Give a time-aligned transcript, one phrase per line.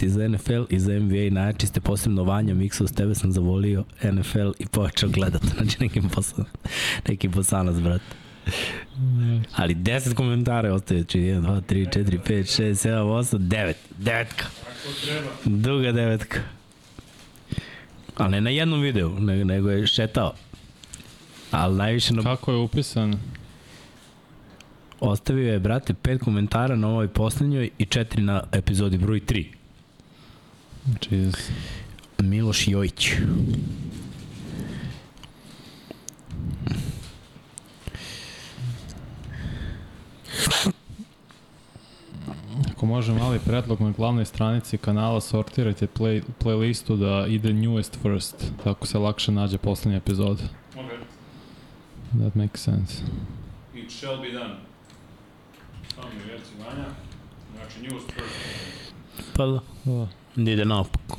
[0.00, 3.84] ti za NFL i za NBA, najjači ste posebno Vanja Miksa, s tebe sam zavolio
[4.02, 6.44] NFL i počeo gledat, znači neki posao,
[7.08, 8.04] neki posanac, brate.
[9.56, 14.44] Ali 10 komentara ostaje, či 1, 2, 3, 4, 5, 6, 7, 8, 9, devetka.
[15.44, 16.40] Druga devetka.
[18.16, 20.32] Ali ne na jednom videu, nego, nego je šetao.
[21.50, 22.22] Ali najviše na...
[22.22, 23.14] Kako je upisan?
[25.00, 29.59] Ostavio je, brate, pet komentara na ovoj poslednjoj i četiri na epizodi broj 3.
[31.10, 31.50] Jesus.
[32.18, 33.12] Miloš Jojić.
[42.72, 48.52] Ako može mali predlog na glavnoj stranici kanala, sortirajte play, playlistu da ide newest first,
[48.64, 50.42] tako se lakše nađe poslednji epizod.
[50.74, 50.98] Okay.
[52.20, 53.02] That makes sense.
[53.74, 54.54] It shall be done.
[55.94, 56.88] Samo mi reci Vanja.
[57.56, 58.94] Znači, news first.
[59.36, 60.08] Pa da, Da.
[60.44, 61.18] Da ide naopako.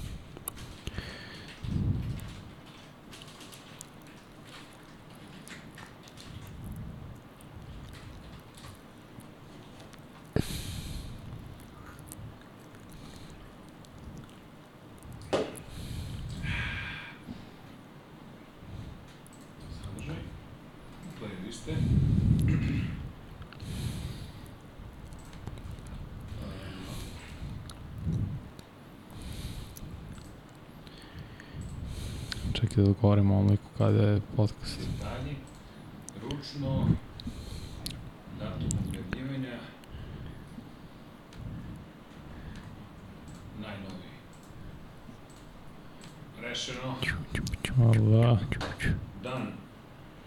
[32.82, 34.80] Čekaj da govorimo ovom liku kada je podcast.
[34.80, 35.36] Detalji.
[36.22, 36.88] Ručno.
[38.40, 39.58] Datum objavljivanja.
[43.60, 44.18] Najnoviji.
[46.42, 46.96] Rešeno.
[47.76, 48.40] Hvala.
[49.24, 49.42] Dan.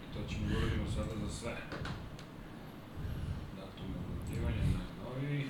[0.01, 1.55] I to ćemo uradimo sada za sve.
[3.57, 5.45] Datum objavljivanja najnoviji.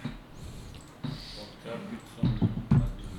[1.01, 2.49] Pod karticom.
[2.69, 3.17] Datum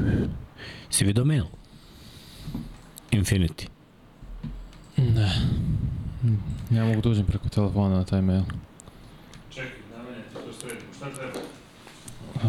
[0.00, 0.41] objavljivanja.
[0.92, 1.44] Si vidio mail?
[3.10, 3.66] Infinity.
[4.96, 5.32] Ne.
[6.70, 8.42] Ne mogu da uđem preko telefona na taj mail.
[9.50, 10.92] Čekaj, Damene, ti to sredimo.
[10.96, 11.38] Šta treba?
[12.36, 12.42] Uh,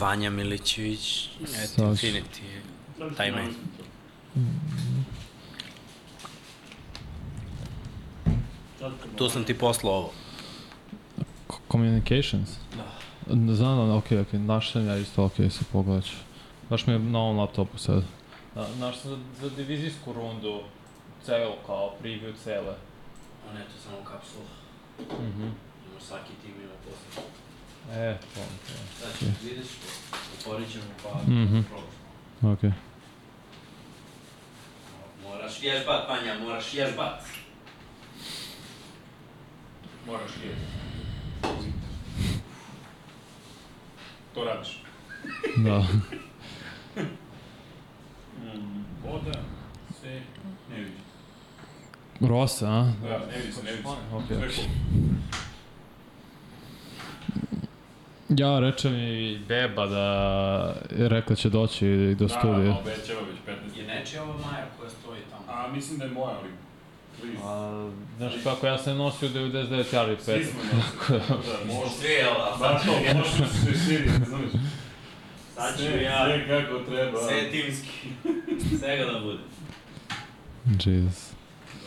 [0.00, 2.60] Vanja Milićević, Sad- Infinity.
[3.16, 3.50] Taj mail.
[9.16, 10.10] Tu sam ti poslao ovo.
[11.70, 12.48] communications?
[12.76, 13.54] Da.
[13.54, 16.12] Znam da, ok, ok, naš sam ja isto, ok, se pogledat ću.
[16.70, 18.02] Baš mi je na ovom laptopu sad.
[18.54, 20.60] Da, naš sam za, za divizijsku rundu,
[21.24, 22.74] celo kao preview cele.
[23.44, 24.44] A ne, to je samo kapsula.
[25.20, 25.42] Mhm.
[25.42, 27.22] Ima svaki tim ima posle.
[27.92, 28.40] E, to.
[29.00, 30.16] Znači, vidiš to.
[30.38, 31.60] Otvorit ćemo pa Mhm.
[31.62, 32.54] probaš.
[32.58, 32.72] Ok.
[35.22, 37.22] Moraš ježbat, Vanja, moraš ježbat.
[40.06, 40.56] Moraš je.
[44.34, 44.82] To radiš.
[45.56, 45.86] Da.
[46.96, 49.32] Mm, voda
[50.02, 50.20] se
[50.70, 50.90] ne vidi.
[52.20, 52.92] Rosa, a?
[53.02, 53.88] Da, ne vidi se, ne vidi se.
[54.16, 54.64] Ok, Sve.
[58.28, 60.04] Ja reče mi beba da
[60.98, 62.72] je rekla će doći do studija.
[62.72, 63.78] Da, obećava već 15.
[63.78, 65.42] Je nečija ova Maja koja stoji tamo?
[65.58, 66.48] A mislim da je moja, ali...
[67.20, 67.42] Please.
[67.44, 70.48] A, znaš kako, ja sam nosio 99 yardi Svi pet.
[70.50, 71.20] smo nosili.
[71.48, 71.90] Da, možda.
[72.00, 72.56] Svi, jel da?
[72.60, 74.52] Baš to, možda se širi, razumiješ?
[75.58, 77.22] Sad ću Sve, ja, sve kako treba.
[77.28, 78.08] sve timski.
[78.78, 79.42] Svega da bude.
[80.84, 81.30] Jesus.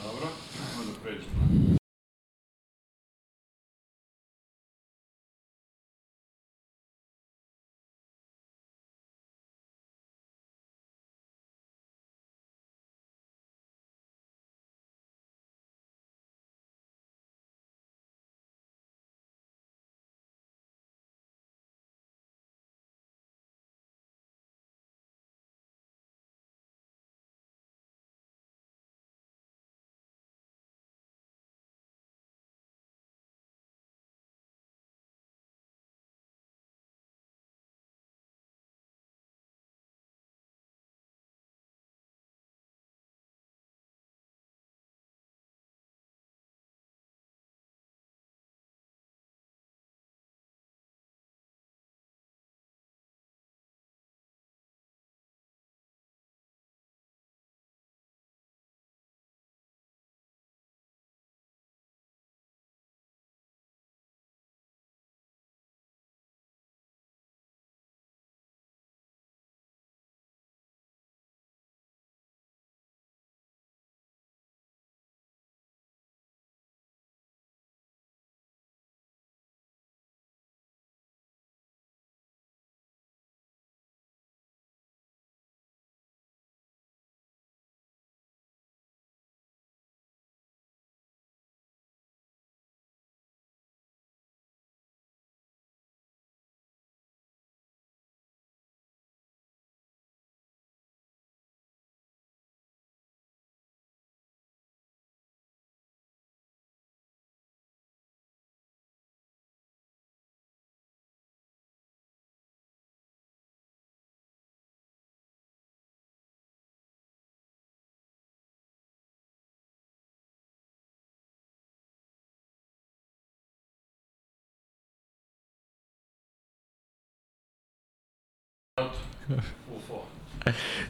[0.03, 0.27] Dobro,
[0.71, 1.80] ajmo da pređemo.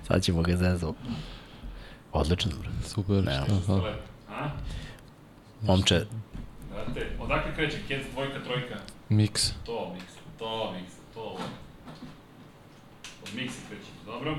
[0.08, 0.98] Sad ćemo ga zezati.
[2.14, 2.70] Odlično, bre.
[2.88, 3.42] Super, Ne.
[3.46, 3.82] šta, hvala.
[3.84, 4.00] Lep.
[4.30, 4.50] A?
[5.62, 6.06] Momče,
[6.72, 7.78] Brate, odakle kreće?
[7.88, 8.76] Kec, dvojka, trojka?
[9.10, 9.52] Miks.
[9.66, 11.38] To miks, to miks, to.
[13.24, 14.38] Od miksa kreće, dobro?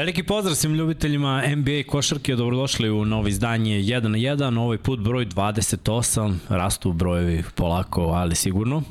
[0.00, 5.00] Veliki pozdrav svim ljubiteljima NBA košarke, dobrodošli u novo izdanje 1 na 1, ovaj put
[5.00, 8.82] broj 28, rastu brojevi polako, ali sigurno.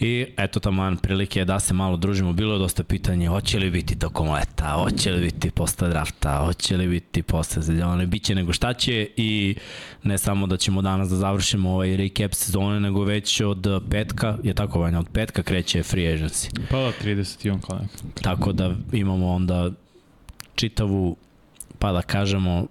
[0.00, 3.98] I eto taman prilike da se malo družimo, bilo je dosta pitanje, hoće li biti
[3.98, 8.52] tokom leta, hoće li biti posle drafta, hoće li biti posle zeljone, bit će nego
[8.52, 9.56] šta će i
[10.02, 14.54] ne samo da ćemo danas da završimo ovaj recap sezone, nego već od petka, je
[14.54, 16.60] tako vanja, od petka kreće free agency.
[16.70, 18.22] Pa da, 30 i on kao neka.
[18.22, 19.70] Tako da imamo onda
[20.56, 21.16] čitavu,
[21.78, 22.66] pa da kažemo,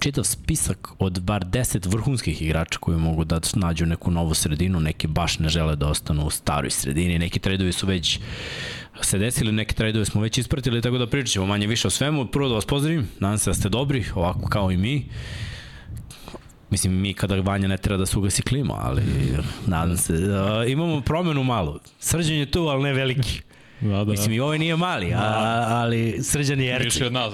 [0.00, 5.06] čitav spisak od bar 10 vrhunskih igrača koji mogu da nađu neku novu sredinu, neki
[5.06, 8.20] baš ne žele da ostanu u staroj sredini, neki tradovi su već
[9.00, 12.26] se desili, neke tradovi smo već ispratili, tako da pričat ćemo manje više o svemu.
[12.26, 15.06] Prvo da vas pozdravim, nadam se da ste dobri, ovako kao i mi.
[16.70, 19.02] Mislim, mi kada Vanja ne treba da se ugasi klima, ali
[19.66, 20.12] nadam se.
[20.12, 21.78] Uh, imamo promenu malo.
[22.00, 23.40] Srđan je tu, ali ne veliki.
[23.80, 24.04] Da, da.
[24.04, 25.18] Mislim, i ovaj nije mali, a,
[25.68, 27.06] ali Srđan je Više Erceg.
[27.06, 27.32] od nas.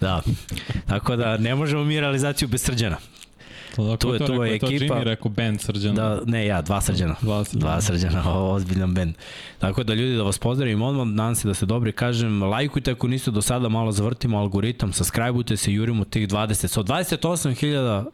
[0.00, 0.22] Da.
[0.86, 2.96] Tako da ne možemo mi realizaciju bez Srđana.
[3.76, 4.86] To, Tu je- to tu je rekao, ekipa.
[4.86, 5.94] To Jimmy rekao band srđan.
[5.94, 7.14] Da, ne ja, dva Srđana.
[7.20, 7.60] Dva Srđana.
[7.62, 9.14] Dva Srđana, ovo ozbiljan bend.
[9.58, 13.08] Tako da ljudi da vas pozdravim odmah, nadam se da ste dobri, kažem, lajkujte ako
[13.08, 18.04] niste do sada, malo zavrtimo algoritam, subscribeujte se, jurimo tih 20, so 28.000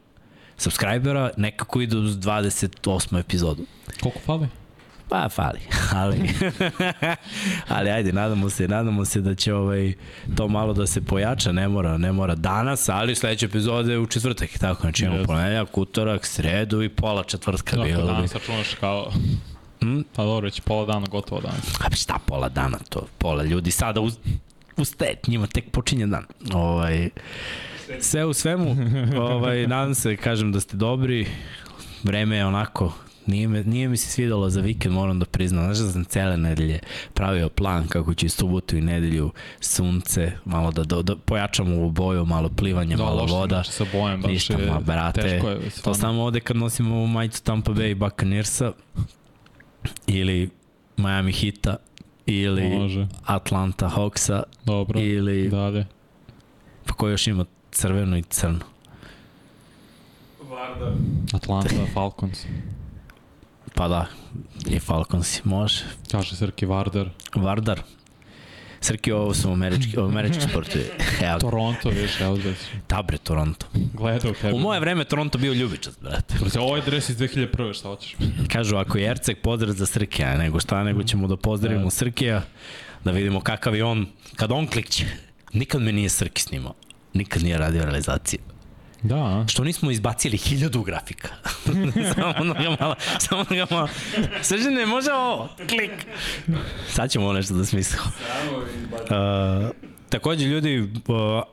[0.57, 3.21] subscribera, nekako idu uz 28.
[3.21, 3.63] epizodu.
[4.01, 4.49] Koliko fali?
[5.11, 5.61] Pa, fali,
[6.00, 6.31] ali,
[7.69, 9.93] ali ajde, nadamo se, nadamo se da će ovaj,
[10.37, 14.50] to malo da se pojača, ne mora, ne mora danas, ali sledeće epizode u četvrtak,
[14.59, 15.26] tako, znači imamo Jeste.
[15.26, 17.76] ponedljak, utorak, sredu i pola četvrtka.
[17.76, 18.12] Dakle, bilo bi.
[18.12, 19.12] danas računaš kao...
[19.83, 20.00] Mm?
[20.17, 21.75] Pa dobro, već pola dana gotovo danas.
[21.81, 23.07] A pa šta pola dana to?
[23.19, 24.19] Pola ljudi sada uz,
[24.76, 26.25] ustaje, njima tek počinje dan.
[26.52, 27.11] Ovaj,
[28.00, 28.76] sve u svemu,
[29.33, 31.26] ovaj, nadam se, kažem da ste dobri,
[32.02, 32.93] vreme je onako,
[33.27, 35.65] nije, me, nije mi se svidalo za vikend, moram da priznam.
[35.65, 36.79] Znaš da sam cele nedelje
[37.15, 41.91] pravio plan kako ću i subotu i nedelju sunce, malo da, da, da pojačam ovu
[41.91, 43.65] boju, malo plivanje, Da, malo voda.
[43.65, 45.61] sa bojem, baš Ništa, je ma, brate, teško je.
[45.61, 45.95] To stvarno.
[45.95, 48.73] samo ovde kad nosimo ovu majicu Tampa Bay Buccaneersa
[50.07, 50.50] ili
[50.97, 51.77] Miami Hita
[52.27, 55.00] ili Može, Atlanta Hawksa dobro.
[55.00, 55.87] ili Dalje.
[56.87, 58.59] pa ko još ima crveno i crno.
[60.43, 60.93] Vardar.
[61.33, 62.47] Atlanta Falcons.
[63.81, 64.07] Pa da,
[64.67, 65.85] i Falcons može.
[66.11, 67.09] Kaže Srki Vardar.
[67.35, 67.81] Vardar.
[68.81, 70.85] Srki, ovo su američki, američki sportovi.
[71.29, 73.67] Evo, Toronto, viš, evo da si tabre Toronto.
[73.95, 74.55] gledao tebe.
[74.55, 76.35] U moje vreme Toronto bio ljubičac, brate.
[76.41, 77.75] Brate, ovo je dres iz 2001.
[77.75, 78.17] šta hoćeš?
[78.53, 81.91] Kažu, ako je Erceg, pozdrav za Srkija, nego šta, nego ćemo da pozdravimo Da.
[81.91, 82.43] Srkija,
[83.05, 84.07] da vidimo kakav je on,
[84.37, 85.05] kad on klikće.
[85.53, 86.75] Nikad me nije Srki snimao.
[87.15, 88.41] Nikad nije radio realizaciju.
[89.02, 89.45] Da?
[89.49, 91.28] Što nismo izbacili hiljadu grafika.
[92.14, 93.88] samo da ga malo, samo da ga malo.
[94.42, 95.49] Srđane, može ovo?
[95.57, 96.07] Klik.
[96.88, 98.04] Sad ćemo ovo nešto da smislimo.
[98.04, 99.14] Samo izbaciti.
[99.14, 100.88] Uh, takođe, ljudi, uh,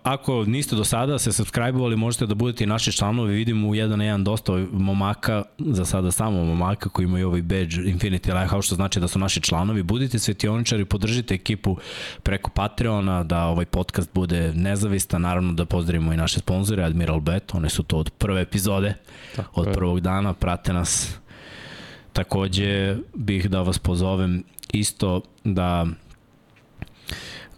[0.04, 3.36] ako niste do sada se subscribe-ovali, možete da budete i naši članovi.
[3.36, 7.76] Vidimo u jedan na jedan dosta momaka, za sada samo momaka koji imaju ovaj badge
[7.76, 9.84] Infinity Lighthouse, što znači da su naši članovi.
[9.84, 11.78] Budite svetioničari, podržite ekipu
[12.24, 15.22] preko Patreona, da ovaj podcast bude nezavistan.
[15.22, 18.94] Naravno da pozdravimo i naše sponzore, Admiral Bet, one su to od prve epizode,
[19.36, 19.74] Tako od je.
[19.74, 21.16] prvog dana, prate nas.
[22.14, 25.86] Takođe bih da vas pozovem isto da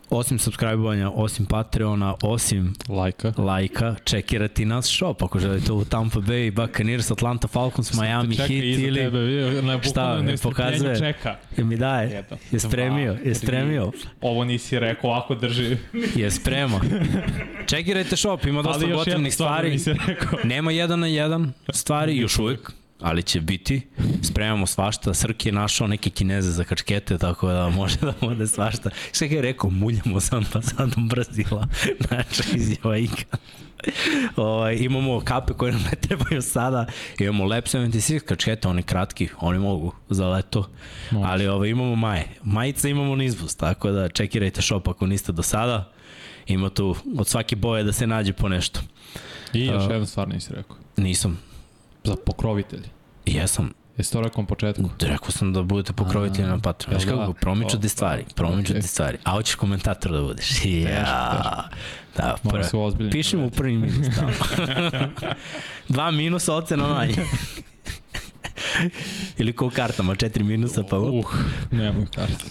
[0.10, 3.34] osim subscribe-ovanja, osim Patreona, osim Lajka.
[3.38, 8.64] lajka, čekirati nas shop ako želite u Tampa Bay, Buccaneers, Atlanta Falcons, Miami Čeka Heat
[8.64, 9.00] iza ili...
[9.00, 11.00] tebe, vidio, na Šta, nestrpljenju pokazuje?
[11.00, 11.36] čeka.
[11.58, 12.10] Je mi daje?
[12.10, 14.00] Jedan, Je spremio, dva, je spremio, tri.
[14.22, 15.78] Ovo nisi rekao, ovako drži.
[16.16, 16.80] je sprema.
[17.68, 19.80] Čekirajte shop, ima dosta gotivnih da stvari.
[20.44, 23.82] Nema jedan na jedan stvari, još uvek, ali će biti.
[24.22, 25.14] Spremamo svašta.
[25.14, 28.90] Srki je našao neke kineze za kačkete, tako da može da bude svašta.
[29.12, 31.68] Šta je rekao, muljamo sa ambasadom Brazila.
[32.08, 33.38] Znači, izjava Ika.
[34.36, 36.86] Ovaj, imamo kape koje nam ne trebaju sada,
[37.20, 40.70] imamo Lab 76 kačkete, oni kratki, oni mogu za leto,
[41.12, 41.26] Može.
[41.32, 42.28] ali ovaj, imamo maje.
[42.44, 45.92] Majice imamo nizbus, tako da čekirajte shop ako niste do sada.
[46.48, 48.80] Ima tu od svake boje da se nađe po nešto.
[49.54, 49.92] I još A.
[49.92, 50.76] jedna stvar nisi rekao.
[50.98, 51.49] Nisam.
[52.10, 52.90] Za pokrovitelji.
[53.26, 53.74] Jesam.
[53.98, 54.90] Jesi to rekao na početku?
[55.02, 57.02] Rekao sam da budete pokrovitelji na Patreon.
[57.02, 59.18] Znaš kako, promiču ti stvari, promiču ti stvari.
[59.24, 60.66] A hoćeš komentator da budeš.
[60.66, 61.70] Ja.
[62.18, 62.90] Da, prvo.
[63.46, 64.32] u prvi minus tamo.
[65.90, 67.16] Dva minusa, ocena manje.
[69.38, 71.26] Ili ko u kartama, četiri minusa, pa Uh,
[71.72, 72.46] nemoj kartu.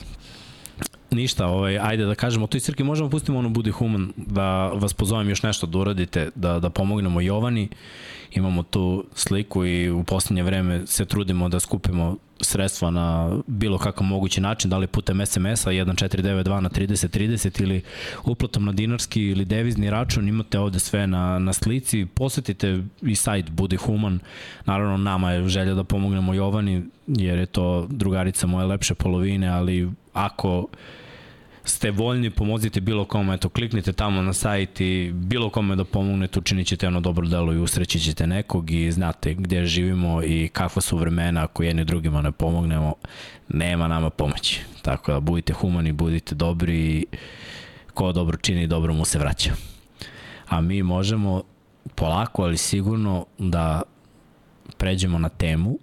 [1.10, 4.94] ništa, ovaj, ajde da kažemo, to i Srki, možemo pustimo ono Budi Human, da vas
[4.94, 7.68] pozovem još nešto da uradite, da, da pomognemo Jovani.
[8.32, 14.06] Imamo tu sliku i u poslednje vreme se trudimo da skupimo sredstva na bilo kakav
[14.06, 17.82] mogući način, da li putem SMS-a 1492 na 3030 ili
[18.24, 23.50] uplatom na dinarski ili devizni račun, imate ovde sve na, na slici, posetite i sajt
[23.50, 24.20] Budi Human,
[24.64, 29.90] naravno nama je želja da pomognemo Jovani, jer je to drugarica moje lepše polovine, ali
[30.12, 30.66] ako
[31.68, 36.38] ste voljni, pomozite bilo kome, eto, kliknite tamo na sajt i bilo kome da pomognete,
[36.38, 40.82] učinit ćete jedno dobro delo i usreći ćete nekog i znate gde živimo i kakva
[40.82, 42.94] su vremena ako jedni drugima ne pomognemo,
[43.48, 44.60] nema nama pomoći.
[44.82, 47.06] Tako da budite humani, budite dobri i
[47.94, 49.50] ko dobro čini, dobro mu se vraća.
[50.48, 51.42] A mi možemo
[51.94, 53.82] polako, ali sigurno da
[54.76, 55.78] pređemo na temu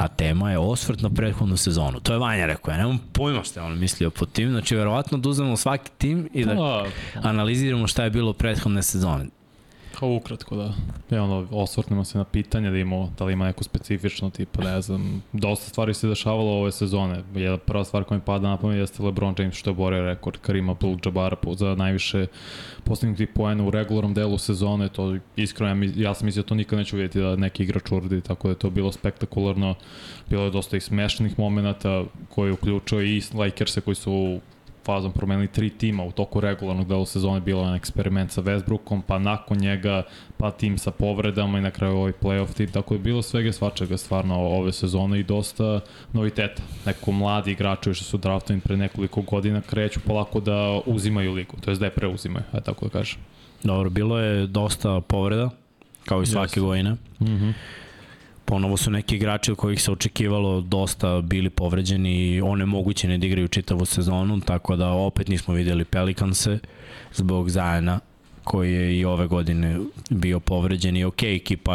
[0.00, 2.00] a tema je osvrt na prethodnu sezonu.
[2.00, 5.18] To je Vanja rekao, ja nemam pojma šta je on mislio po tim, znači verovatno
[5.18, 6.84] da uzmemo svaki tim i da Da,
[7.28, 9.26] analiziramo šta je bilo prethodne sezone.
[9.98, 10.74] Kao ukratko, da.
[11.10, 14.80] Ja, ono, osvrtnemo se na pitanje da, imamo, da li ima neko specifično, tipa, ne
[14.80, 17.22] znam, dosta stvari se dešavalo ove sezone.
[17.34, 20.38] Jedna prva stvar koja mi pada na pamet jeste LeBron James što je borio rekord
[20.40, 22.26] Karima Abdul-Jabara za najviše
[22.84, 24.88] postignutih poena u regularnom delu sezone.
[24.88, 28.20] To iskreno, ja, ja sam mislio da to nikad neću vidjeti da neki igrač uradi,
[28.20, 29.74] tako da je to bilo spektakularno.
[30.28, 34.40] Bilo je dosta i smešnih momenta koji uključuje i Lakerse koji su
[34.84, 39.18] fazom promenili tri tima u toku regularnog dela sezone bilo je eksperiment sa Westbrookom, pa
[39.18, 40.02] nakon njega
[40.36, 43.96] pa tim sa povredama i na kraju ovaj playoff tim, tako je bilo svega svačega
[43.96, 45.80] stvarno ove sezone i dosta
[46.12, 46.62] noviteta.
[46.86, 51.70] Neko mladi igrači što su draftovani pre nekoliko godina kreću polako da uzimaju ligu, to
[51.70, 53.18] je da je preuzimaju, aj tako da kažem.
[53.62, 55.50] Dobro, bilo je dosta povreda,
[56.04, 56.60] kao i svake Jeste.
[56.60, 56.90] godine.
[57.20, 57.52] Mm -hmm.
[58.44, 63.48] Ponovo su neki igrači od kojih se očekivalo dosta bili povređeni i onemogućeni da igraju
[63.48, 66.58] čitavu sezonu, tako da opet nismo videli Pelikanse
[67.12, 68.00] zbog Zajana
[68.44, 69.78] koji je i ove godine
[70.10, 71.74] bio povređen i ok, ekipa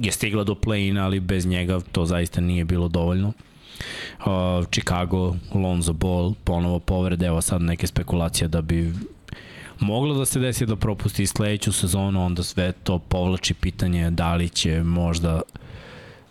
[0.00, 3.28] je stigla do play-ina, ali bez njega to zaista nije bilo dovoljno.
[3.28, 8.92] Uh, Chicago, Lonzo Ball, ponovo povrede, evo sad neke spekulacije da bi
[9.80, 14.34] moglo da se desi da propusti i sledeću sezonu, onda sve to povlači pitanje da
[14.34, 15.40] li će možda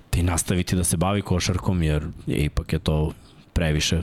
[0.09, 3.11] ti nastaviti da se bavi košarkom, jer je, ipak je to
[3.53, 4.01] previše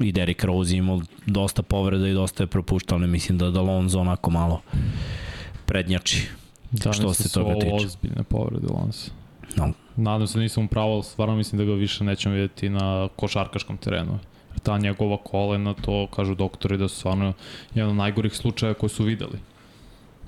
[0.00, 4.00] i Derrick Rose imao dosta povreda i dosta je propuštao, ali mislim da da Lonzo
[4.00, 4.60] onako malo
[5.66, 6.26] prednjači.
[6.70, 7.74] Da, Što se toga tiče.
[7.74, 9.10] ozbiljne povrede Lonsa.
[9.56, 9.72] No.
[9.96, 13.76] Nadam se da nisam upravo, ali stvarno mislim da ga više nećemo vidjeti na košarkaškom
[13.76, 14.18] terenu.
[14.62, 17.32] Ta njegova kolena, to kažu doktori da su stvarno
[17.74, 19.38] jedan od najgorih slučaja koje su videli.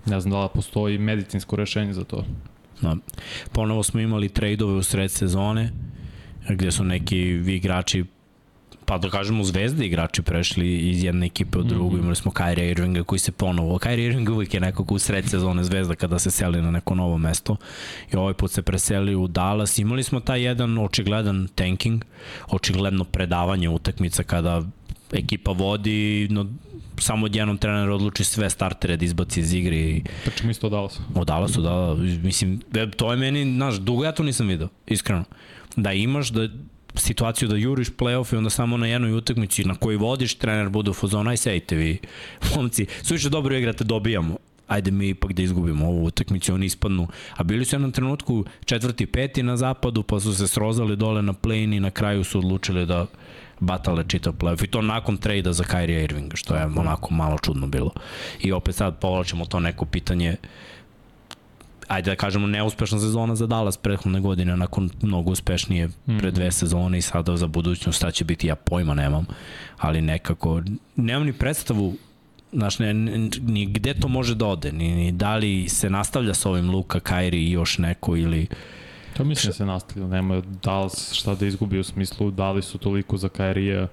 [0.06, 2.24] Ne znam da li postoji medicinsko rešenje za to.
[2.80, 2.96] No.
[3.52, 5.70] Ponovo smo imali trejdove u sred sezone,
[6.48, 8.04] gde su neki igrači
[8.92, 11.94] pa da kažemo zvezde igrači prešli iz jedne ekipe u drugu, mm.
[11.96, 12.02] -hmm.
[12.02, 15.64] imali smo Kyrie Irvinga koji se ponovo, Kyrie Irving uvijek je nekako u sred sezone
[15.64, 17.56] zvezda kada se seli na neko novo mesto
[18.12, 22.04] i ovaj put se preseli u Dallas, imali smo taj jedan očigledan tanking,
[22.48, 24.62] očigledno predavanje utakmica kada
[25.12, 26.46] ekipa vodi, no
[26.98, 31.02] samo odjednom trener odluči sve startere da izbaci iz igre i Pričamo isto o Dallasu.
[31.14, 34.68] O Dallasu, da, da, mislim, e, to je meni, znaš, dugo ja to nisam video,
[34.86, 35.24] iskreno.
[35.76, 36.48] Da imaš da
[36.94, 40.90] situaciju da juriš play-off i onda samo na jednoj utakmici na koji vodiš, trener bude
[40.90, 41.98] u fazonu, aj sejte vi,
[42.56, 44.36] momci, suviše dobro igrate, dobijamo
[44.72, 47.08] ajde mi ipak da izgubimo ovu utakmicu, oni ispadnu.
[47.36, 51.32] A bili su jednom trenutku četvrti, peti na zapadu, pa su se srozali dole na
[51.32, 53.06] plane i na kraju su odlučili da
[53.60, 57.66] batale čitav playoff i to nakon trejda za Kyrie Irvinga, što je onako malo čudno
[57.66, 57.90] bilo.
[58.40, 60.36] I opet sad povlačimo to neko pitanje
[61.92, 66.28] ajde da kažemo neuspešna sezona za Dallas prethodne godine nakon mnogo uspešnije pre Mhm.
[66.28, 69.26] dve sezone i sada za budućnost šta će biti ja pojma nemam
[69.78, 70.62] ali nekako
[70.96, 71.96] nemam ni predstavu
[72.54, 72.94] Znaš, ne,
[73.42, 77.00] ni gde to može da ode, ni, ni da li se nastavlja sa ovim Luka,
[77.00, 78.46] Kairi i još neko ili...
[79.16, 83.16] To mislim da se nastavlja, nema Dallas šta da izgubi u smislu dali su toliko
[83.16, 83.88] za Kairija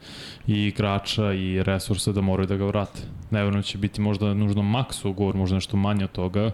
[0.48, 3.01] i igrača i resursa da moraju da ga vrate.
[3.32, 6.51] Ne verujem da će biti možda nužno maks ugovor, možda nešto manje od toga,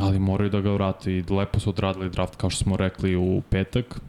[0.00, 3.42] ali moraju da ga vrate i lepo su odradili draft kao što smo rekli u
[3.50, 4.00] petak.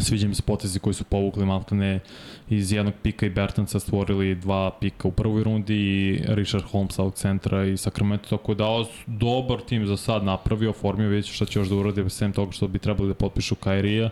[0.00, 2.00] Sviđa mi se potezi koji su povukli maltene
[2.48, 7.14] iz jednog pika i Bertansa stvorili dva pika u prvoj rundi i Richard Holmes ovog
[7.14, 8.64] centra i Sacramento, tako da
[9.06, 12.68] dobar tim za sad napravio, formio već šta će još da uradi sem toga što
[12.68, 14.10] bi trebali da potpišu Kairija,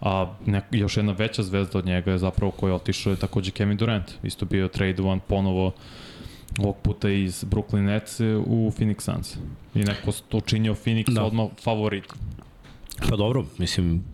[0.00, 3.50] a nek, još jedna veća zvezda od njega je zapravo koji je otišao je takođe
[3.50, 5.72] Kevin Durant, isto bio tradovan ponovo
[6.58, 9.36] ovog puta iz Brooklyn Nets u Phoenix Suns.
[9.74, 11.24] I neko to učinio Phoenix da.
[11.24, 12.04] Odmah favorit.
[13.08, 14.04] Pa dobro, mislim,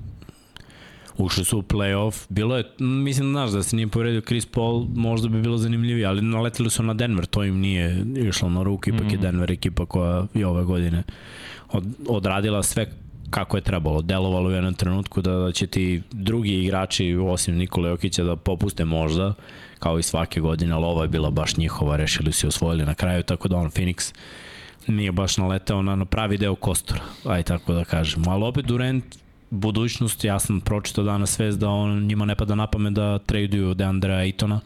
[1.19, 5.29] ušli su u playoff, bilo je, mislim, znaš, da se nije povredio Chris Paul, možda
[5.29, 9.03] bi bilo zanimljivije, ali naletili su na Denver, to im nije išlo na ruku, ipak
[9.03, 9.09] mm.
[9.09, 9.23] je Mhm.
[9.23, 11.03] Denver ekipa koja je ove godine
[11.73, 12.91] od, odradila sve
[13.35, 14.03] kako je trebalo.
[14.03, 18.85] Delovalo u jednom trenutku da, da će ti drugi igrači, osim Nikola Jokića, da popuste
[18.85, 19.35] možda,
[19.79, 22.95] kao i svake godine, ali ova je bila baš njihova, rešili su i osvojili na
[22.95, 24.15] kraju, tako da on Phoenix
[24.87, 28.31] nije baš naleteo na, na pravi deo kostora, aj tako da kažemo.
[28.31, 29.05] Ali opet Durant,
[29.51, 33.75] budućnost, ja sam pročitao danas svest da on njima ne pada na pamet da traduju
[33.75, 34.59] Deandre Aytona,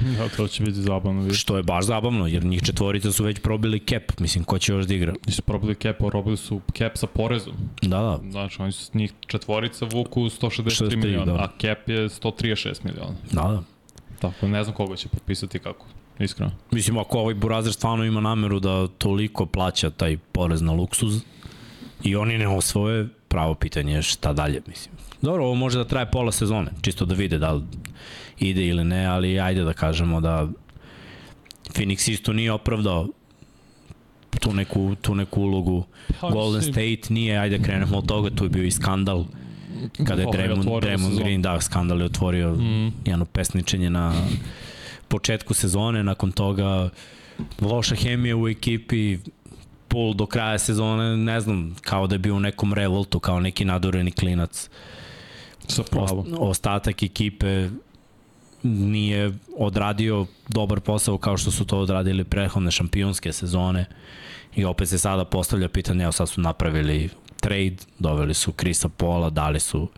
[0.18, 1.38] Da, to će biti zabavno vidjeti.
[1.38, 4.86] što je baš zabavno, jer njih četvorica su već probili cap, mislim, ko će još
[4.86, 5.14] da igra?
[5.26, 7.54] Nisu probili cap, robili su cap sa porezom.
[7.82, 11.38] Da, da, Znači, oni su njih četvorica vuku 163 63, miliona, da.
[11.38, 13.14] a cap je 136 miliona.
[13.32, 13.62] da, da.
[14.20, 15.86] Tako, ne znam koga će potpisati kako,
[16.18, 16.52] iskreno.
[16.70, 21.22] Mislim, ako ovaj Burazer stvarno ima nameru da toliko plaća taj porez na luksuz
[22.02, 24.94] i oni ne osvoje, pravo pitanje je šta dalje, mislim.
[25.22, 27.62] Dobro, ovo može da traje pola sezone, čisto da vide da li
[28.38, 30.48] ide ili ne, ali ajde da kažemo da
[31.74, 33.08] Phoenix isto nije opravdao
[34.40, 35.84] tu neku, tu neku ulogu.
[36.20, 39.24] Pa, Golden mislim, State nije, ajde krenemo od toga, tu je bio i skandal
[40.06, 41.18] kada je Draymond, Draymond.
[41.18, 44.12] Green, da, skandal je otvorio Mm, jedno pesničenje na
[45.08, 46.88] početku sezone, nakon toga
[47.60, 49.18] loša hemija u ekipi,
[49.88, 53.64] Pool do kraja sezone, ne znam, kao da je bio u nekom revoltu, kao neki
[53.64, 54.68] nadureni klinac.
[55.68, 56.26] sa pravom.
[56.26, 57.68] Ost- ostatak ekipe
[58.64, 63.84] nije odradio dobar posao kao što su to odradili prethodne šampionske sezone
[64.56, 67.08] i opet se sada postavlja pitanje, evo sad su napravili
[67.40, 69.88] trade, doveli su Krisa Pola, dali su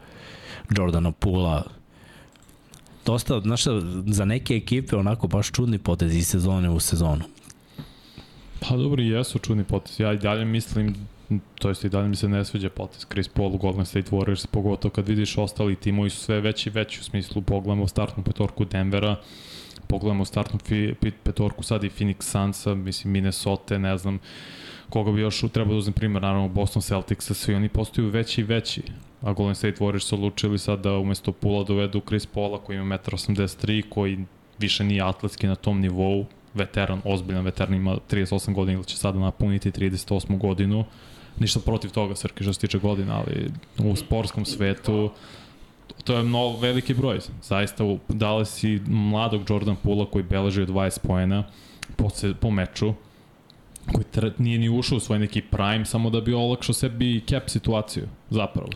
[0.76, 1.62] Jordana Pula,
[3.07, 3.64] dosta, znaš
[4.07, 7.24] za neke ekipe onako baš čudni potez iz sezone u sezonu.
[8.61, 10.00] Pa dobro, jesu čudni potez.
[10.00, 10.96] Ja i dalje mislim,
[11.59, 14.47] to jest i dalje mi se ne sviđa potez Chris Paul u Golden State Warriors,
[14.47, 18.65] pogotovo kad vidiš ostali timovi su sve veći i veći u smislu, pogledamo startnu petorku
[18.65, 19.17] Denvera,
[19.87, 20.59] pogledamo startnu
[21.23, 24.19] petorku sad i Phoenix Sunsa, mislim Minnesota, ne znam
[24.91, 28.45] koga bi još trebao da uzem primjer, naravno Boston Celticsa, svi oni postaju veći i
[28.45, 28.83] veći.
[29.21, 32.99] A Golden State Warriors su odlučili sad da umesto Pula dovedu Chris Paula koji ima
[32.99, 34.19] 1,83 koji
[34.59, 39.19] više nije atletski na tom nivou, veteran, ozbiljan veteran, ima 38 godina ili će sada
[39.19, 40.85] napuniti 38 godinu.
[41.38, 45.11] Ništa protiv toga, Srki, što se tiče godina, ali u sportskom svetu
[46.05, 47.18] to je mnogo veliki broj.
[47.42, 51.44] Zaista dali si mladog Jordan Pula koji beleži 20 poena
[51.96, 52.94] po, se, po meču,
[53.92, 57.49] koji tre, nije ni ušao u svoj neki prime, samo da bi olakšao sebi cap
[57.51, 58.68] situaciju, zapravo.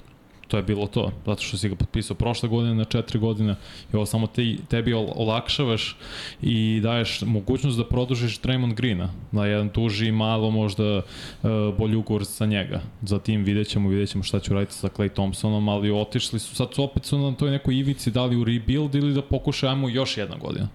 [0.50, 3.54] To je bilo to, zato što si ga potpisao prošle godine na četiri godine
[3.92, 5.96] i ovo samo te, tebi ol- olakšavaš
[6.42, 11.96] i daješ mogućnost da produžiš Draymond Greena na jedan tuži i malo možda uh, bolji
[11.96, 12.80] ugovor sa njega.
[13.02, 16.54] Za tim vidjet ćemo, vidjet ćemo šta će uraditi sa Clay Thompsonom, ali otišli su,
[16.54, 20.16] sad su opet su na toj nekoj ivici dali u rebuild ili da pokušajemo još
[20.16, 20.68] jedna godina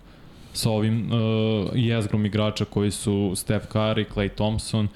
[0.53, 4.87] sa ovim uh, jezgrom igrača koji su Steph Curry, Clay Thompson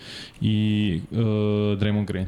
[0.41, 1.17] i uh,
[1.79, 2.27] Draymond Green.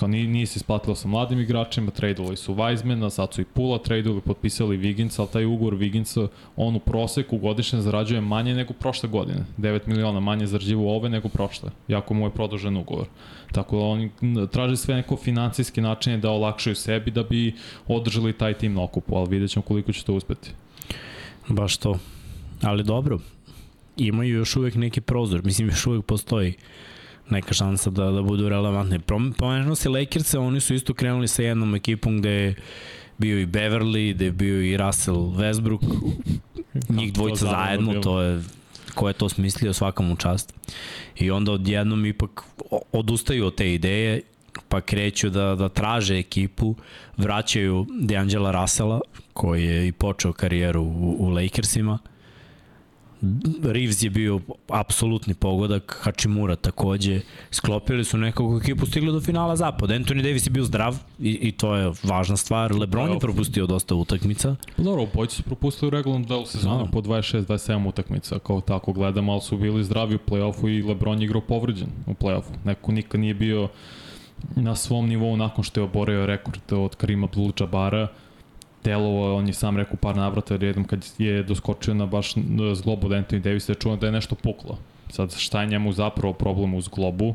[0.00, 3.78] Kao nije, nije se isplatilo sa mladim igračima, tradeovali su Weizmana, sad su i Pula
[3.78, 9.08] tradeovali, potpisali Wigginsa, ali taj ugovor Wigginsa, on u proseku godišnje zarađuje manje nego prošle
[9.08, 9.44] godine.
[9.58, 13.06] 9 miliona manje zarađivo ove nego prošle, jako mu je produžen ugovor.
[13.52, 14.10] Tako da oni
[14.50, 17.54] traže sve neko financijski načine da olakšaju sebi da bi
[17.86, 20.50] održali taj tim na okupu, ali vidjet ćemo koliko će to uspeti.
[21.48, 21.98] Baš to.
[22.62, 23.18] Ali dobro,
[23.96, 26.54] imaju još uvek neki prozor, mislim još uvek postoji
[27.30, 28.98] neka šansa da, da budu relevantni.
[29.38, 32.54] Pomenuo si Lakers, oni su isto krenuli sa jednom ekipom gde je
[33.18, 36.12] bio i Beverly, gde je bio i Russell Westbrook,
[36.98, 38.42] njih dvojica zajedno, to je
[38.94, 40.54] ko je to smislio svakom u čast.
[41.16, 42.42] I onda odjednom ipak
[42.92, 44.20] odustaju od te ideje
[44.68, 46.74] pa kreću da, da traže ekipu,
[47.16, 49.00] vraćaju DeAngela Russella,
[49.32, 51.98] koji je i počeo karijeru u, u Lakersima.
[53.62, 59.94] Reeves je bio apsolutni pogodak, Hachimura takođe, sklopili su nekako ekipu, stigli do finala zapada.
[59.94, 62.74] Anthony Davis je bio zdrav i, i to je važna stvar.
[62.74, 64.56] LeBron je propustio dosta utakmica.
[64.76, 66.90] Pa dobro, Bojić su propustili u regularnom delu sezona no.
[66.92, 71.24] po 26-27 utakmica, kao tako gledam, ali su bili zdravi u play-offu i LeBron je
[71.24, 72.54] igrao povređen u play-offu.
[72.64, 73.68] Neko nikad nije bio
[74.56, 78.06] na svom nivou nakon što je oborio rekord od Karima Abdul-Jabara,
[78.84, 82.34] delovo, on je sam rekao par navrata redom kad je doskočio na baš
[82.74, 84.78] zglobu od Anthony Davis, je čuo da je nešto puklo.
[85.08, 87.34] Sad, šta je njemu zapravo problem uz globu,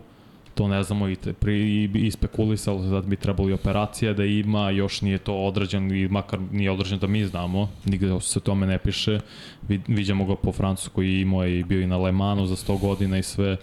[0.56, 4.14] to ne znamo i, te, pri, i, i spekulisalo se da bi trebalo i operacija
[4.14, 8.40] da ima, još nije to odrađeno i makar nije odrađeno da mi znamo, nigde se
[8.40, 9.20] tome ne piše,
[9.68, 12.56] Vid, vidimo ga po Francusku i imao je i bio i na Le Manu za
[12.56, 13.58] 100 godina i sve,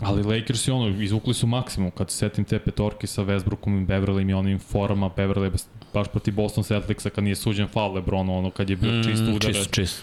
[0.00, 1.90] Ali Lakers i ono, izvukli su maksimum.
[1.90, 6.30] Kad se setim te petorke sa Westbrookom i Beverly i onim forama, Beverly baš proti
[6.30, 9.56] Boston Celticsa kad nije suđen faul Lebronu, ono kad je bio mm, čist udarac.
[9.56, 10.02] Čist, čist.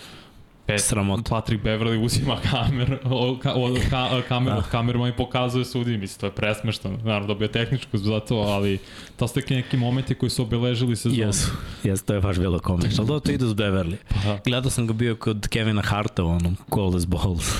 [0.65, 1.29] Pet, Sramot.
[1.29, 4.97] Patrick Beverly uzima kamer, od, ka, od, ka, kamer, da.
[5.01, 6.97] od i pokazuje sudi, mislim, to je presmeštano.
[7.03, 8.79] Naravno, dobio tehničku za to, ali
[9.17, 11.21] to su neki momenti koji su obeležili sezonu.
[11.21, 11.51] Jesu,
[11.83, 13.05] jesu, to je baš bilo komično.
[13.09, 13.95] Ali to ide uz Beverly.
[14.09, 14.37] Pa.
[14.45, 17.51] Gledao sam ga bio kod Kevina Harta u onom Cold as Balls.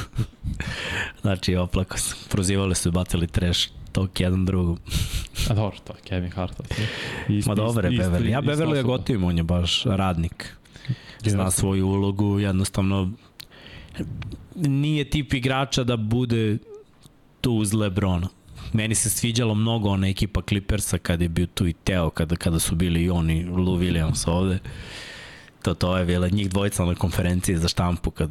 [1.21, 2.17] znači, oplako sam.
[2.29, 4.79] Prozivali su i batili trash tog jedan drugom.
[5.49, 6.61] A dobro, to je Kevin Hart.
[7.45, 8.29] Ma dobro je Beverly.
[8.29, 10.55] Ja Beverly je gotivim, on je baš radnik.
[11.31, 13.11] Zna svoju ulogu, jednostavno
[14.55, 16.57] nije tip igrača da bude
[17.41, 18.27] tu uz Lebrona.
[18.73, 22.59] Meni se sviđalo mnogo ona ekipa Clippersa kad je bio tu i Teo, kada, kada
[22.59, 24.59] su bili i oni, Lou Williams ovde.
[25.61, 28.29] To, to je bila njih dvojica na konferenciji za štampu kad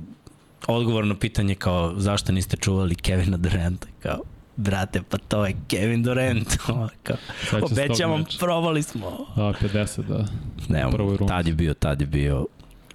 [0.66, 4.22] odgovor na pitanje kao zašto niste čuvali Kevina Duranta kao
[4.57, 6.57] brate, pa to je Kevin Durant.
[6.66, 6.88] kao,
[7.62, 9.26] obećavam, probali smo.
[9.37, 10.26] A, 50, da.
[10.68, 10.85] Ne,
[11.28, 12.46] tad je bio, tad je bio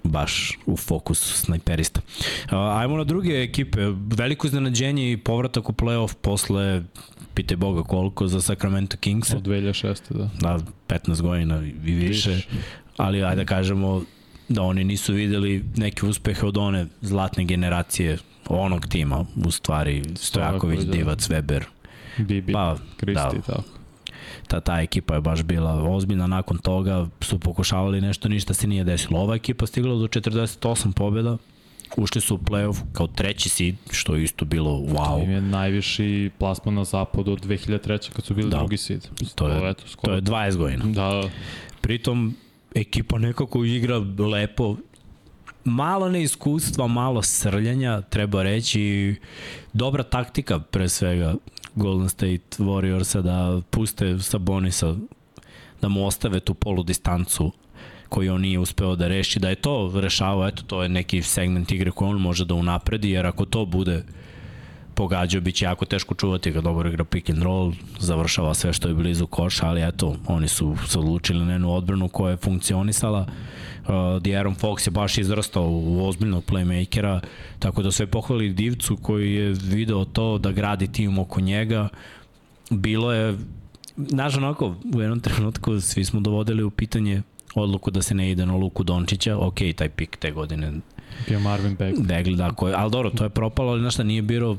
[0.03, 2.01] baš u fokusu snajperista.
[2.49, 3.79] Ajmo na druge ekipe.
[4.17, 6.83] Veliko iznenađenje i povratak u playoff posle
[7.33, 9.33] pite Boga koliko za Sacramento Kings.
[9.33, 9.95] Od 2006.
[10.09, 10.29] da.
[10.39, 12.29] Da, 15 godina i više.
[12.29, 12.47] Viš.
[12.97, 14.03] Ali ajde da kažemo
[14.49, 18.17] da oni nisu videli neke uspehe od one zlatne generacije
[18.49, 20.91] onog tima, u stvari Stojaković, da.
[20.91, 21.63] Divac, Weber.
[22.17, 23.41] Bibi, pa, Kristi, da.
[23.41, 23.76] tako.
[24.47, 28.83] Ta, ta ekipa je baš bila ozbiljna, nakon toga su pokušavali nešto, ništa se nije
[28.83, 29.19] desilo.
[29.19, 31.37] Ova ekipa stigla do 48 pobjeda,
[31.97, 35.23] ušli su u playoff kao treći seed, što je isto bilo wow.
[35.23, 38.11] Im je najviši plasman na zapadu od 2003.
[38.11, 39.07] kad su bili da, drugi seed.
[39.35, 40.11] To je, to, eto, skoro.
[40.11, 40.85] to je 20 godina.
[40.85, 41.29] Da.
[41.81, 42.35] Pritom,
[42.75, 44.75] ekipa nekako igra lepo,
[45.63, 49.15] malo neiskustva, malo srljanja, treba reći,
[49.73, 51.35] dobra taktika pre svega
[51.77, 54.95] Golden State Warriorsa da puste Sabonisa,
[55.81, 57.51] da mu ostave tu polu distancu
[58.09, 61.71] koju on nije uspeo da reši, da je to rešavao, eto to je neki segment
[61.71, 64.03] igre koji on može da unapredi, jer ako to bude
[64.97, 68.87] pogađao, bit će jako teško čuvati ga dobro igra pick and roll, završava sve što
[68.87, 73.25] je blizu koša, ali eto, oni su se odlučili na jednu odbranu koja je funkcionisala.
[73.87, 77.19] Uh, Aaron Fox je baš izrastao u ozbiljnog playmakera,
[77.59, 81.89] tako da sve pohvali Divcu koji je video to da gradi tim oko njega.
[82.69, 83.37] Bilo je,
[83.97, 87.21] znaš onako, u jednom trenutku svi smo dovodili u pitanje
[87.55, 90.73] odluku da se ne ide na Luku Dončića, ok, taj pik te godine
[91.27, 92.01] Bio Marvin Bagley.
[92.01, 94.57] Bagley, da, koji, ali dobro, to je propalo, ali znaš šta, nije biro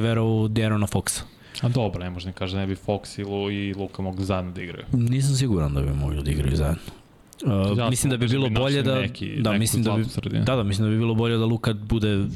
[0.00, 1.22] verao u Dearona Foxa.
[1.62, 4.52] A dobro, ne možda kaže da ne bi Fox i, Lu, i Luka mogli zajedno
[4.52, 4.84] da igraju.
[4.92, 6.82] Nisam siguran da bi mogli da igraju zajedno.
[7.44, 10.04] Uh, mislim da bi bilo bolje da neki, da mislim da bi
[10.44, 12.26] da da mislim da bi bilo bolje da Luka bude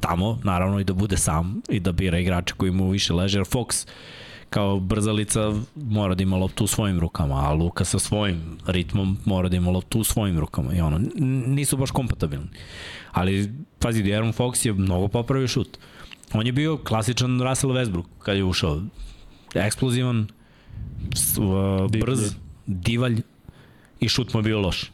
[0.00, 3.46] tamo naravno i da bude sam i da bira igrače koji mu više leže jer
[3.46, 3.88] Fox
[4.50, 9.48] kao brzalica mora da ima loptu u svojim rukama, a Luka sa svojim ritmom mora
[9.48, 11.00] da ima loptu u svojim rukama i ono,
[11.46, 12.48] nisu baš kompatibilni.
[13.12, 15.78] Ali, pazi, De'Aaron Fox je mnogo popravio šut.
[16.32, 18.82] On je bio klasičan Russell Westbrook kad je ušao.
[19.54, 20.26] Eksplozivan,
[21.38, 22.34] uh, brz,
[22.66, 23.22] divalj,
[24.00, 24.90] i šut mu je bio loš.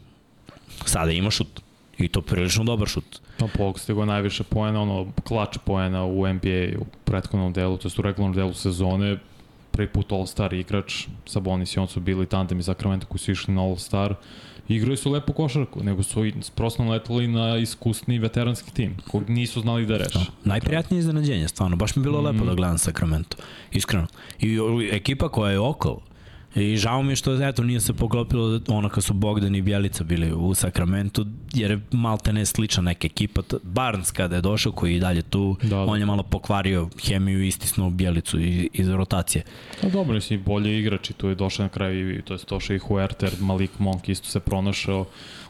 [0.85, 1.61] Sada ima šut.
[1.97, 3.19] I to prilično dobar šut.
[3.37, 8.01] Pa postigo najviše poena, ono, klač poena u NBA u prethodnom delu, to je u
[8.01, 9.17] regularnom delu sezone,
[9.71, 13.53] prvi put All-Star igrač, Sabonis i on su bili tandem iz Sacramento koji su išli
[13.53, 14.15] na All-Star,
[14.67, 19.85] igraju su lepo košarku, nego su prosto naletali na iskusni veteranski tim, kog nisu znali
[19.85, 20.19] da reše.
[20.19, 20.25] Da.
[20.43, 21.75] Najprijatnije iznenađenje, stvarno.
[21.75, 22.25] Baš mi je bilo mm.
[22.25, 23.37] lepo da gledam Sacramento.
[23.71, 24.07] Iskreno.
[24.39, 24.59] I
[24.91, 26.01] ekipa koja je okolo,
[26.55, 30.03] I žao mi je što eto, nije se poklopilo ono kad su Bogdan i Bjelica
[30.03, 33.41] bili u Sakramentu, jer je malte ne slična neka ekipa.
[33.63, 35.85] Barnes kada je došao, koji je dalje tu, da, da.
[35.85, 39.43] on je malo pokvario hemiju i istisnuo Bjelicu iz, iz rotacije.
[39.81, 42.79] Da, dobro, si bolje igrač i tu je došao na kraju, to je došao i
[42.79, 45.05] Huerter, Malik Monk isto se pronašao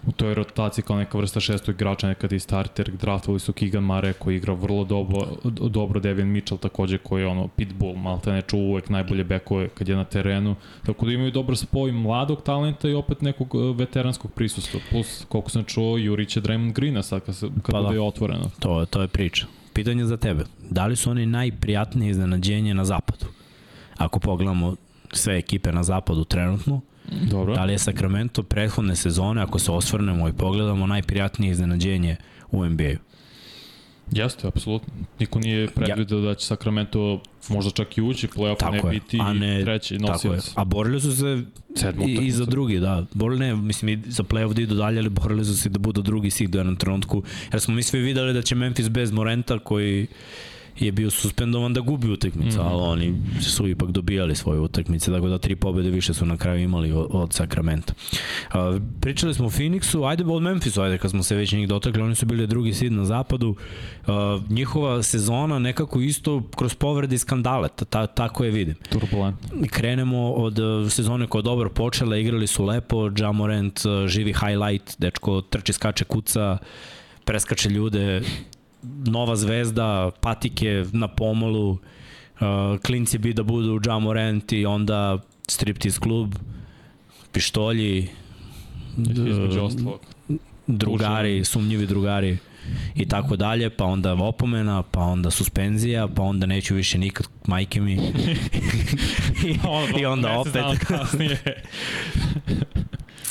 [0.08, 4.14] u toj rotaciji kao neka vrsta šestog igrača, nekad i starter, draftovali su Keegan Mare
[4.14, 5.28] koji igra vrlo dobro,
[5.70, 9.90] dobro Devin Mitchell takođe koji je ono pitbull, malte ne čuva uvek najbolje bekove kad
[9.90, 14.32] je na terenu, tako da imaju dobro spoj mladog talenta i opet nekog e, veteranskog
[14.32, 17.94] prisustva, plus koliko sam čuo Jurić je Draymond Greena sad kad, se, kad pa da.
[17.94, 18.52] je otvoreno.
[18.60, 19.46] To, to je priča.
[19.74, 23.26] Pitanje za tebe, da li su oni najprijatnije iznenađenje na zapadu?
[23.98, 24.76] Ako pogledamo
[25.12, 27.56] sve ekipe na zapadu trenutno, Dobro.
[27.56, 32.16] Da li je Sacramento prethodne sezone, ako se osvrnemo i pogledamo, najprijatnije iznenađenje
[32.52, 33.16] u NBA-u?
[34.12, 34.94] Jeste, apsolutno.
[35.20, 36.26] Niko nije predvideo ja.
[36.26, 40.52] da će Sacramento možda čak i ući play-off, ne je, biti a ne, treći nosilac.
[40.56, 41.44] A borili su se
[42.08, 43.06] i, i za drugi, da.
[43.14, 46.02] Borili ne, mislim i za play-off da idu dalje, ali borili su se da budu
[46.02, 47.24] drugi sik do jednom trenutku.
[47.52, 50.08] Jer smo mi svi videli da će Memphis bez Morenta koji
[50.80, 52.66] je bio suspendovan da gubi utakmicu, mm.
[52.68, 56.64] ali oni su ipak dobijali svoje utakmice, tako da tri pobede više su na kraju
[56.64, 57.94] imali od, Sakramenta.
[58.48, 62.02] Uh, pričali smo o Phoenixu, ajde od Memphisu, ajde kad smo se već njih dotakli,
[62.02, 63.56] oni su bili drugi sid na zapadu.
[64.08, 64.16] Uh,
[64.50, 68.76] njihova sezona nekako isto kroz povrede i skandale, ta, tako je vidim.
[68.90, 69.38] Turbulent.
[69.72, 74.96] Krenemo od uh, sezone koja je dobro počela, igrali su lepo, Jamorant uh, živi highlight,
[74.98, 76.58] dečko trči, skače, kuca,
[77.26, 78.22] preskače ljude,
[79.06, 81.80] nova zvezda, patike na pomolu, uh,
[82.86, 85.18] klinci bi da budu Jamorant i onda
[85.48, 86.36] striptease klub,
[87.32, 88.08] pištolji,
[88.98, 89.94] uh,
[90.68, 92.38] drugari, sumnjivi drugari
[92.96, 97.82] i tako dalje, pa onda opomena, pa onda suspenzija, pa onda neću više nikad majke
[97.82, 97.94] mi.
[97.94, 99.58] I,
[100.02, 100.66] I onda opet.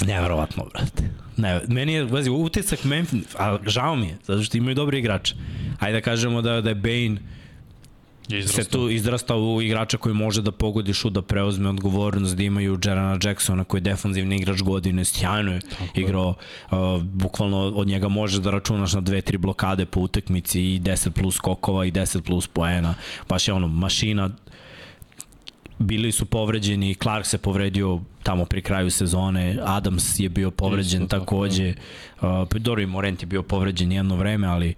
[0.07, 1.11] Neverovatno, brate.
[1.37, 5.35] Ne, meni je, vazi, utisak Memphis, a žao mi je, zato što imaju dobri igrače.
[5.81, 7.21] Ajde da kažemo da, da je Bane
[8.29, 12.43] je se tu izrastao u igrača koji može da pogodi šut, da preuzme odgovornost, da
[12.43, 16.29] imaju Jerana Jacksona koji je defanzivni igrač godine, sjajno je Tako igrao,
[16.71, 21.11] uh, bukvalno od njega može da računaš na dve, tri blokade po utakmici i 10
[21.11, 22.95] plus skokova i 10 plus poena,
[23.29, 24.31] baš je ono mašina
[25.79, 31.19] bili su povređeni, Clark se povredio tamo pri kraju sezone, Adams je bio povređen Isto,
[31.19, 31.75] takođe,
[32.23, 32.43] da.
[32.43, 34.75] uh, Dori Morent je bio povređen jedno vreme, ali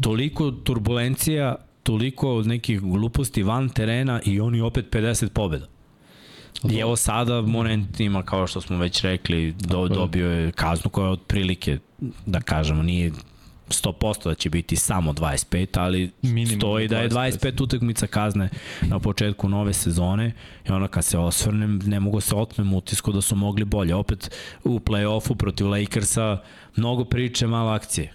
[0.00, 5.66] toliko turbulencija, toliko nekih gluposti van terena i oni opet 50 pobeda.
[6.70, 11.06] I evo sada Morent ima, kao što smo već rekli, do, dobio je kaznu koja
[11.06, 11.78] je otprilike,
[12.26, 13.12] da kažemo, nije
[13.70, 18.48] 100% da će biti samo 25, ali Minimum stoji da je 25 utakmica kazne
[18.82, 20.32] na početku nove sezone
[20.68, 23.94] i onda kad se osvrnem ne mogu se otmem utisku da su mogli bolje.
[23.94, 24.30] Opet
[24.64, 26.38] u play-offu protiv Lakersa
[26.76, 28.12] mnogo priče, malo akcije.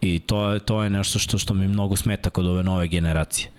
[0.00, 3.50] I to je, to je nešto što, što mi mnogo smeta kod ove nove generacije.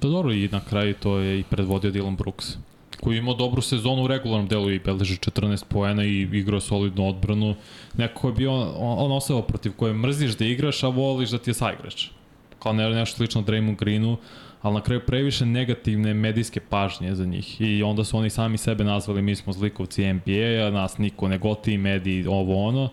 [0.00, 2.56] Pa dobro, i na kraju to je i predvodio Dylan Brooks
[3.02, 7.54] koji imao dobru sezonu u regularnom delu i beleži 14 poena i igrao solidnu odbranu.
[7.96, 11.50] Neko je bio on, on osoba protiv koje mrziš da igraš, a voliš da ti
[11.50, 12.08] je saigrač.
[12.58, 14.16] Kao ne, nešto slično Draymond Greenu,
[14.62, 18.84] ali na kraju previše negativne medijske pažnje za njih i onda su oni sami sebe
[18.84, 22.88] nazvali mi smo zlikovci NBA-a, nas niko ne goti, mediji, ovo ono.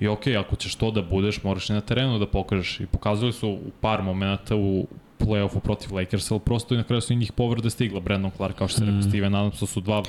[0.00, 2.80] I okay, ako ćeš to da budeš, moraš i na terenu da pokažeš.
[2.80, 4.86] I pokazali su u par momenta u
[5.18, 8.00] play-offu protiv Lakersa, ali prosto i na kraju su i njih povrede stigla.
[8.00, 8.88] Brandon Clark, kao što se mm.
[8.88, 10.02] rekao, Steven Adams, su dva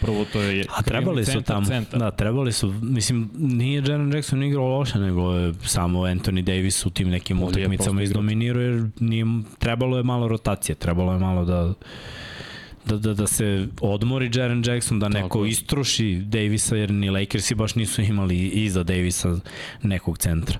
[0.00, 2.00] prvo to je A trebali su tamo, centar.
[2.00, 6.90] da, trebali su, mislim, nije Jaren Jackson igrao loše, nego je samo Anthony Davis u
[6.90, 9.24] tim nekim utakmicama izdominirao, jer nije,
[9.58, 11.72] trebalo je malo rotacije, trebalo je malo da
[12.86, 15.46] da, da, da se odmori Jaren Jackson, da neko Tako.
[15.46, 19.36] istruši Davisa, jer ni Lakersi baš nisu imali iza Davisa
[19.82, 20.58] nekog centra.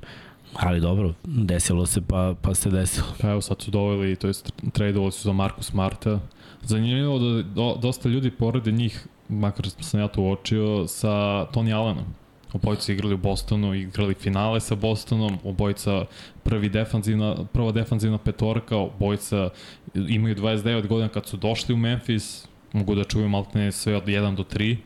[0.59, 3.07] Ali dobro, desilo se pa, pa se desilo.
[3.21, 6.21] Pa evo sad su doveli, to jest tradeovali su za Marku Smarta.
[6.63, 11.09] Zanimljivo da do, dosta ljudi porede njih, makar sam ja to uočio, sa
[11.53, 12.05] Tony Allenom.
[12.53, 16.05] Obojica igrali u Bostonu, igrali finale sa Bostonom, obojica
[16.43, 19.51] prvi defanzivna, prva defanzivna petorka, obojica
[19.95, 24.37] imaju 29 godina kad su došli u Memphis, mogu da čuju maltene sve od 1
[24.37, 24.77] do 3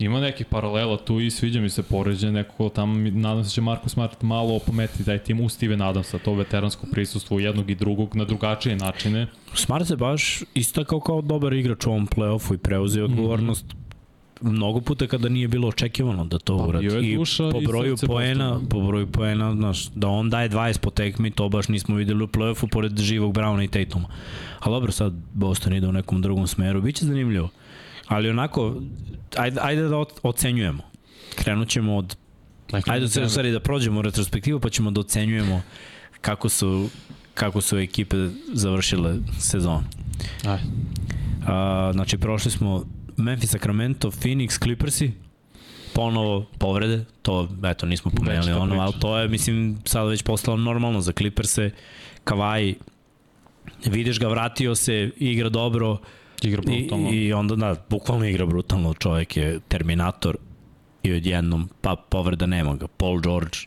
[0.00, 3.60] ima nekih paralela tu i sviđa mi se poređenje nekako tamo, nadam se da će
[3.60, 8.16] Marko Smart malo opometi taj tim u Steven Adamsa, to veteransko prisustvo jednog i drugog
[8.16, 9.26] na drugačije načine.
[9.54, 13.12] Smart se baš istakao kao dobar igrač u ovom play-offu i preuzeo Mhm.
[13.12, 13.80] odgovornost mm -hmm.
[14.50, 16.86] mnogo puta kada nije bilo očekivano da to Pa, uradi.
[16.86, 17.16] I
[17.52, 21.30] po i broju srce poena, po broju poena, znaš, da on daje 20 po tekmi,
[21.30, 24.08] to baš nismo videli u play-offu pored živog Browna i Tatuma.
[24.60, 27.48] Ali dobro, sad Boston ide u nekom drugom smeru, biće zanimljivo.
[28.10, 28.74] Ali onako,
[29.36, 30.82] ajde, ajde da oc- ocenjujemo.
[31.34, 32.16] Krenut ćemo od
[32.86, 35.62] Ajde se stvari da prođemo retrospektivu pa ćemo da ocenjujemo
[36.20, 36.88] kako su
[37.34, 38.16] kako su ekipe
[38.52, 39.84] završile sezon.
[40.44, 40.62] Ajde.
[41.46, 42.84] A, znači prošli smo
[43.16, 45.12] Memphis, Sacramento, Phoenix, Clippersi,
[45.94, 48.82] ponovo povrede, to eto nismo pomenuli ono, priča.
[48.82, 51.70] ali to je mislim sad već postalo normalno za Clipperse.
[52.24, 52.74] Kawhi
[53.86, 55.98] vidiš ga, vratio se, igra dobro
[56.42, 57.10] Igra brutalno.
[57.10, 60.36] i, i onda da, bukvalno igra brutalno, čovjek je terminator
[61.02, 62.86] i odjednom pa povreda nema ga.
[62.86, 63.58] Paul George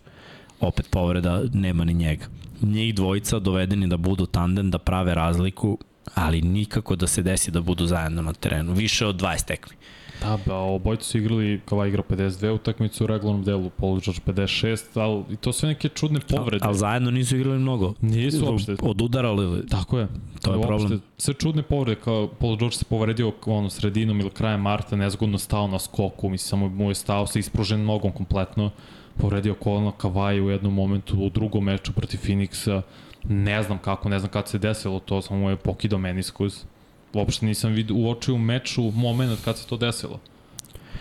[0.59, 2.25] opet povreda, nema ni njega.
[2.61, 5.77] Njih dvojica dovedeni da budu tandem, da prave razliku,
[6.13, 8.73] ali nikako da se desi da budu zajedno na terenu.
[8.73, 9.75] Više od 20 tekmi.
[10.21, 14.99] Da, ba, obojci su igrali, Kava igra 52 utakmicu u regularnom delu, Paul George 56,
[15.01, 16.65] ali i to sve neke čudne povrede.
[16.65, 17.93] Ali zajedno nisu igrali mnogo.
[18.01, 18.75] Nisu uopšte.
[18.81, 19.67] Odudarali.
[19.67, 20.07] Tako je.
[20.41, 21.01] To je Uopšte, problem.
[21.17, 25.67] Sve čudne povrede, kao Paul George se povredio ono, sredinom ili krajem marta, nezgodno stao
[25.67, 28.71] na skoku, mislim, samo mu je stao sa ispruženim nogom kompletno,
[29.17, 32.81] povredio koleno Kavaji u jednom momentu, u drugom meču protiv Phoenixa,
[33.23, 36.65] ne znam kako, ne znam kad se desilo to, samo mu je pokidao meniskus.
[37.13, 40.19] Uopšte nisam vidio, uočio u meču moment kad se to desilo.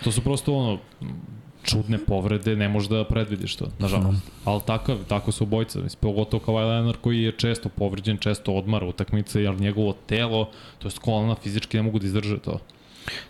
[0.04, 0.78] To su prosto ono,
[1.62, 4.30] čudne povrede, ne možeš da predvidiš to, nažalost.
[4.44, 8.86] Ali takav, tako su obojca, mislim, pogotovo kao Leonard koji je često povređen, često odmara
[8.86, 12.58] utakmice, jer njegovo telo, to je kolana, fizički ne mogu da izdrže to.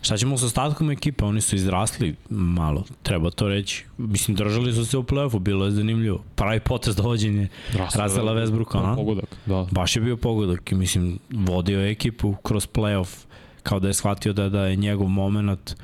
[0.01, 1.25] Šta ćemo sa ostatkom ekipe?
[1.25, 3.85] Oni su izrasli malo, treba to reći.
[3.97, 6.23] Mislim, držali su se u play-offu, bilo je zanimljivo.
[6.35, 7.47] Pravi potez dovođenje
[7.95, 8.95] Razela Westbrooka, a?
[8.95, 9.67] Pogodak, da.
[9.71, 13.25] Baš je bio pogodak i mislim, vodio je ekipu kroz play-off
[13.63, 15.75] kao da je shvatio da, da je njegov moment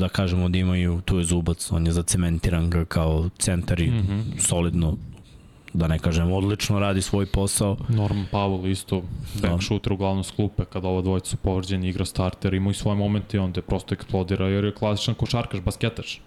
[0.00, 3.94] da kažemo da imaju, tu je Zubac, on je zacementiran ga kao centar i mm
[3.94, 4.22] Mm -hmm.
[4.22, 4.40] -hmm.
[4.40, 4.96] solidno
[5.78, 7.76] da ne kažem, odlično radi svoj posao.
[7.88, 9.02] Norman Powell isto,
[9.34, 9.58] back Da.
[9.60, 13.36] shooter uglavnom s klupe, kada ova dvojica su povređeni, igra starter, ima i svoje momente
[13.36, 16.20] i onda je prosto eksplodira, jer je klasičan košarkaš, basketaš.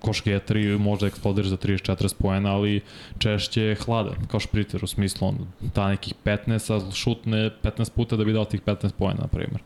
[0.00, 2.80] košgetar i možda eksplodiraš za 30-40 poena, ali
[3.18, 5.38] češće je hladan, kao špriter u smislu on
[5.74, 9.60] da nekih 15, a šutne 15 puta da bi dao tih 15 poena, na primjer.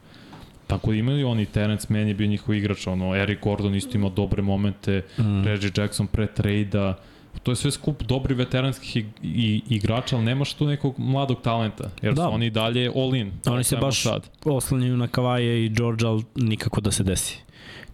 [0.67, 4.11] Tako da imaju oni, Terence Mann je bio njihov igrač, ono, Eric Gordon isto imao
[4.11, 5.45] dobre momente, mm.
[5.45, 6.99] Reggie Jackson pre trejda,
[7.43, 11.91] to je sve skup dobri veteranskih i, i, igrača, ali nemaš tu nekog mladog talenta,
[12.03, 12.23] jer da.
[12.23, 13.33] su oni dalje all in.
[13.47, 14.29] Oni se baš sad.
[14.45, 17.39] oslanjaju na Kavaje i George, ali nikako da se desi.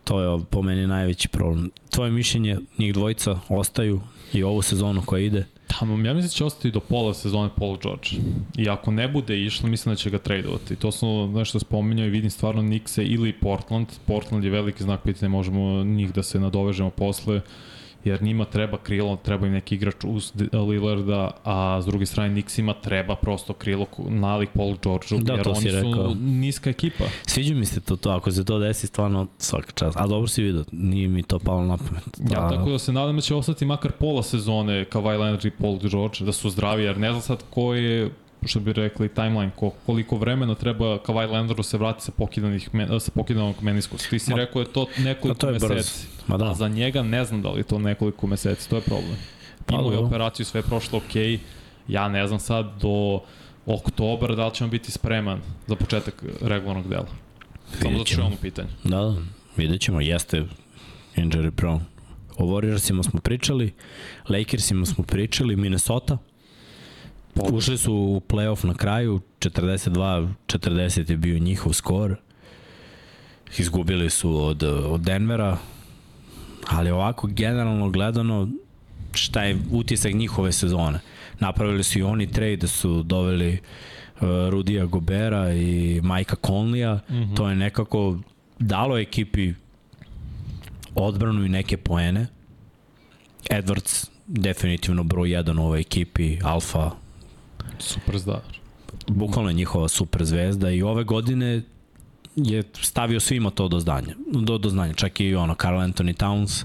[0.05, 1.71] To je po meni najveći problem.
[1.91, 4.01] Tvoje mišljenje, njih dvojica ostaju
[4.33, 5.45] i ovu sezonu koja ide?
[5.79, 8.09] Tamo, ja mislim da će ostati do pola sezone Paul George.
[8.57, 10.77] I ako ne bude išlo, mislim da će ga tradovati.
[10.77, 13.87] To sam nešto spominjao i vidim stvarno Nixe ili Portland.
[14.07, 17.41] Portland je veliki znak pitanja, možemo njih da se nadovežemo posle
[18.09, 22.75] jer njima treba krilo, treba im neki igrač uz Lillarda, a s druge strane Nixima
[22.83, 26.15] treba prosto krilo nalik Paul Georgeu, da, jer oni su rekao.
[26.21, 27.05] niska ekipa.
[27.27, 29.97] Sviđa mi se to, to, ako se to desi, stvarno svaka čast.
[29.97, 32.19] A dobro si vidio, nije mi to palo na pamet.
[32.19, 32.35] Da.
[32.35, 35.79] Ja, tako da se nadam da će ostati makar pola sezone Kawhi Leonard i Paul
[35.79, 38.11] George, da su zdravi, jer ne znam sad ko je
[38.47, 43.11] što bi rekli timeline, ko, koliko vremena treba Kawhi Leonardu se vrati sa pokidanih sa
[43.15, 44.11] pokidanog meniskusa.
[44.11, 46.18] Ti si Ma, rekao je to nekoliko je meseci.
[46.29, 46.51] Ma da.
[46.51, 49.17] A za njega ne znam da li to nekoliko meseci, to je problem.
[49.71, 51.41] Imao je operaciju, sve je prošlo ok,
[51.89, 53.21] ja ne znam sad do
[53.67, 57.07] oktobra da li će on biti spreman za početak regularnog dela.
[57.83, 58.69] Samo zato što je ono pitanje.
[58.85, 59.17] Da, da,
[59.57, 60.45] vidjet ćemo, jeste
[61.17, 61.81] injury prone.
[62.37, 63.73] O Warriorsima smo pričali,
[64.29, 66.19] Lakersima smo pričali, Minnesota,
[67.53, 72.17] Ušli su u playoff na kraju, 42-40 je bio njihov skor.
[73.59, 75.57] Izgubili su od, od Denvera,
[76.69, 78.49] ali ovako generalno gledano
[79.13, 81.01] šta je utisak njihove sezone.
[81.41, 87.01] Napravili su i oni trade da su doveli uh, Rudija Gobera i Majka Conleya.
[87.09, 87.37] Mm -hmm.
[87.37, 88.19] To je nekako
[88.59, 89.53] dalo ekipi
[90.95, 92.27] odbranu i neke poene.
[93.51, 96.91] Edwards definitivno broj 1 u ovoj ekipi, alfa,
[97.79, 98.59] super zdač.
[99.07, 101.63] Bukvalno je njihova super zvezda i ove godine
[102.45, 104.15] je stavio svima to do znanja.
[104.33, 104.93] Do, do znanja.
[104.93, 106.65] Čak i ono, Carl Anthony Towns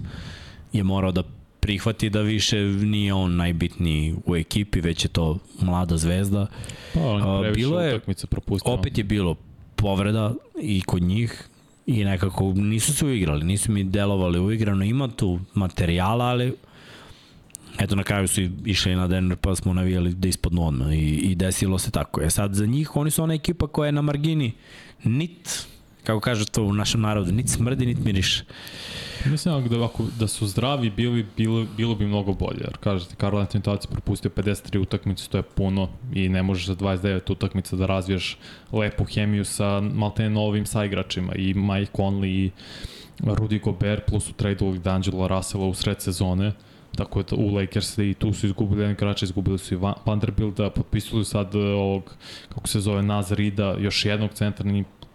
[0.73, 1.23] je morao da
[1.59, 6.47] prihvati da više nije on najbitniji u ekipi, već je to mlada zvezda.
[6.93, 7.99] Pa, on je bilo je,
[8.29, 8.73] propustio.
[8.73, 9.35] Opet je bilo
[9.75, 11.47] povreda i kod njih
[11.85, 16.53] i nekako nisu se uigrali, nisu mi delovali uigrano, ima tu materijala, ali
[17.79, 21.35] eto na kraju su išli na Denver pa smo navijali da ispadnu odmah i, i
[21.35, 22.21] desilo se tako.
[22.21, 24.51] E sad za njih oni su ona ekipa koja je na margini
[25.03, 25.67] nit
[26.03, 28.43] kako kaže to u našem narodu, nit smrdi, nit miriše.
[29.25, 32.59] Mislim da, ako, da su zdravi bili, bilo, bilo bi mnogo bolje.
[32.61, 36.65] Jer kažete, Karl Anthony Towns je propustio 53 utakmice, to je puno i ne možeš
[36.65, 38.37] za 29 utakmica da razviješ
[38.71, 42.51] lepu hemiju sa maltene novim saigračima i Mike Conley i
[43.19, 46.51] Rudy Gobert plus u trade ovih D'Angelo Russella u sred sezone.
[46.95, 51.25] Tako da u Lakers i tu su izgubili jedan igrača, izgubili su i Vanderbilta, potpisali
[51.25, 52.15] sad ovog,
[52.49, 54.65] kako se zove, Naz Rida, još jednog centra,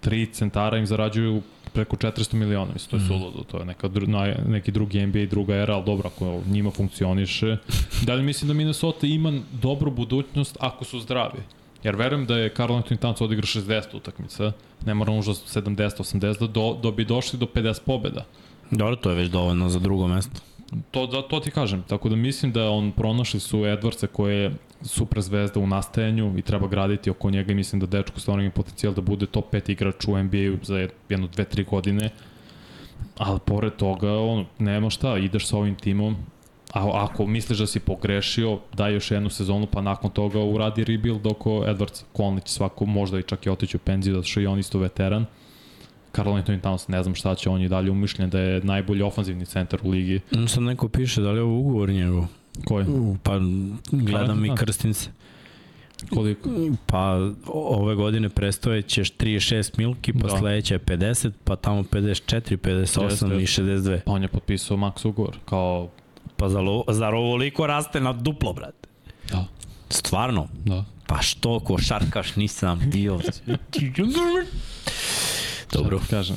[0.00, 3.06] tri centara im zarađuju preko 400 miliona, mislim, to je mm.
[3.06, 6.70] suludo, to je neka, na, neki drugi NBA i druga era, ali dobro, ako njima
[6.70, 7.56] funkcioniše.
[8.06, 11.38] Dalje mislim da Minnesota ima dobru budućnost ako su zdravi.
[11.82, 14.52] Jer verujem da je Karl Anthony Towns odigra 60 utakmica,
[14.86, 18.24] ne mora možda 70-80, da, do, da bi došli do 50 pobeda.
[18.70, 20.40] Dobro, to je već dovoljno za drugo mesto.
[20.90, 24.52] To, da, to ti kažem, tako da mislim da on pronašli su Edwardsa koje je
[24.82, 28.52] super zvezda u nastajanju i treba graditi oko njega i mislim da dečko stvarno ima
[28.52, 32.10] potencijal da bude top 5 igrač u NBA-u za jednu, dve, tri godine.
[33.18, 36.16] Ali pored toga, ono, nema šta, ideš sa ovim timom,
[36.72, 41.26] a ako misliš da si pogrešio, daj još jednu sezonu, pa nakon toga uradi rebuild
[41.26, 44.58] oko Edwards Conley svako možda i čak i otići u penziju, zato što je on
[44.58, 45.26] isto veteran.
[46.18, 49.46] Karl Anthony Towns, ne znam šta će, on je dalje umišljen da je najbolji ofanzivni
[49.46, 50.20] centar u ligi.
[50.46, 52.26] Sad neko piše da li je ovo ugovor njegov.
[52.64, 52.86] Koji?
[53.22, 53.38] Pa
[53.90, 55.10] gledam i krstim se.
[56.10, 56.50] Koliko?
[56.86, 60.38] Pa ove godine prestoje ćeš 36 milki, pa da.
[60.38, 63.26] sledeće je 50, pa tamo 54, 58 Jeste.
[63.26, 64.00] i 62.
[64.06, 65.88] Pa on je potpisao max ugovor, kao...
[66.36, 68.88] Pa za lo, zar ovoliko raste na duplo, brate?
[69.30, 69.44] Da.
[69.90, 70.48] Stvarno?
[70.64, 70.84] Da.
[71.06, 73.20] Pa što, ko šarkaš, nisam dio.
[75.72, 75.98] Dobro.
[75.98, 76.36] Šta ti kažem?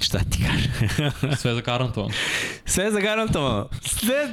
[0.00, 1.36] Šta ti kažem?
[1.40, 2.12] Sve za garantovano.
[2.64, 3.68] Sve za garantovano.
[3.82, 4.28] Sve...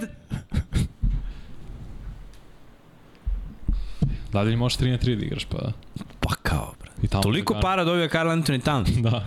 [4.31, 5.71] Da li možeš 3 na 3 da igraš, pa...
[6.19, 6.73] Pa kao,
[7.09, 9.01] tamo Toliko da para dobija Karl Anthony Towns.
[9.09, 9.25] da.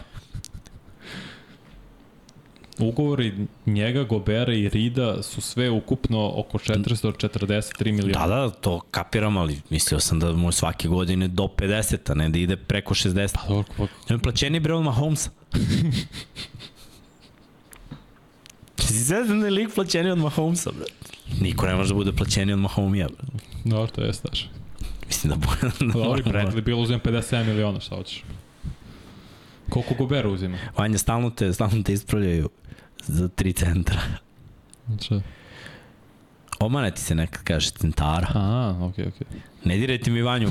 [2.79, 3.35] Ugovori
[3.67, 8.27] njega, Gobera i Rida su sve ukupno oko 443 miliona.
[8.27, 12.29] Da, da, to kapiram, ali mislio sam da mu svake godine do 50, a ne
[12.29, 13.35] da ide preko 60.
[13.35, 14.15] Pa dobro, pa...
[14.15, 15.31] Ne plaćeni bre od Mahomesa.
[18.79, 20.87] Si se da je lik plaćeni od Mahomesa, bre.
[21.41, 23.27] Niko ne može da bude plaćeni od Mahomija, bre.
[23.65, 24.51] Dobro, to je staš.
[25.07, 25.75] Mislim da bude...
[25.93, 28.25] Da Dobro, Bradley bilo uzim 57 miliona, šta hoćeš?
[29.69, 30.59] Koliko Gobera uzima?
[30.77, 32.49] Vanja, stalno te, stalno te ispravljaju
[33.09, 34.01] za tri centra.
[35.03, 35.21] Šta?
[36.61, 38.29] Omane ti se nekad kaže centara.
[38.35, 39.27] A, okej, okay, okej.
[39.31, 39.69] Okay.
[39.69, 40.49] Ne dirajte mi Vanju.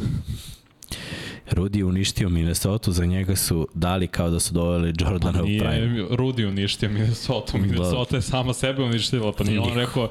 [1.52, 5.88] Rudi uništio Minnesota, za njega su dali kao da su doveli Jordana pa u prime.
[5.88, 7.60] Nije Rudi uništio Minnesota, da.
[7.60, 10.10] Minnesota je sama sebe uništila, pa nije on rekao,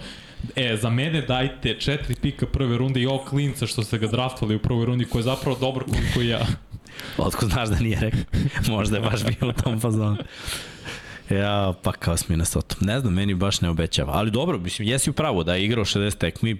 [0.56, 4.56] E, za mene dajte četiri pika prve runde i ovog klinca što ste ga draftovali
[4.56, 6.46] u prvoj rundi koji je zapravo dobar koliko ja.
[7.18, 8.20] Otko znaš da nije rekao?
[8.76, 10.16] Možda je baš bilo u tom fazonu.
[11.30, 12.76] Ja, pa kao s Minnesota.
[12.80, 14.12] Ne znam, meni baš ne obećava.
[14.12, 16.56] Ali dobro, mislim, jesi u pravu da je igrao 60 tekmi,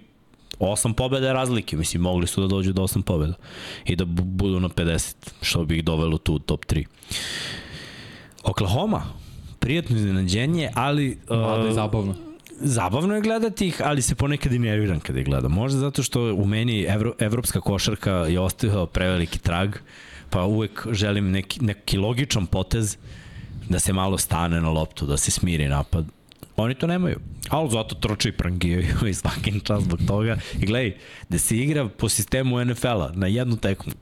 [0.59, 3.35] 8 pobjeda je razlike, mislim, mogli su da dođu do 8 pobjeda
[3.85, 6.85] i da budu na 50, što bi ih dovelo tu u top 3.
[8.43, 9.03] Oklahoma,
[9.59, 11.19] prijatno iznenađenje, ali...
[11.31, 12.14] Mlada uh, i zabavno.
[12.61, 15.53] Zabavno je gledati ih, ali se ponekad i nerviram kada ih gledam.
[15.53, 19.75] Možda zato što u meni evro, evropska košarka je ostavila preveliki trag,
[20.31, 22.97] pa uvek želim neki, neki logičan potez
[23.69, 26.07] da se malo stane na loptu, da se smiri napad.
[26.57, 27.17] Oni to nemaju.
[27.49, 30.39] Ali zato troče i prangijaju i svaki čas zbog toga.
[30.61, 30.97] I gledaj,
[31.29, 33.93] da se igra po sistemu NFL-a na jednu tekmu,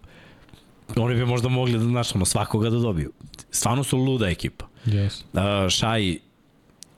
[0.96, 3.12] oni bi možda mogli da, znaš, ono, svakoga da dobiju.
[3.50, 4.66] Stvarno su luda ekipa.
[4.86, 5.22] Yes.
[5.32, 6.18] Uh, Šaj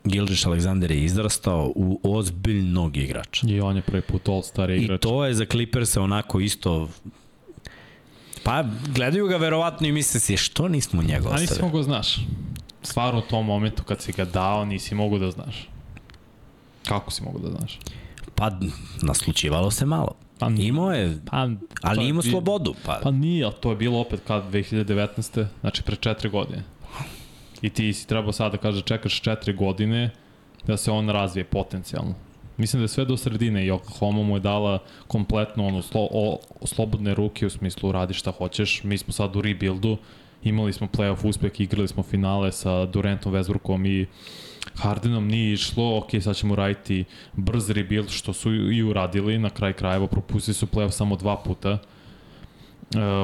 [0.05, 3.47] Gildiš Aleksander je izrastao u ozbiljnog igrača.
[3.49, 4.99] I on je prvi put all-star igrač.
[4.99, 6.89] I to je za Clippers onako isto
[8.47, 8.65] Pa
[8.95, 11.47] gledaju ga verovatno i misle si što nismo njega ostavili.
[11.47, 12.17] A nisi mogo znaš.
[12.87, 15.69] Stvarno u tom momentu kad si ga dao nisi mogu da znaš.
[16.89, 17.79] Kako si mogu da znaš?
[18.35, 18.51] Pa
[19.03, 20.15] naslučivalo se malo.
[20.39, 21.49] Pa, imao je, pa,
[21.83, 22.75] ali imao slobodu.
[22.85, 23.01] Pa.
[23.03, 25.47] pa nije, ali to je bilo opet kad 2019.
[25.61, 26.63] Znači pre četiri godine.
[27.63, 30.11] I ti si trebao sada da kaže čekaš četiri godine
[30.67, 32.15] da se on razvije potencijalno.
[32.57, 36.39] Mislim da je sve do sredine i Oklahoma mu je dala kompletno ono, slo, o,
[36.65, 38.85] slobodne ruke u smislu radi šta hoćeš.
[38.85, 39.97] Mi smo sad u rebuildu,
[40.47, 44.07] imali smo playoff uspeh, igrali smo finale sa Durantom, Westbrookom i
[44.75, 49.73] Hardenom nije išlo, ok, sad ćemo raditi brz rebuild, što su i uradili, na kraj
[49.73, 51.79] krajeva propustili su playoff samo dva puta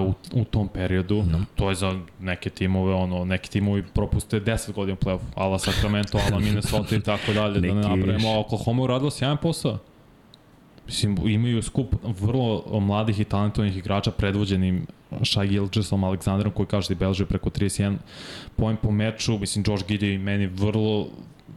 [0.06, 1.22] u, u tom periodu.
[1.22, 1.44] No.
[1.54, 6.40] To je za neke timove, ono, neki timovi propuste 10 godina play-off, ala Sacramento, ala
[6.40, 8.38] Minnesota i tako dalje, da ne napravimo.
[8.38, 9.78] Oklahoma uradila sjajan posao.
[10.93, 14.86] Mislim, imaju skup vrlo mladih i talentovanih igrača predvođenim
[15.24, 17.97] Shai Gilgesom, Aleksandrom koji kaže da je beležio preko 31
[18.57, 19.38] poen po meču.
[19.38, 21.09] Mislim, Josh Giddy je meni vrlo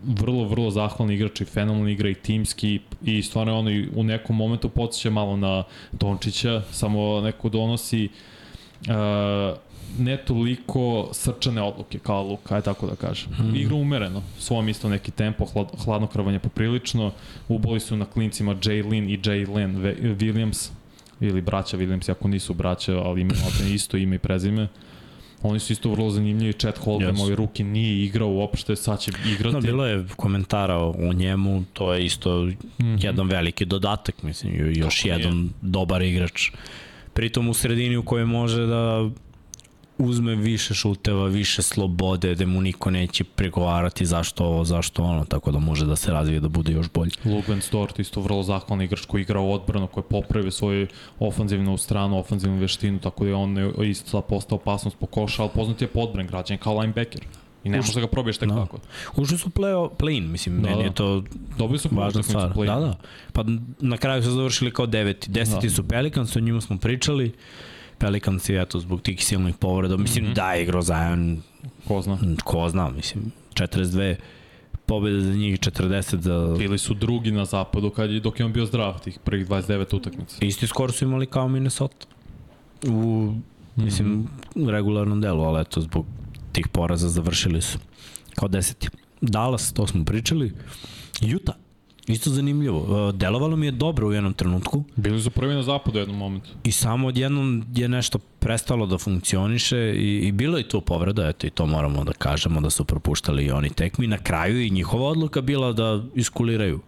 [0.03, 4.35] vrlo, vrlo zahvalni igrač i fenomenalni igra i timski i stvarno ono i u nekom
[4.35, 8.09] momentu podsjeća malo na Dončića, samo neko donosi
[8.87, 8.93] uh,
[9.99, 13.29] ne toliko srčane odluke kao Luka, aj tako da kažem.
[13.31, 13.55] Mhm.
[13.55, 17.11] Igra umereno, svom isto neki tempo, hlad, hladnokravanje poprilično,
[17.47, 19.75] uboli su na klincima Jaylin i Jalen
[20.19, 20.69] Williams,
[21.19, 23.39] ili braća Williams, ako nisu braća, ali imaju
[23.73, 24.67] isto ime i prezime.
[25.41, 27.21] Oni su isto vrlo zanimljivi, Chet Holmgren, Yes.
[27.21, 29.55] ovaj ruki nije igrao uopšte, sad će igrati.
[29.55, 33.05] No, bilo je komentara o njemu, to je isto mm -hmm.
[33.05, 35.11] jedan veliki dodatak, mislim, još Tako je.
[35.11, 36.51] jedan dobar igrač.
[37.13, 39.09] Pritom u sredini u kojoj može da
[39.97, 45.51] uzme više šuteva, više slobode, da mu niko neće pregovarati zašto ovo, zašto ono, tako
[45.51, 47.11] da može da se razvije da bude još bolji.
[47.25, 50.87] Lugan Stort, isto vrlo zahvalni igrač koji igra u odbranu, koji popravio svoju
[51.19, 55.51] ofanzivnu stranu, ofanzivnu veštinu, tako da je on isto sad postao opasnost po koša, ali
[55.55, 57.21] poznat je podbran građan kao linebacker.
[57.63, 58.55] I ne možeš da ga probiješ tek Da.
[58.55, 58.77] tako.
[59.15, 60.83] Ušli su play, play-in, mislim, Da, meni da.
[60.83, 61.23] je to
[61.57, 62.53] Dobili su važna stvar.
[62.53, 62.65] play.
[62.65, 62.95] Da, da.
[63.33, 63.43] Pa
[63.79, 65.31] na kraju su završili kao deveti.
[65.31, 65.73] Deseti Da.
[65.73, 67.31] su Pelicans, o njima smo pričali.
[67.97, 69.97] Pelicans je eto zbog tih silnih povreda.
[69.97, 70.35] Mislim mm -hmm.
[70.35, 71.41] da je igrao Zion,
[71.87, 72.17] Ko zna.
[72.43, 74.15] ko zna, mislim, 42
[74.85, 76.55] pobjede za njih, 40 za...
[76.57, 79.95] Bili su drugi na zapadu kad je, dok je on bio zdrav, tih prvih 29
[79.95, 80.37] utakmica.
[80.41, 82.05] Isti skor su imali kao Minnesota.
[82.87, 83.33] U,
[83.75, 84.69] mislim, Mhm.
[84.69, 86.05] regularnom delu, ali eto, zbog
[86.51, 87.77] tih poraza završili su
[88.35, 88.89] kao deseti.
[89.21, 90.53] Dallas, to smo pričali.
[91.35, 91.55] Utah,
[92.07, 93.09] isto zanimljivo.
[93.09, 94.83] E, Delovalo mi je dobro u jednom trenutku.
[94.95, 96.49] Bili su prvi na zapadu u jednom momentu.
[96.63, 101.47] I samo odjednom je nešto prestalo da funkcioniše i, i bilo je tu povreda, eto
[101.47, 104.07] i to moramo da kažemo da su propuštali i oni tekmi.
[104.07, 106.79] Na kraju i njihova odluka bila da iskuliraju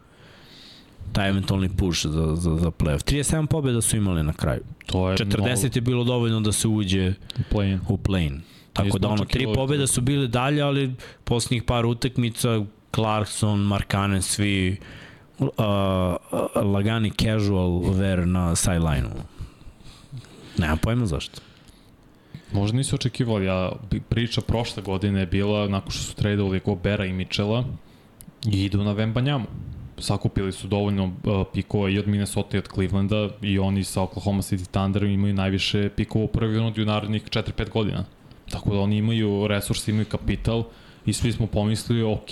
[1.14, 3.14] taj eventualni push za, za, za playoff.
[3.14, 4.62] 37 pobjeda su imali na kraju.
[4.86, 7.14] To je 40 je bilo dovoljno da se uđe
[7.52, 7.80] play-in.
[7.90, 8.40] u play
[8.74, 12.66] Tako da ono, tri pobjede su bile dalje, ali posljednjih par utakmica
[12.96, 14.78] Clarkson, Markkanen, svi
[15.40, 15.50] uh,
[16.64, 19.22] lagani casual wear na sideline-u.
[20.58, 21.42] Nemam pojma zašto.
[22.54, 27.06] Možda nisu očekivali, a bi- priča prošle godine je bila, nakon što su tradovali Gobera
[27.06, 27.66] i Michela,
[28.52, 29.46] i idu na Vembanjamu.
[30.00, 34.42] Sakupili su dovoljno uh, pikova i od Minnesota i od Clevelanda i oni sa Oklahoma
[34.42, 38.06] City Thunder imaju najviše pikova u prvi u narednih 4-5 godina.
[38.50, 40.64] Tako da oni imaju resursi, imaju kapital
[41.06, 42.32] i svi smo pomislili, ok,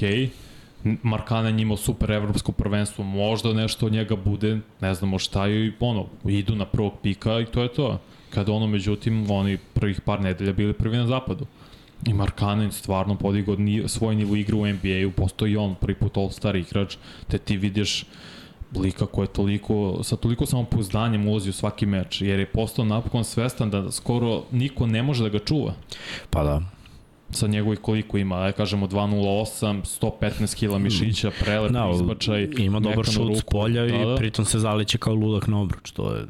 [1.03, 6.05] Markanen imao super evropsko prvenstvo, možda nešto od njega bude, ne znamo šta i ono,
[6.25, 7.99] idu na prvog pika i to je to.
[8.29, 11.45] Kada ono, međutim, oni prvih par nedelja bili prvi na zapadu.
[12.07, 13.55] I Markanen stvarno podigao
[13.87, 18.05] svoj nivo igre u NBA-u, postoji on prvi put all-star igrač, te ti vidiš
[18.75, 23.23] lika koji je toliko, sa toliko samopouzdanjem ulazi u svaki meč, jer je postao napokon
[23.23, 25.73] svestan da skoro niko ne može da ga čuva
[26.29, 26.61] Pa da.
[27.35, 33.05] Sa njegovih koliko ima, aj kažemo 2.08, 115 kila mišića, prelep Da, izbačaj, ima dobar
[33.05, 34.15] šut s polja Da, i da.
[34.15, 35.91] pritom se zaliće kao ludak na obruč.
[35.91, 36.25] To je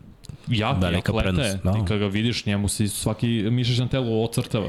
[0.50, 1.72] jak, velika jak lete, prednost, da.
[1.72, 1.78] da.
[1.78, 4.68] i kada ga vidiš, njemu se svaki mišić na telu ocrtava.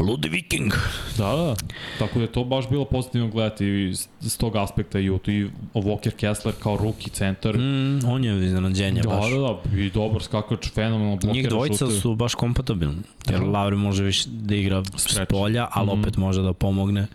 [0.00, 0.72] ludi viking.
[1.16, 1.54] Da, da.
[1.98, 5.46] Tako da je to baš bilo pozitivno gledati iz, iz tog aspekta i, tu i
[5.74, 7.56] Walker Kessler kao ruki centar.
[7.56, 9.30] Mm, on je iznenađenje da, baš.
[9.30, 9.38] da,
[9.70, 12.00] da, i dobar skakač, fenomenalno blokira Njih dvojica šuteve.
[12.00, 13.02] su baš kompatibilni.
[13.28, 13.46] Jer Da.
[13.46, 15.30] Lauri može više da igra s Stretch.
[15.30, 16.00] polja, ali Mhm.
[16.00, 17.06] opet može da pomogne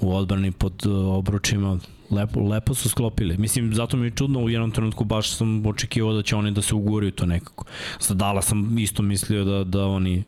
[0.00, 1.78] u odbrani pod uh, obručima.
[2.10, 3.36] Lepo, lepo su sklopili.
[3.38, 6.62] Mislim, zato mi je čudno, u jednom trenutku baš sam očekivao da će oni da
[6.62, 7.64] se uguraju to nekako.
[8.00, 10.22] Za Dala sam isto mislio da, da oni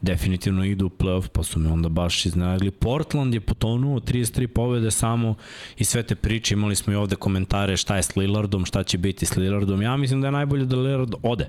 [0.00, 2.70] definitivno idu u playoff, pa su me onda baš iznenadili.
[2.70, 5.34] Portland je potonuo 33 pobjede samo
[5.78, 8.98] i sve te priče, imali smo i ovde komentare šta je s Lillardom, šta će
[8.98, 9.82] biti s Lillardom.
[9.82, 11.48] Ja mislim da je najbolje da Lillard ode.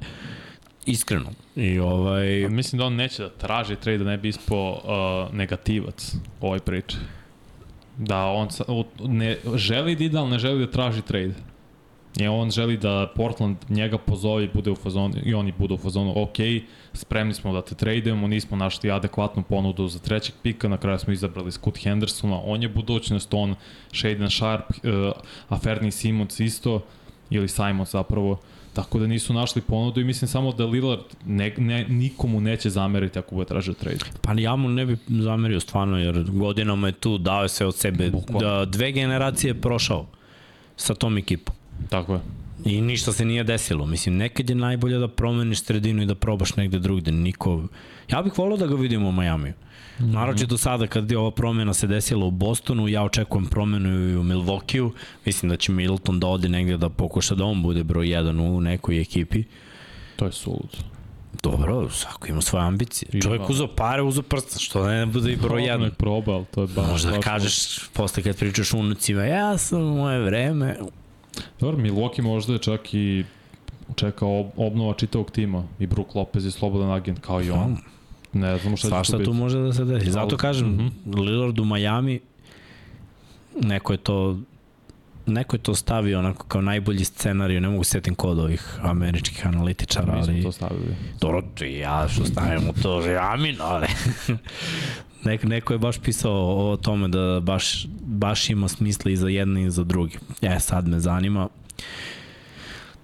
[0.85, 1.31] Iskreno.
[1.55, 2.45] I ovaj...
[2.45, 6.59] A Mislim da on neće da traži trade da ne bi ispao uh, negativac ovoj
[6.59, 6.97] priči.
[7.97, 8.47] Da on
[8.99, 11.33] ne, želi da ide, ali ne želi da traži trade.
[12.19, 15.77] I on želi da Portland njega pozove i bude u fazonu, i oni budu u
[15.77, 16.37] fazonu, ok,
[16.93, 21.13] spremni smo da te tradujemo, nismo našli adekvatnu ponudu za trećeg pika, na kraju smo
[21.13, 23.55] izabrali Scott Hendersona, on je budućnost, on,
[23.93, 25.11] Shaden Sharp, uh,
[25.49, 26.81] Aferni Simons isto,
[27.29, 28.37] ili Simons zapravo,
[28.77, 33.19] Tako da nisu našli ponudu i mislim samo da Lillard ne, ne, nikomu neće zameriti
[33.19, 33.97] ako bude tražio trade.
[34.21, 38.09] Pa ja mu ne bi zamerio stvarno, jer godinama je tu, dao sve od sebe.
[38.09, 38.49] Bukvalno.
[38.49, 40.05] Da, dve generacije je prošao
[40.75, 41.55] sa tom ekipom.
[41.89, 42.19] Tako je.
[42.65, 43.85] I ništa se nije desilo.
[43.85, 47.11] Mislim, nekad je najbolje da promeniš sredinu i da probaš negde drugde.
[47.11, 47.63] Niko...
[48.11, 49.53] Ja bih volao da ga vidimo u Majamiju.
[49.99, 50.13] Mm -hmm.
[50.13, 54.23] Naročito sada kad je ova promena se desila u Bostonu, ja očekujem promenu i u
[54.23, 54.93] Milvokiju.
[55.25, 58.61] Mislim da će Milton da ode negde da pokuša da on bude broj 1 u
[58.61, 59.43] nekoj ekipi.
[60.15, 60.77] To je sulud.
[61.43, 63.09] Dobro, svako ima svoje ambicije.
[63.13, 63.21] Ima.
[63.21, 65.77] Čovjek uzo pare, uzo prsta, što ne bude i broj 1.
[65.77, 66.91] Nek proba, ali to je baš...
[66.91, 70.77] Možda da kažeš posle kad pričaš unucima, ja sam moje vreme.
[71.59, 73.25] Dobro, Milwaukee možda je čak i
[73.95, 74.25] čeka
[74.57, 77.77] obnova čitavog tima i Brook Lopez je slobodan agent kao i on.
[78.37, 80.11] Ne znamo šta Svašta će tu može da se desi.
[80.11, 81.19] Zato kažem, mm -hmm.
[81.19, 82.19] Lillard u Miami,
[83.61, 84.37] neko je to
[85.25, 90.13] neko je to stavio onako kao najbolji scenarij, ne mogu setim kod ovih američkih analitičara,
[90.13, 90.33] ali...
[90.33, 90.95] Mi smo to stavili.
[91.21, 93.87] Dobro, ja što stavimo to, amin, ali...
[95.23, 99.63] Neko, neko je baš pisao o tome da baš, baš ima smisla i za jedne
[99.63, 100.17] i za druge.
[100.41, 101.47] E, sad me zanima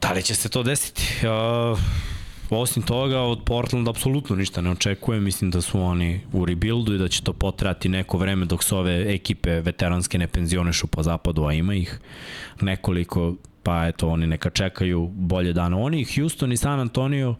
[0.02, 1.04] da li će se to desiti.
[1.72, 1.80] Uh,
[2.60, 5.24] osim toga, od Portlanda apsolutno ništa ne očekujem.
[5.24, 8.76] Mislim da su oni u rebuildu i da će to potrati neko vreme dok se
[8.76, 12.00] ove ekipe veteranske ne penzionišu po zapadu, a ima ih
[12.62, 15.76] nekoliko, pa eto, oni neka čekaju bolje dane.
[15.76, 17.36] Oni, Houston i San Antonio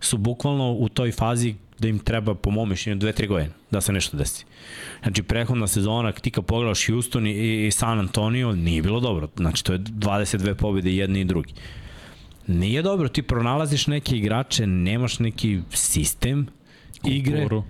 [0.00, 3.80] su bukvalno u toj fazi da im treba, po mom mišljenju, dve, tri godine da
[3.80, 4.44] se nešto desi.
[5.02, 9.28] Znači, prehodna sezona, ti kad pogledaš Houston i, i San Antonio, nije bilo dobro.
[9.36, 11.54] Znači, to je 22 pobjede jedni i drugi.
[12.46, 16.46] Nije dobro, ti pronalaziš neke igrače, nemaš neki sistem
[17.04, 17.40] igre.
[17.40, 17.64] Kulturu.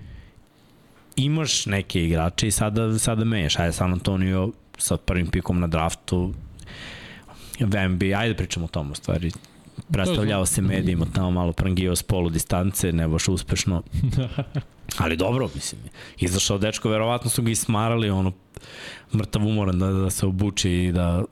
[1.15, 3.59] Imaš neke igrače i sada, sada menjaš.
[3.59, 6.33] Ajde, San Antonio sa prvim pikom na draftu,
[7.59, 9.31] Vembi, ajde pričamo o tom u stvari
[9.91, 13.83] predstavljao se medijima tamo malo prangio s polu distance, ne baš uspešno.
[14.97, 15.81] Ali dobro, mislim.
[16.19, 18.31] Izašao dečko, verovatno su ga ismarali, ono,
[19.15, 21.23] mrtav umoran da, da se obuči i da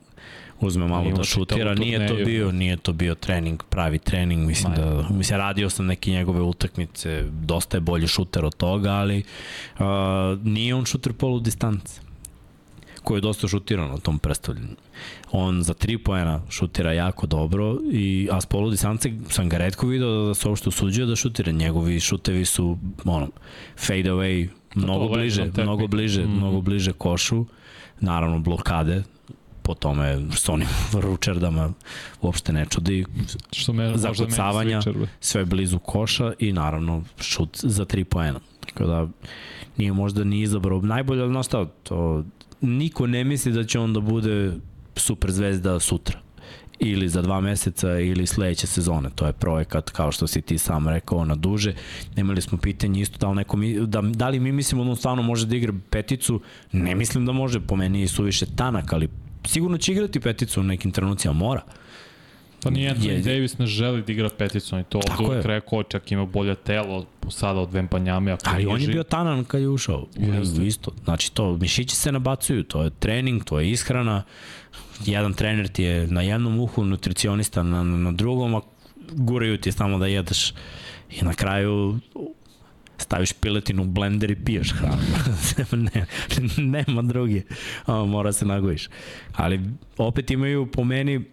[0.62, 1.74] uzme malo da šutira.
[1.74, 4.84] Nije to bio, nije to bio trening, pravi trening, mislim Maja.
[4.84, 9.22] da mislim radio sam neke njegove utakmice, dosta je bolji šuter od toga, ali
[9.78, 9.84] uh,
[10.42, 12.00] nije on šuter polu distance
[13.02, 14.76] koji je dosta šutiran na tom predstavljanju.
[15.32, 19.86] On za 3 poena šutira jako dobro, i, a s polu distance sam ga redko
[19.86, 21.52] video da se uopšte usuđuje da šutira.
[21.52, 23.28] Njegovi šutevi su ono,
[23.76, 26.36] fade away mnogo bliže, mnogo bliže, mm.
[26.36, 27.44] mnogo bliže košu.
[28.00, 29.02] Naravno blokade,
[29.62, 30.68] po tome što onim
[31.02, 31.72] ručerdama
[32.22, 33.04] uopšte ne čudi.
[33.52, 34.80] Što me, zakucavanja,
[35.20, 38.40] sve blizu koša i naravno šut za 3 poena.
[38.60, 39.08] Tako da
[39.76, 42.24] nije možda ni izabrao najbolje, ali nastav, to
[42.60, 44.52] niko ne misli da će on da bude
[44.96, 46.18] super zvezda sutra
[46.78, 49.10] ili za dva meseca ili sledeće sezone.
[49.14, 51.74] To je projekat, kao što si ti sam rekao, na duže.
[52.16, 53.56] Imali smo pitanje isto da li, neko,
[53.86, 56.40] da, da li mi mislimo da on stvarno može da igra peticu.
[56.72, 59.08] Ne mislim da može, po meni je suviše tanak, ali
[59.44, 61.62] sigurno će igrati peticu u nekim trenucijama, mora.
[62.62, 65.82] Pa nije Anthony je, Davis ne želi da igra peticom i to od uvek rekao,
[65.82, 68.36] čak ima bolje telo sada od Vempanjame.
[68.44, 70.06] Ali on je bio tanan kad je ušao.
[70.16, 70.66] Jeste.
[70.66, 70.90] Isto.
[71.04, 74.22] Znači to, mišići se nabacuju, to je trening, to je ishrana.
[75.04, 78.60] Jedan trener ti je na jednom uhu, nutricionista na, na drugom, a
[79.12, 80.52] guraju ti samo da jedeš.
[81.10, 81.98] I na kraju
[83.02, 85.02] staviš piletinu u blender i piješ hranu.
[85.94, 86.06] ne,
[86.56, 87.42] nema druge.
[87.86, 88.88] O, mora se nagojiš.
[89.32, 89.60] Ali
[89.98, 91.24] opet imaju po meni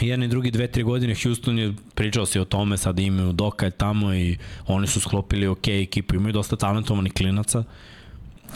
[0.00, 3.66] jedan i drugi dve, tri godine Houston je pričao se o tome, sad imaju Doka
[3.66, 7.64] je tamo i oni su sklopili ok ekipu, imaju dosta talentovanih klinaca,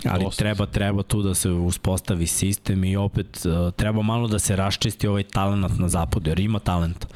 [0.04, 0.42] ali dosta.
[0.42, 5.06] treba, treba tu da se uspostavi sistem i opet uh, treba malo da se raščisti
[5.06, 7.06] ovaj talent na zapadu, jer ima talenta.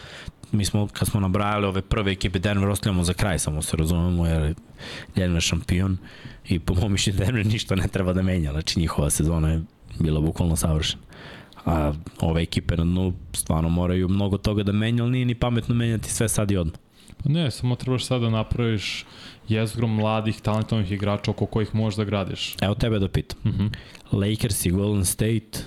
[0.53, 4.27] Mi smo, kad smo nabrajali ove prve ekipe, Denver ostavljamo za kraj, samo se razumemo,
[4.27, 4.55] jer
[5.17, 5.99] Denver šampion
[6.49, 9.63] i po mom mišljenju Denver ništa ne treba da menja, znači njihova sezona je
[9.99, 11.09] bila bukvalno savršena
[11.69, 15.75] a ove ekipe na dnu stvarno moraju mnogo toga da menja, ali nije ni pametno
[15.75, 16.75] menjati sve sad i odmah.
[17.23, 19.07] Pa ne, samo trebaš sad da napraviš
[19.49, 22.57] jezgrom mladih, talentovnih igrača oko kojih možeš da gradiš.
[22.61, 23.39] Evo tebe da pitam.
[23.45, 23.67] Uh mhm.
[23.67, 24.31] -huh.
[24.31, 25.59] Lakers i Golden State,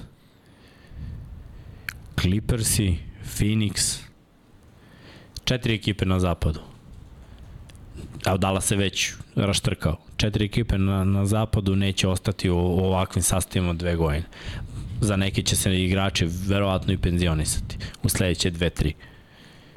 [2.21, 2.97] Clippers i
[3.37, 4.01] Phoenix,
[5.51, 6.59] četiri ekipe na zapadu.
[8.25, 9.97] Evo Dala se već raštrkao.
[10.17, 14.25] Četiri ekipe na, na zapadu neće ostati u, u ovakvim sastavima dve godine
[15.01, 18.93] za neke će se igrače verovatno i penzionisati u sledeće dve, tri.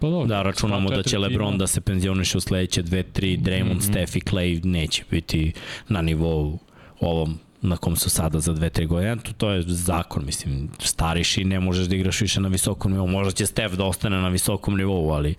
[0.00, 3.74] Pa dobro, da računamo da će LeBron da se penzioniše u sledeće dve, tri, Draymond,
[3.74, 3.90] mm -hmm.
[3.90, 5.52] Steph i Clay neće biti
[5.88, 6.58] na nivou
[7.00, 9.16] ovom na kom su sada za dve, tri godine.
[9.16, 13.06] To, to je zakon, mislim, stariš i ne možeš da igraš više na visokom nivou.
[13.06, 15.34] Možda će Steph da ostane na visokom nivou, ali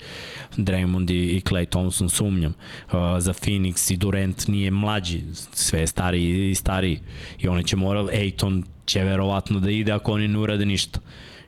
[0.57, 2.53] Draymond i, i Clay Thompson sumnjam.
[2.88, 5.23] Uh, za Phoenix i Durant nije mlađi,
[5.53, 6.99] sve je stariji i stariji.
[7.39, 10.99] I oni će morati, Ejton će verovatno da ide ako oni ne urade ništa.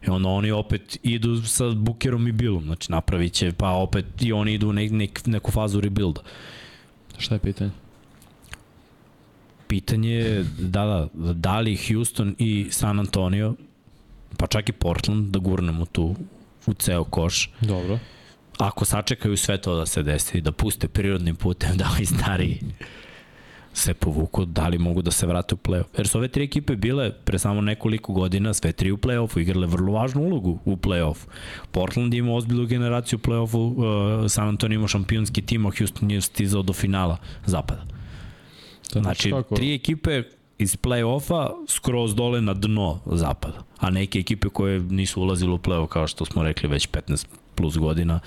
[0.07, 4.33] I onda oni opet idu sa Bukerom i Billom, znači napravit će, pa opet i
[4.33, 6.21] oni idu u nek, nek, neku fazu rebuilda.
[7.17, 7.71] Šta je pitanje?
[9.67, 13.55] Pitanje je da, da, da li Houston i San Antonio,
[14.37, 16.15] pa čak i Portland, da gurnemo tu
[16.65, 17.99] u ceo koš, Dobro.
[18.57, 22.59] ako sačekaju sve to da se desi, da puste prirodnim putem, da ovi stari
[23.77, 25.97] se povuku, da li mogu da se vrate u play-off.
[25.97, 29.67] Jer su ove tri ekipe bile pre samo nekoliko godina sve tri u play-offu, igrale
[29.67, 31.27] vrlo važnu ulogu u play-offu.
[31.71, 36.21] Portland ima ozbiljnu generaciju u play-offu, uh, San Antonio ima šampionski tim, a Houston je
[36.21, 37.96] stizao do finala zapada.
[38.93, 39.55] To Znači, kako?
[39.55, 40.23] tri ekipe
[40.57, 45.87] iz play-offa skroz dole na dno zapada, a neke ekipe koje nisu ulazile u play-off,
[45.87, 48.19] kao što smo rekli već 15 plus godina,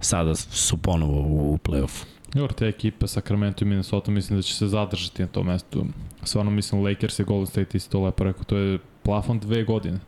[0.00, 2.04] sada su ponovo u, play-offu.
[2.34, 5.86] Dobro, te ekipe Sacramento i Minnesota mislim da će se zadržati na tom mestu.
[6.22, 9.98] Stvarno mislim Lakers i Golden State isto lepo rekao, to je plafon dve godine.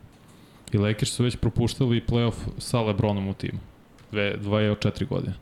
[0.73, 3.59] I Lakers su već propuštali playoff sa Lebronom u timu.
[4.13, 5.35] Dve, dve od četiri godine.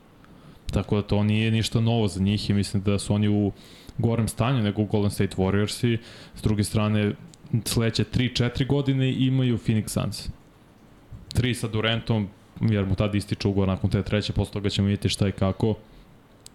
[0.71, 3.53] Tako da to nije ništa novo za njih i mislim da su oni u
[3.99, 5.99] gorem stanju nego Golden State Warriors i
[6.35, 7.13] s druge strane
[7.65, 10.29] sledeće 3-4 godine imaju Phoenix Suns.
[11.35, 12.29] Tri sa Durantom,
[12.61, 15.75] jer mu tada ističe ugovor nakon te treće, posle toga ćemo vidjeti šta i kako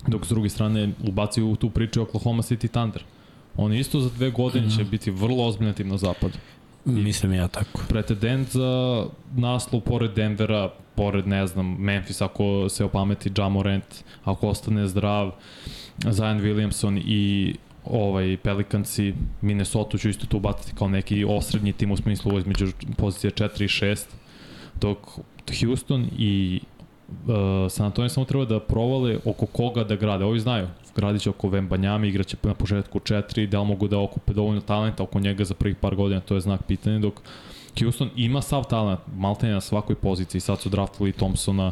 [0.08, 3.04] dok s druge strane ubacio u tu priču Oklahoma City Thunder.
[3.58, 6.38] Oni isto za dve godine će biti vrlo ozbiljna tim na zapadu.
[6.86, 7.82] Mislim ja tako.
[7.90, 9.04] Pretendent za
[9.36, 15.32] naslov pored Denvera, pored, ne znam, Memphis ako se opameti Jamorant, ako ostane zdrav,
[16.00, 21.98] Zion Williamson i ovaj Pelicansi, Minnesota ću isto tu ubaciti kao neki osrednji tim u
[21.98, 24.06] smislu između pozicije 4 i 6,
[24.82, 24.98] dok
[25.62, 26.62] Houston i
[27.10, 30.26] uh, San Antonio samo treba da provale oko koga da grade.
[30.26, 34.34] Ovi znaju, gradit će oko Vembanjama, igraće na početku 4, da li mogu da okupe
[34.34, 37.22] dovoljno talenta oko njega za prvih par godina, to je znak pitanja, dok
[37.80, 41.72] Houston ima sav talent, maltene na svakoj poziciji, sad su draftali Thompsona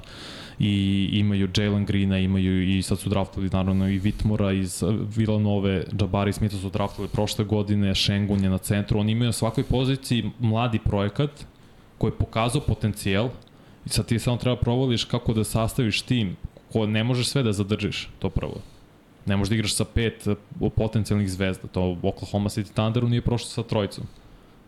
[0.63, 4.83] i imaju Jalen Greena, imaju i sad su draftali naravno i Vitmora iz
[5.15, 9.63] Villanove, Jabari Smitha su draftali prošle godine, Šengun je na centru, oni imaju na svakoj
[9.63, 11.31] poziciji mladi projekat
[11.97, 13.29] koji je pokazao potencijal
[13.85, 16.35] i sad ti samo treba provališ kako da sastaviš tim
[16.71, 18.61] ko ne možeš sve da zadržiš, to prvo.
[19.25, 20.35] Ne možeš da igraš sa pet eh,
[20.75, 24.05] potencijalnih zvezda, to Oklahoma City Thunderu nije prošlo sa trojicom.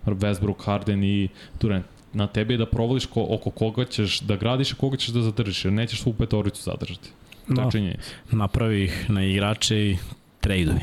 [0.06, 1.30] Westbrook, Harden i
[1.62, 1.86] Durant.
[2.14, 5.22] Na tebi je da provališ ko, oko koga ćeš da gradiš i koga ćeš da
[5.22, 7.10] zadržiš, jer nećeš svu petoricu zadržati.
[7.48, 7.72] To No.
[7.72, 8.10] činjenica.
[8.32, 9.98] napravi ih na igrače i
[10.40, 10.82] trejdovi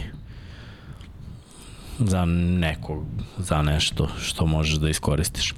[2.00, 3.04] za nekog,
[3.38, 5.54] za nešto što možeš da iskoristiš.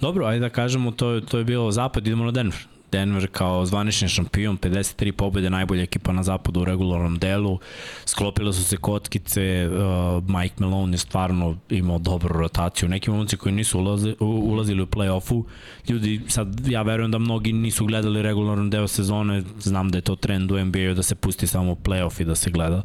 [0.00, 2.58] Dobro, ajde da kažemo, to, je- to je bilo zapad, idemo na Denver.
[2.92, 7.58] Denver kao zvanični šampion, 53 pobjede, najbolja ekipa na zapadu u regularnom delu.
[8.04, 12.88] Sklopile su se kockice, uh, Mike Malone je stvarno imao dobru rotaciju.
[12.88, 15.44] Neki momci koji nisu ulazi, ulazili u play-offu,
[15.88, 20.16] ljudi, sad ja verujem da mnogi nisu gledali regularno deo sezone, znam da je to
[20.16, 22.82] trend u NBA-u da se pusti samo play-off i da se gleda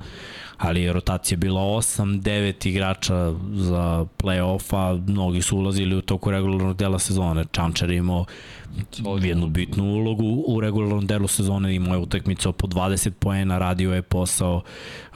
[0.57, 6.99] ali je rotacija bila 8-9 igrača za play-offa, mnogi su ulazili u toku regularnog dela
[6.99, 7.45] sezone.
[7.51, 8.25] Čančar je imao
[9.21, 14.01] jednu bitnu ulogu u regularnom delu sezone, imao je utakmicu po 20 poena, radio je
[14.01, 14.61] posao.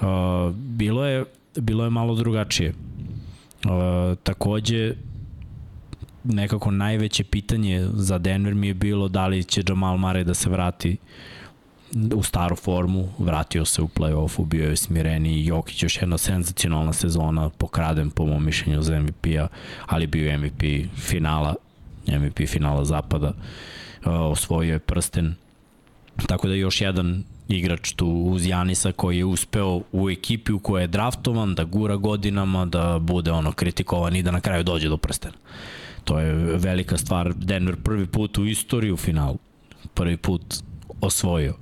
[0.02, 0.08] Uh,
[0.56, 1.26] bilo je
[1.56, 2.74] bilo je malo drugačije.
[3.66, 4.96] Uh, takođe,
[6.24, 10.50] nekako najveće pitanje za Denver mi je bilo da li će Jamal Murray da se
[10.50, 10.98] vrati
[12.16, 17.50] u staru formu, vratio se u play-offu, bio je smireniji, Jokić još jedna senzacionalna sezona,
[17.50, 19.48] pokraden po mom mišljenju za MVP-a,
[19.86, 20.64] ali bio je MVP
[20.96, 21.56] finala,
[22.08, 23.36] MVP finala zapada, uh,
[24.06, 25.36] osvojio je prsten,
[26.28, 30.84] tako da još jedan igrač tu uz Janisa koji je uspeo u ekipi u kojoj
[30.84, 34.98] je draftovan, da gura godinama, da bude ono kritikovan i da na kraju dođe do
[34.98, 35.36] prstena.
[36.04, 37.34] To je velika stvar.
[37.34, 39.38] Denver prvi put u istoriji u finalu.
[39.94, 40.44] Prvi put
[41.02, 41.54] osvojio.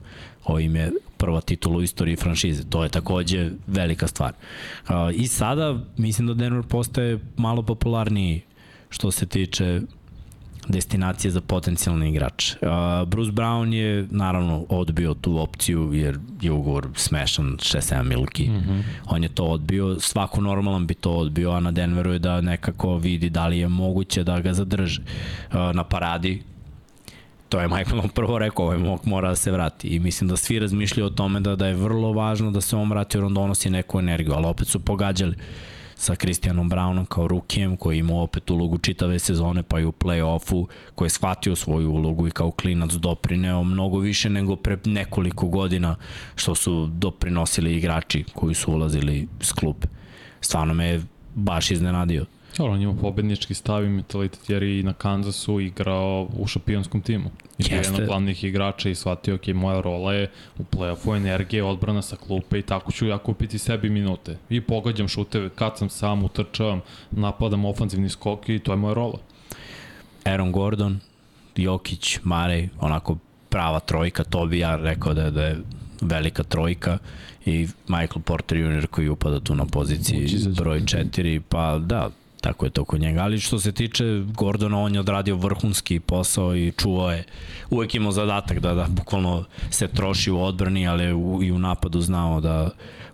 [0.44, 2.64] Ovo im je prva titula u istoriji franšize.
[2.64, 4.34] To je takođe velika stvar.
[5.14, 8.42] I sada mislim da Denver postaje malo popularniji
[8.90, 9.82] što se tiče
[10.70, 12.58] destinacije za potencijalne igrače.
[12.62, 18.50] Uh, Bruce Brown je naravno odbio tu opciju jer je ugovor smešan 6-7 milki.
[18.50, 18.82] Mm -hmm.
[19.06, 22.98] On je to odbio, svako normalan bi to odbio, a na Denveru je da nekako
[22.98, 25.02] vidi da li je moguće da ga zadrži.
[25.02, 26.44] Uh, na paradi
[27.50, 30.60] to je Michael prvo rekao, ovaj mok mora da se vrati i mislim da svi
[30.60, 33.70] razmišljaju o tome da, da je vrlo važno da se on vrati jer on donosi
[33.70, 35.36] neku energiju, ali opet su pogađali
[35.96, 40.66] sa Christianom Brownom kao rukijem koji ima opet ulogu čitave sezone pa i u play-offu
[40.96, 45.96] koji je shvatio svoju ulogu i kao klinac doprineo mnogo više nego pre nekoliko godina
[46.36, 49.88] što su doprinosili igrači koji su ulazili s klupe.
[50.42, 51.02] Stvarno me je
[51.36, 52.26] baš iznenadio.
[52.58, 57.02] Dobro, on ima pobednički stav i mentalitet jer je i na Kansasu igrao u šampionskom
[57.02, 57.30] timu.
[57.58, 58.04] I bio je jedan Jeste.
[58.04, 62.60] od glavnih igrača i shvatio, ok, moja rola je u play-offu energije, odbrana sa klupe
[62.60, 64.38] i tako ću ja kupiti sebi minute.
[64.50, 66.82] I pogađam šuteve, kad sam sam, utrčavam,
[67.12, 69.20] napadam ofanzivni skok i to je moja rola.
[70.26, 71.00] Aaron Gordon,
[71.56, 73.18] Jokić, Marej, onako
[73.50, 75.58] prava trojka, to bi ja rekao da je, da je
[76.02, 76.98] velika trojka
[77.46, 78.88] i Michael Porter Jr.
[78.88, 80.28] koji upada tu na poziciji
[80.58, 82.10] broj 4, pa da,
[82.42, 83.22] tako je to kod njega.
[83.22, 87.24] Ali što se tiče Gordona, on je odradio vrhunski posao i čuvao je,
[87.70, 92.02] uvek imao zadatak da, da bukvalno se troši u odbrani, ali u, i u napadu
[92.02, 92.70] znao da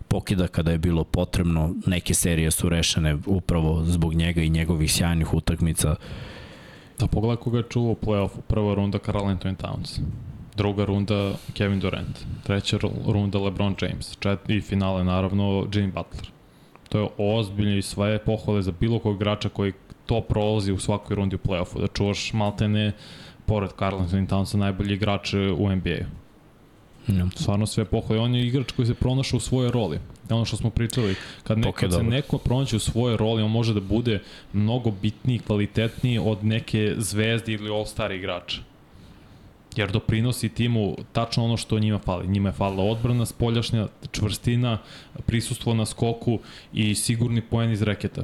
[0.08, 1.74] pokida kada je bilo potrebno.
[1.86, 5.96] Neke serije su rešene upravo zbog njega i njegovih sjajnih utakmica.
[6.98, 8.28] Da pogledaj koga je čuvao u.
[8.48, 10.00] Prva runda Carl Anthony Towns.
[10.56, 12.18] Druga runda Kevin Durant.
[12.42, 14.16] Treća ru- runda LeBron James.
[14.20, 16.35] Čet I finale naravno Jimmy Butler.
[16.88, 19.72] To je ozbiljno i sve pohvale za bilo kog igrača koji
[20.06, 21.80] to prolazi u svakoj rundi u play-offu.
[21.80, 22.92] Da čuvaš maltene
[23.46, 26.26] pored Carl Anthony Townsa najbolji igrač u NBA-u.
[27.08, 27.26] Ja.
[27.34, 28.20] Stvarno sve pohvale.
[28.20, 29.98] On je igrač koji se pronašao u svojoj roli.
[30.30, 33.74] Ono što smo pričali, kad, ne, kad se neko pronaće u svojoj roli, on može
[33.74, 34.22] da bude
[34.52, 38.60] mnogo bitniji, kvalitetniji od neke zvezde ili all-star igrača.
[39.76, 42.26] Jer doprinosi timu tačno ono što njima fali.
[42.26, 44.78] Njima je falila odbrana, spoljašnja, čvrstina,
[45.26, 46.38] prisustvo na skoku
[46.72, 48.22] i sigurni poen iz reketa.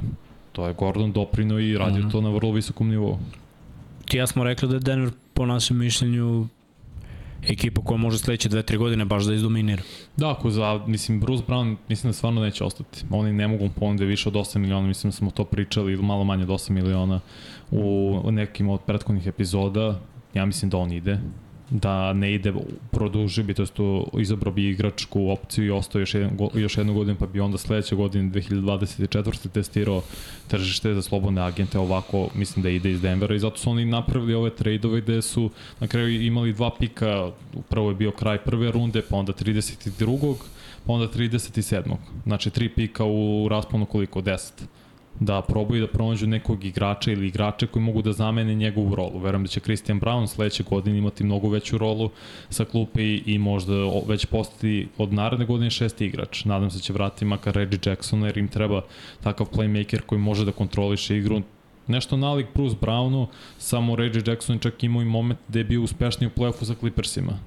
[0.52, 2.06] To je Gordon doprino i radio mm.
[2.06, 2.12] -hmm.
[2.12, 3.18] to na vrlo visokom nivou.
[4.04, 6.48] Ti ja smo rekli da je Denver po našem mišljenju
[7.48, 9.82] ekipa koja može sledeće dve, tri godine baš da izdominira.
[10.16, 13.04] Da, ako za, mislim, Bruce Brown, mislim da stvarno neće ostati.
[13.10, 16.24] Oni ne mogu ponuditi više od 8 miliona, mislim da smo to pričali, ili malo
[16.24, 17.20] manje od 8 miliona
[17.70, 20.00] u nekim od prethodnih epizoda.
[20.34, 21.18] Ja mislim da on ide
[21.72, 22.52] da ne ide
[22.90, 23.74] produži bi, to jest
[24.20, 27.94] izabrao bi igračku opciju i ostao još, jedan, još jednu godinu, pa bi onda sledeće
[27.94, 29.48] godine 2024.
[29.48, 30.02] testirao
[30.48, 34.34] tržište za slobodne agente, ovako mislim da ide iz Denvera i zato su oni napravili
[34.34, 37.30] ove tradeove gde su na kraju imali dva pika,
[37.68, 40.34] prvo je bio kraj prve runde, pa onda 32.
[40.86, 41.94] pa onda 37.
[42.26, 44.20] Znači tri pika u rasponu koliko?
[44.20, 44.52] 10
[45.20, 49.18] da probaju da pronađu nekog igrača ili igrače koji mogu da zamene njegovu rolu.
[49.18, 52.10] Verujem da će Christian Brown sledeće godine imati mnogo veću rolu
[52.48, 53.72] sa klupe i, i možda
[54.08, 56.44] već postati od naredne godine šesti igrač.
[56.44, 58.82] Nadam se da će vratiti makar Reggie Jacksona jer im treba
[59.22, 61.42] takav playmaker koji može da kontroliše igru
[61.86, 63.26] nešto nalik Bruce Brownu,
[63.58, 67.38] samo Reggie Jackson čak imao i moment gde je bio uspešniji u play-offu sa Clippersima.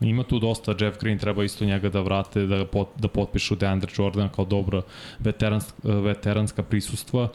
[0.00, 3.92] Ima tu dosta, Jeff Green treba isto njega da vrate, da, pot, da potpišu DeAndre
[3.98, 4.82] Jordan kao dobro
[5.18, 7.28] veterans, veteranska prisustva.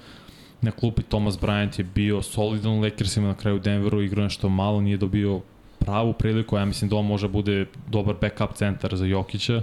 [0.61, 4.81] Na klupi Thomas Bryant je bio solidan u Lakersima na kraju Denveru, igrao nešto malo,
[4.81, 5.41] nije dobio
[5.79, 9.61] pravu priliku, ja mislim da on može bude dobar backup centar za Jokića.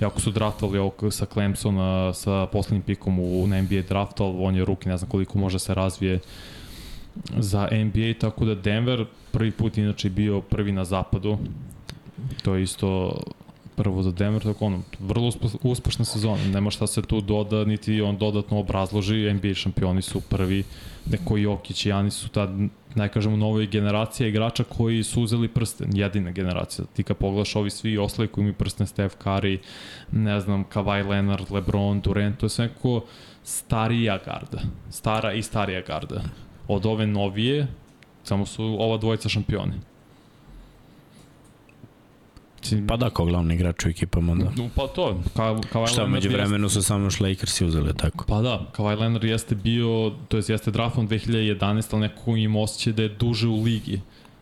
[0.00, 4.64] Jako su draftovali ovog sa Clemsona sa poslednjim pikom u, NBA draftu, ali on je
[4.64, 6.20] ruki, ne znam koliko može se razvije
[7.36, 11.38] za NBA, tako da Denver prvi put inače bio prvi na zapadu,
[12.42, 13.20] to je isto
[13.78, 18.00] prvo za Denver, tako ono, vrlo uspe- uspešna sezona, nema šta se tu doda, niti
[18.00, 20.64] on dodatno obrazloži, NBA šampioni su prvi,
[21.06, 22.50] neko Jokić i Janis su tad,
[22.94, 26.84] najkažemo, nove generacije igrača koji su uzeli prsten, jedina generacija.
[26.94, 29.58] Ti kad pogledaš ovi svi ostali koji imaju prsten, Steph Curry,
[30.12, 33.04] ne znam, Kawhi Leonard, LeBron, Durant, to je sve neko
[33.44, 36.22] starija garda, stara i starija garda.
[36.68, 37.66] Od ove novije,
[38.24, 39.87] samo su ova dvojica šampioni.
[42.70, 44.44] Mislim, Pa da, kao glavni igrač u ekipama, da.
[44.56, 47.94] No, pa to, ka, Kawhi Šta, Leonard među jeste- vremenu su samo još Lakersi uzeli,
[47.96, 48.24] tako?
[48.24, 51.58] Pa da, Kawhi Leonard jeste bio, to jest jeste draftom 2011,
[51.92, 54.00] ali nekako im osjeća da je duže u ligi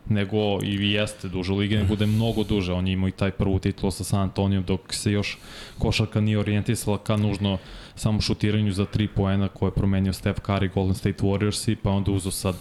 [0.09, 2.73] nego i jeste duže u ligi, nego da je mnogo duže.
[2.73, 5.37] On je imao i taj prvu titulu sa San Antonijom dok se još
[5.77, 7.57] košarka nije orijentisala ka nužno
[7.95, 11.89] samo šutiranju za tri poena koje je promenio Steph Curry, Golden State Warriors i pa
[11.91, 12.53] onda uzo sa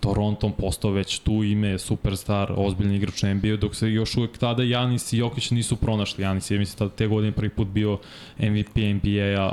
[0.00, 5.12] Torontom, postao već tu ime, superstar, ozbiljni igrač NBA, dok se još uvek tada Janis
[5.12, 6.24] i Jokić nisu pronašli.
[6.24, 7.98] Janis je, mislim, tada te godine prvi put bio
[8.38, 9.52] MVP NBA-a,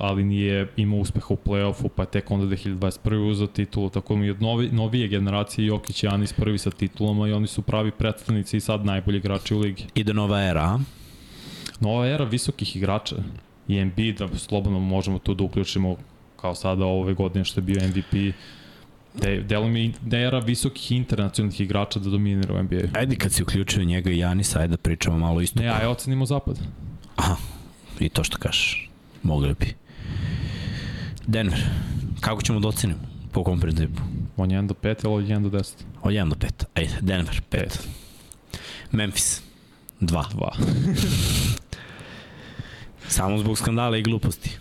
[0.00, 3.30] ali nije imao uspeha u play-offu, pa je tek onda 2021.
[3.30, 7.32] uzao titulu, tako mi od novi, novije generacije Jokić i Janis prvi sa titulama i
[7.32, 9.84] oni su pravi predstavnici i sad najbolji igrači u ligi.
[9.94, 10.78] Ide nova era, a?
[11.80, 13.16] Nova era visokih igrača
[13.68, 15.96] i Embiid, da slobodno možemo tu da uključimo
[16.36, 18.34] kao sada ove godine što je bio MVP,
[19.14, 22.98] De, delo mi da era visokih internacionalnih igrača da dominira u NBA.
[22.98, 25.60] Ajde kad si uključio njega i Janisa, ajde da pričamo malo isto.
[25.60, 26.58] Ne, aj ocenimo zapad.
[27.16, 27.36] Aha,
[28.00, 28.90] i to što kažeš.
[29.22, 29.74] Mogli bi.
[31.26, 31.60] Denver,
[32.20, 33.00] kako ćemo da ocenimo?
[33.32, 34.02] Po kom principu?
[34.36, 35.74] On je 1 do 5 ili od 1 do 10?
[36.02, 36.64] Od 1 do 5.
[36.74, 37.40] Ajde, Denver, 5.
[37.50, 37.88] Pet.
[38.92, 39.42] Memphis,
[40.00, 40.24] 2.
[40.34, 40.50] 2.
[43.08, 44.58] Samo zbog skandala i gluposti.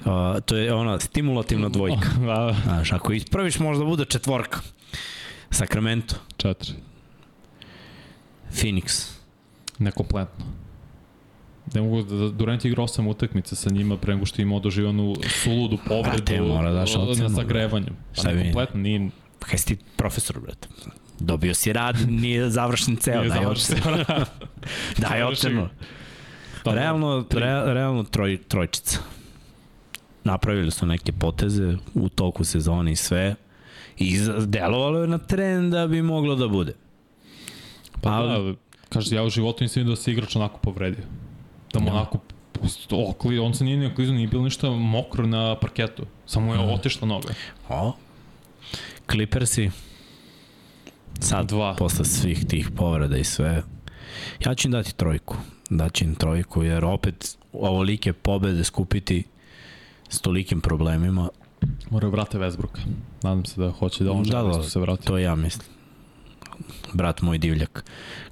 [0.00, 2.08] Uh, to je ona stimulativna dvojka.
[2.26, 4.60] Da, Znaš, ako ispraviš možda bude četvorka.
[5.50, 6.72] Sacramento, četiri.
[8.52, 9.10] Phoenix.
[9.78, 10.44] Nekompletno.
[11.74, 14.60] Ne mogu da Durant je igrao osam utakmica sa njima pre nego što je imao
[14.60, 17.86] doživanu suludu povredu te mora daš na ocenu, zagrevanju.
[18.12, 19.10] Šta Pa bi- nekompletno, nije,
[19.40, 20.68] Kaj si ti profesor, brate?
[21.20, 23.76] Dobio si rad, nije završen ceo, nije daj završen.
[23.78, 23.96] ocenu.
[24.98, 25.38] Daj Završi.
[25.38, 25.68] ocenu.
[26.64, 28.98] Da, Realno, re, realno troj, trojčica.
[30.24, 33.34] Napravili su neke poteze u toku sezone i sve.
[33.98, 36.72] I delovalo je na tren da bi moglo da bude.
[38.00, 38.58] Pa Ali- da,
[38.88, 41.04] kaže, ja u životu nisam vidio da se igrač onako povredio.
[41.72, 41.92] Da mu Da.
[41.92, 42.18] onako
[42.92, 46.02] okli, on se nije ni oklizao, nije bilo ništa mokro na parketu.
[46.26, 46.64] Samo je Da.
[46.64, 47.28] otišla noga.
[47.68, 47.92] O.
[49.10, 49.70] Clippersi.
[51.20, 51.74] Sad, Dva.
[51.74, 53.62] posle svih tih povreda i sve.
[54.40, 55.36] Ja ću im dati trojku.
[55.70, 59.24] Daću im trojku, jer opet ovolike pobede skupiti
[60.08, 61.28] s tolikim problemima,
[61.90, 62.80] Moraju vrate Westbrooka.
[63.22, 65.06] Nadam se da hoće da on Da, želi da, isto se vrati.
[65.06, 65.68] to ja mislim.
[66.92, 67.84] Brat moj divljak.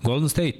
[0.02, 0.58] Golden State,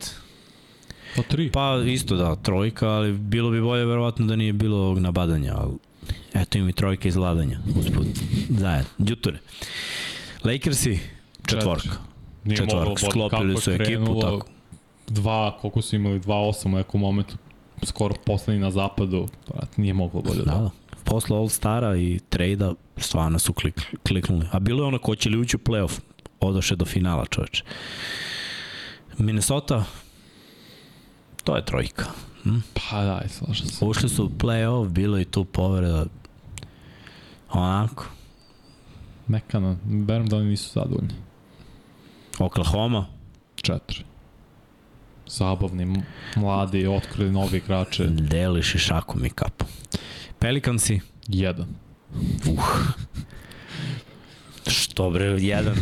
[1.22, 1.50] Pa tri.
[1.50, 5.72] pa isto da, trojka, ali bilo bi bolje verovatno da nije bilo ovog nabadanja, ali
[6.34, 8.06] eto im i trojka iz ladanja, usput,
[8.48, 9.38] zajedno, djuture.
[10.44, 10.98] Lakersi,
[11.46, 11.88] četvorka.
[12.44, 13.10] Nije moglo Četvorka, bolje.
[13.10, 14.46] sklopili su ekipu, tako.
[15.08, 17.36] Dva, koliko su imali, dva osam u nekom momentu,
[17.84, 20.70] skoro poslednji na zapadu, pa nije moglo bolje Da, da.
[21.04, 24.46] Posle All Stara i trejda stvarno su klik, kliknuli.
[24.52, 26.00] A bilo je ono ko će li ući u playoff.
[26.40, 27.64] Odoše do finala, čoveče.
[29.18, 29.84] Minnesota,
[31.48, 32.04] to je trojka.
[32.44, 32.60] Hm?
[32.74, 33.84] Pa da, slažem se.
[33.84, 36.06] Ušli su u playoff, bilo i tu povreda.
[37.50, 38.04] Onako.
[39.26, 41.14] Mekano, verujem da oni nisu zadovoljni.
[42.38, 43.06] Oklahoma,
[43.56, 44.04] Četiri.
[45.26, 46.02] Zabavni,
[46.36, 48.04] mladi, otkrili novi igrače.
[48.06, 49.68] deliš i šakom i kapom.
[50.38, 51.66] Pelikansi, Jedan.
[54.66, 55.76] što bre, jedan.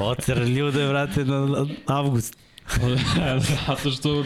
[0.10, 2.47] Ocer ljude, vrate, na avgust.
[3.66, 4.24] Zato što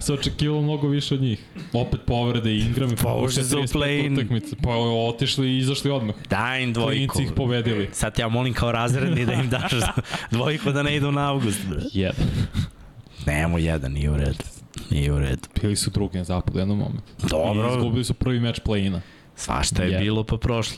[0.00, 1.44] se očekivalo mnogo više od njih.
[1.72, 4.12] Opet povrede Ingram i u play-in.
[4.12, 4.56] utakmice.
[4.62, 4.70] Pa
[5.08, 6.14] otišli i izašli odmah.
[6.30, 6.90] Daj im dvojku.
[6.90, 7.88] Klinci ih pobedili.
[7.92, 9.72] Sad ja molim kao razredni da im daš
[10.30, 11.60] dvojku da ne idu na avgust.
[11.92, 12.26] Jedan.
[13.26, 14.44] Nemo jedan, nije u redu.
[14.90, 15.48] Nije u redu.
[15.62, 17.12] Bili su drugi na zapadu jednom momentu.
[17.26, 19.00] I Dobro, izgubili su prvi meč play-ina.
[19.36, 20.02] svašta je Jedan.
[20.02, 20.76] bilo pa prošlo.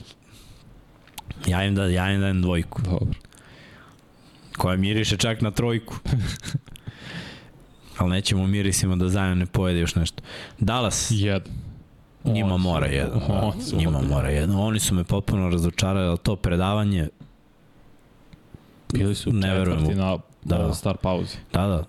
[1.47, 3.15] Ja im, da, ja im dajem dvojku, Dobro.
[4.57, 5.97] koja miriše čak na trojku.
[7.97, 10.23] Ali nećemo mirisima da zajedno ne pojede još nešto.
[10.59, 11.53] Dallas, Jedan.
[12.25, 13.21] njima su- mora jedan.
[13.29, 14.15] Oni su Njima ozbiljni.
[14.15, 14.57] mora jedan.
[14.57, 17.09] Oni su me potpuno razočarali, ali to predavanje,
[18.93, 20.59] Bili su Ne četvrti na Da.
[20.59, 20.75] da.
[20.75, 21.37] star pauzi.
[21.53, 21.85] da, da,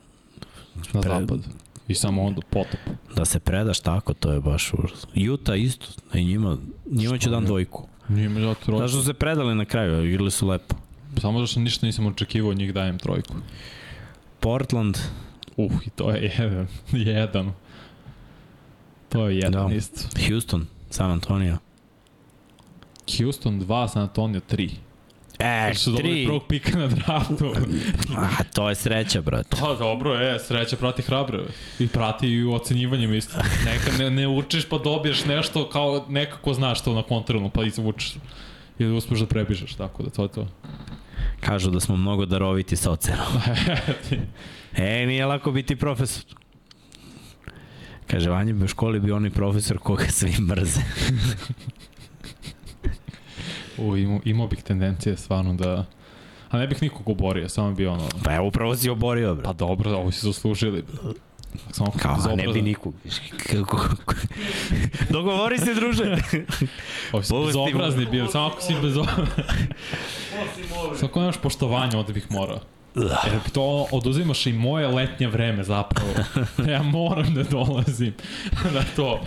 [0.93, 1.43] Na Pre- zapadu.
[1.87, 2.79] I samo onda potop.
[3.15, 5.07] da se predaš tako, to je baš užas.
[5.15, 7.87] Juta isto, i njima, njima ću dan dvojku.
[8.09, 10.75] Nije me zato Znaš što su se predali na kraju, igrali su lepo.
[11.17, 13.33] Samo zašto ništa nisam očekivao od njih dajem trojku.
[14.39, 14.97] Portland,
[15.57, 16.67] Uh, i to je jedan.
[17.13, 17.51] jedan.
[19.09, 19.75] To je jedan Da.
[19.75, 20.01] isto.
[20.29, 21.57] Houston, San Antonio.
[23.17, 24.69] Houston 2, San Antonio 3.
[25.39, 27.53] E, su dobili prvog pika na draftu.
[28.17, 29.57] A, to je sreća, brate.
[29.61, 31.39] Pa dobro, e, sreća prati hrabre.
[31.79, 33.37] I prati i u ocenjivanjem isto.
[33.65, 38.15] Neka ne, ne učiš pa dobiješ nešto kao nekako znaš to na kontrolnu pa izvučeš.
[38.79, 40.47] Ili uspeš da prebižeš, tako da to je to.
[41.39, 43.27] Kažu da smo mnogo daroviti sa ocenom.
[44.77, 46.23] E, nije lako biti profesor.
[48.07, 50.81] Kaže, Vanja bi u školi bio onaj profesor koga svi mrze.
[53.77, 55.85] U, imao, imao bih tendencije stvarno da...
[56.49, 58.09] A ne bih nikog oborio, samo bi ono...
[58.23, 59.57] Pa evo, upravo si oborio, Pa brate.
[59.57, 60.83] dobro, ovo si zaslužili.
[61.71, 62.93] Samo Kao, a ne bi nikog.
[63.51, 63.89] Kako...
[65.09, 66.17] Dogovori se, druže.
[67.11, 69.43] Ovo bezobrazni bio, samo ako si bezobrazni.
[70.95, 72.59] Samo ako nemaš poštovanja, onda bih morao.
[72.95, 76.09] Jer to oduzimaš i moje letnje vreme zapravo.
[76.71, 78.13] Ja moram da dolazim
[78.73, 79.21] na to.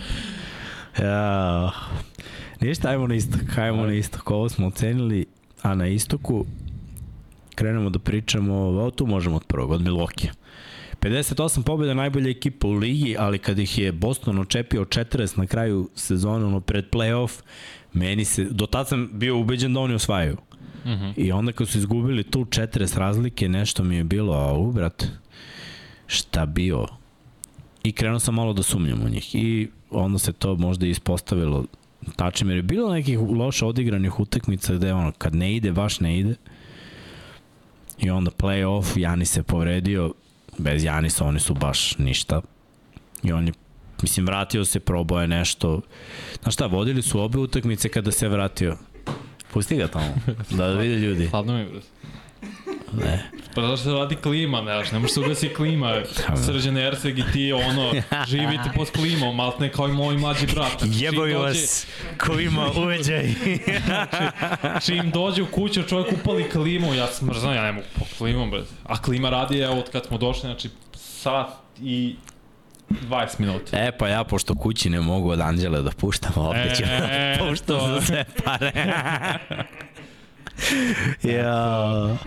[0.99, 1.71] Ja.
[2.59, 3.57] Ništa, ajmo na istok.
[3.57, 4.31] Ajmo na istok.
[4.31, 5.25] Ovo smo ocenili,
[5.61, 6.45] a na istoku
[7.55, 10.29] krenemo da pričamo, o, tu možemo od prvog, od Milwaukee.
[11.01, 15.89] 58 pobjeda najbolja ekipa u ligi, ali kad ih je Boston očepio 40 na kraju
[15.95, 17.41] sezona, ono pred playoff,
[17.93, 20.37] meni se, do tada sam bio ubeđen da oni osvajaju.
[20.83, 21.13] Uh -huh.
[21.17, 25.05] I onda kad su izgubili tu 40 razlike, nešto mi je bilo, a u brat,
[26.07, 26.87] šta bio?
[27.83, 29.35] I krenuo sam malo da sumnjam u njih.
[29.35, 31.65] I onda se to možda ispostavilo
[32.15, 36.19] tačnim, jer je bilo nekih loše odigranih utakmica gde ono, kad ne ide, baš ne
[36.19, 36.35] ide.
[37.99, 40.13] I onda play-off, Janis se povredio,
[40.61, 42.41] bez Janisa oni su baš ništa.
[43.23, 43.53] I on je
[44.01, 45.81] mislim, vratio se, probao je nešto.
[46.41, 48.77] Znaš šta, vodili su obe utakmice kada se vratio.
[49.53, 50.15] Pusti ga tamo,
[50.57, 51.27] da vide ljudi.
[51.27, 51.87] Hladno mi, brate.
[52.93, 53.23] Ne.
[53.55, 56.01] Pa zato što se radi klima, ne znaš, ne može se ugasi klima.
[56.37, 57.91] Srđan Erceg i ti, ono,
[58.27, 60.79] živite pod klimom, maltne kao i moj mlađi brat.
[60.79, 61.87] Znači, Jebaju dođe- vas
[62.17, 63.33] ko ima uveđaj.
[64.81, 68.67] Čim dođe u kuću, čovjek upali klimu, ja smrzam, ja ne mogu po klimom, brate.
[68.83, 71.47] A klima radi, evo, od kad smo došli, znači, sat
[71.79, 72.15] i
[72.89, 73.77] 20 minuta.
[73.77, 77.45] E, pa ja, pošto kući ne mogu od Anđele da puštam, opet ću E, da
[77.45, 77.87] puštam to.
[77.89, 78.71] za sve pare.
[81.37, 82.17] ja,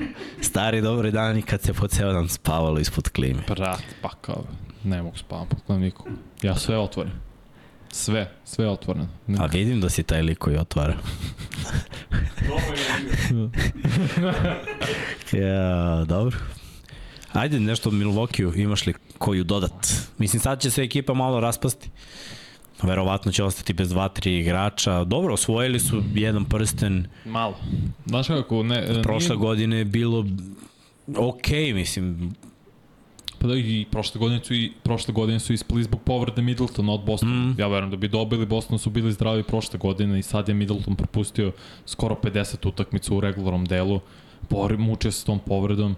[0.41, 3.43] stari dobri dani kad se po ceo dan spavalo ispod klime.
[3.49, 4.45] Brat, pa kao,
[4.85, 6.07] ne mogu spavam pod klimnikom.
[6.43, 7.13] Ja sve otvorim.
[7.93, 9.09] Sve, sve je otvoreno.
[9.39, 10.95] A vidim da si taj lik koji otvara.
[15.33, 16.39] Ja, dobro.
[17.33, 19.87] Ajde, nešto o Milwaukee imaš li koju dodat?
[20.19, 21.91] Mislim, sad će se ekipa malo raspasti.
[22.83, 25.05] Verovatno će ostati bez dva, tri igrača.
[25.05, 27.07] Dobro, osvojili su jedan prsten.
[27.25, 27.57] Malo.
[28.07, 29.03] Znaš kako, ne...
[29.03, 30.27] Prošle nije- godine je bilo
[31.17, 32.35] ok, mislim,
[33.39, 37.05] Pa da, i prošle godine su, i, prošle godine su ispali zbog povrede Middletona od
[37.05, 37.33] Bostona.
[37.33, 37.57] Mm.
[37.59, 40.97] Ja verujem da bi dobili, Boston su bili zdravi prošle godine i sad je Middleton
[40.97, 41.53] propustio
[41.87, 44.01] skoro 50 utakmica u regularnom delu.
[44.51, 45.97] Bori, mučio se s tom povredom.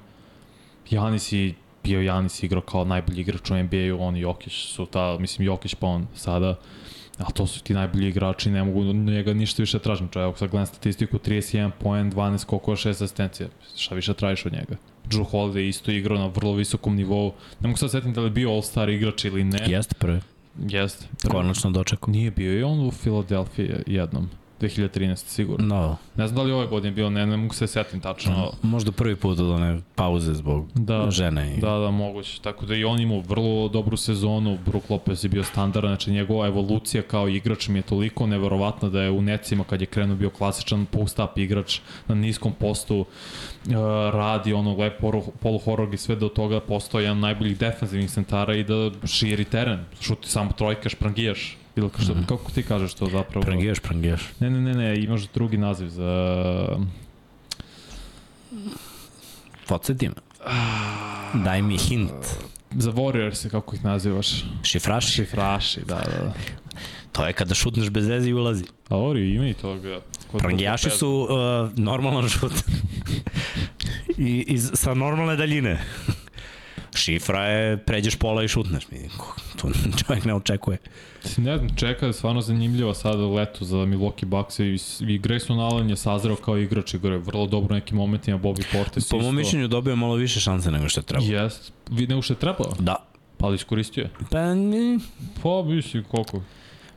[0.91, 1.55] Janis i
[1.87, 5.75] bio Janis igrao kao najbolji igrač u NBA-u, on i Jokić su ta, mislim Jokić
[5.75, 6.55] pa on sada,
[7.19, 10.09] ali to su ti najbolji igrači, ne mogu njega ništa više tražim.
[10.09, 13.49] Čovjek, sad gledam statistiku, 31 poen, 12 skokova, 6 asistencija.
[13.77, 14.77] Šta više tražiš od njega?
[15.11, 17.33] Drew Holiday isto igrao na vrlo visokom nivou.
[17.61, 19.59] Ne mogu sad setim da li je bio All-Star igrač ili ne.
[19.67, 20.21] jeste prvi.
[20.69, 21.07] Jeste.
[21.29, 22.13] Konačno dočekao.
[22.13, 24.31] Nije bio i on u Filadelfiji jednom.
[24.61, 25.17] 2013.
[25.17, 25.67] sigurno.
[25.67, 28.53] No, Ne znam da li ove godine bio, ne, ne mogu se setim tačno.
[28.63, 31.57] možda prvi put od one pauze zbog Da, žene.
[31.57, 31.61] I...
[31.61, 32.41] Da, da, moguće.
[32.43, 36.47] Tako da i on imao vrlo dobru sezonu, Brook Lopez je bio standard, znači njegova
[36.47, 40.31] evolucija kao igrač mi je toliko neverovatna da je u necima kad je krenuo bio
[40.31, 43.07] klasičan post-up igrač na niskom postu, uh,
[44.13, 48.65] radi ono lepo polu horog i sve do toga postao jedan najboljih defanzivnih centara i
[48.65, 51.57] da širi teren, šuti samo trojka, šprangijaš.
[51.77, 53.45] Ili što, mm kako ti kažeš to zapravo?
[53.45, 54.23] Prangijaš, prangijaš.
[54.41, 56.79] Ne, ne, ne, ne, imaš drugi naziv za...
[59.69, 60.15] Podsjeti me.
[61.45, 62.13] Daj mi hint.
[62.71, 64.45] Za Warriors, kako ih nazivaš?
[64.63, 65.13] Šifraš?
[65.13, 66.25] Šifraši, da, da.
[66.25, 66.35] da.
[67.13, 68.65] To je kada šutneš bez veze i ulazi.
[68.89, 70.01] A ori, ima i toga.
[70.31, 72.53] Kod Prangijaši su uh, normalan šut.
[74.19, 75.81] I, I sa normalne daljine.
[76.97, 78.85] Šifra je pređeš pola i šutneš.
[79.57, 79.69] To
[80.01, 80.79] čovjek ne očekuje.
[81.37, 84.65] Ne znam, čeka je stvarno zanimljivo sada leto za Milwaukee Bucks i,
[85.03, 88.65] i Grayson Allen je sazreo kao igrač i je vrlo dobro u nekim momentima, Bobby
[88.73, 91.31] Portis Po mom mišljenju dobio malo više šanse nego što je trebalo.
[91.33, 92.97] Jest, vi nego što je trebalo, Da.
[93.39, 94.11] pa ali iskoristio je.
[94.31, 94.99] Pa, ni-
[95.43, 96.43] Pa, mislim, koliko?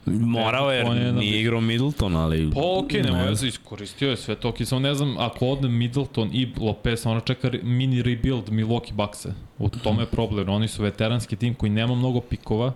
[0.10, 2.52] Morao je, je nije igrao Middleton, ali...
[2.54, 3.48] Pa okej, okay, Ne.
[3.48, 7.52] iskoristio je sve to, okay, samo ne znam, ako ode Middleton i Lopez, ona čeka
[7.64, 9.34] mini rebuild Milwaukee Buckse.
[9.58, 12.74] U tome je problem, oni su veteranski tim koji nema mnogo pikova,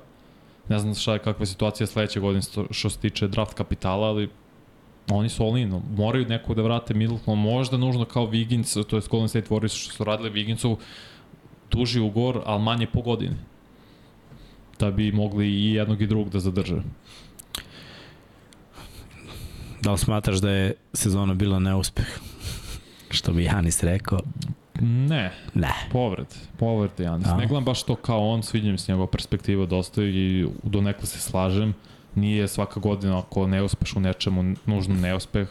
[0.70, 4.30] ne znam šta je kakva je situacija sledeće godine što se tiče draft kapitala, ali
[5.10, 9.02] oni su all in, moraju nekog da vrate Middleton, možda nužno kao Wiggins, to je
[9.10, 10.76] Golden State Warriors što su radili Wigginsu,
[11.72, 13.36] duži ugor, ali manje po godini
[14.80, 16.82] da bi mogli i jednog i drugog da zadrže.
[19.84, 22.08] Da li smatraš da je sezona bila neuspeh?
[23.16, 24.20] Što bi Janis rekao?
[24.82, 25.74] Ne, Ne.
[25.92, 26.28] Povred,
[26.58, 27.28] povred Janis.
[27.38, 31.06] Ne gledam baš to kao on, sviđa mi se njegova perspektiva dosta i do nekla
[31.06, 31.74] se slažem.
[32.16, 35.48] Nije svaka godina ako ne uspeš u nečemu nužno neuspeh,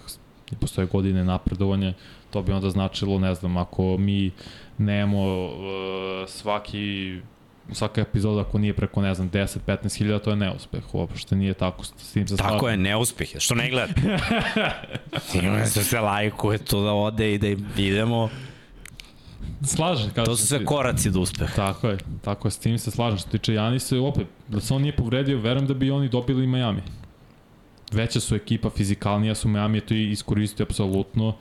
[0.61, 1.93] postoje godine napredovanja,
[2.31, 4.31] to bi onda značilo, ne znam, ako mi
[4.79, 5.53] nemamo uh,
[6.29, 7.17] svaki
[7.73, 10.95] svaka epizoda ako nije preko, ne znam, 10-15 hiljada, to je neuspeh.
[10.95, 12.81] Uopšte nije tako, s tim se Tako slažem.
[12.81, 13.29] je, neuspeh.
[13.39, 13.93] Što ne gleda?
[15.43, 17.49] Ima se se lajkuje to da ode i da
[17.83, 18.29] idemo.
[19.65, 20.25] Slažem, kažem.
[20.25, 21.53] To su sve koraci do uspeha.
[21.57, 23.19] Tako je, tako je, s tim se slažem.
[23.19, 26.83] Što tiče Janisa, opet, da se on nije povredio, verujem da bi oni dobili Miami.
[27.93, 31.37] Veća su ekipa, fizikalnija su, Miami je to i iskoristio apsolutno.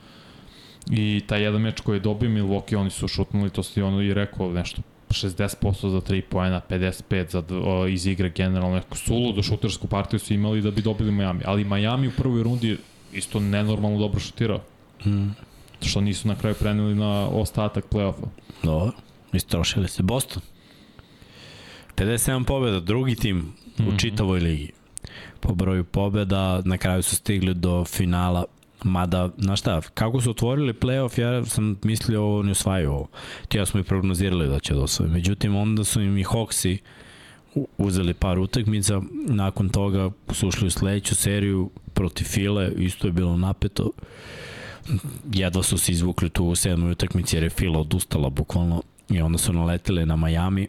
[0.90, 4.14] I taj jedan meč koji je dobio Milwaukee, oni su šutnuli, to si ono i
[4.14, 4.82] rekao, nešto
[5.12, 10.34] 60% za 3 poena, 55 za, o, iz igre generalno, neku suludu šutersku partiju su
[10.34, 11.40] imali da bi dobili Miami.
[11.44, 12.78] Ali Miami u prvoj rundi
[13.12, 14.60] isto nenormalno dobro šutirao.
[15.06, 15.30] Mm.
[15.82, 18.26] Što nisu na kraju preneli na ostatak play-offa.
[18.62, 18.92] Dobro,
[19.32, 20.02] istrošili se.
[20.02, 20.42] Boston.
[21.96, 23.82] 57 pobjeda, drugi tim mm -hmm.
[23.82, 23.94] Mhm.
[23.94, 24.72] u čitavoj ligi.
[25.40, 28.44] Po broju pobjeda, na kraju su stigli do finala.
[28.84, 33.08] Mada, znaš šta, kako su otvorili playoff, ja sam mislio ovo ne osvajaju ovo.
[33.48, 35.10] Ti ja smo i prognozirali da će da osvoje.
[35.10, 36.24] Međutim, onda su im i
[37.54, 43.12] u- uzeli par utakmica, nakon toga su ušli u sledeću seriju protiv File, isto je
[43.12, 43.90] bilo napeto.
[45.32, 49.38] Jedva su se izvukli tu u sedmoj utakmici jer je Fila odustala bukvalno i onda
[49.38, 50.68] su naleteli na Miami.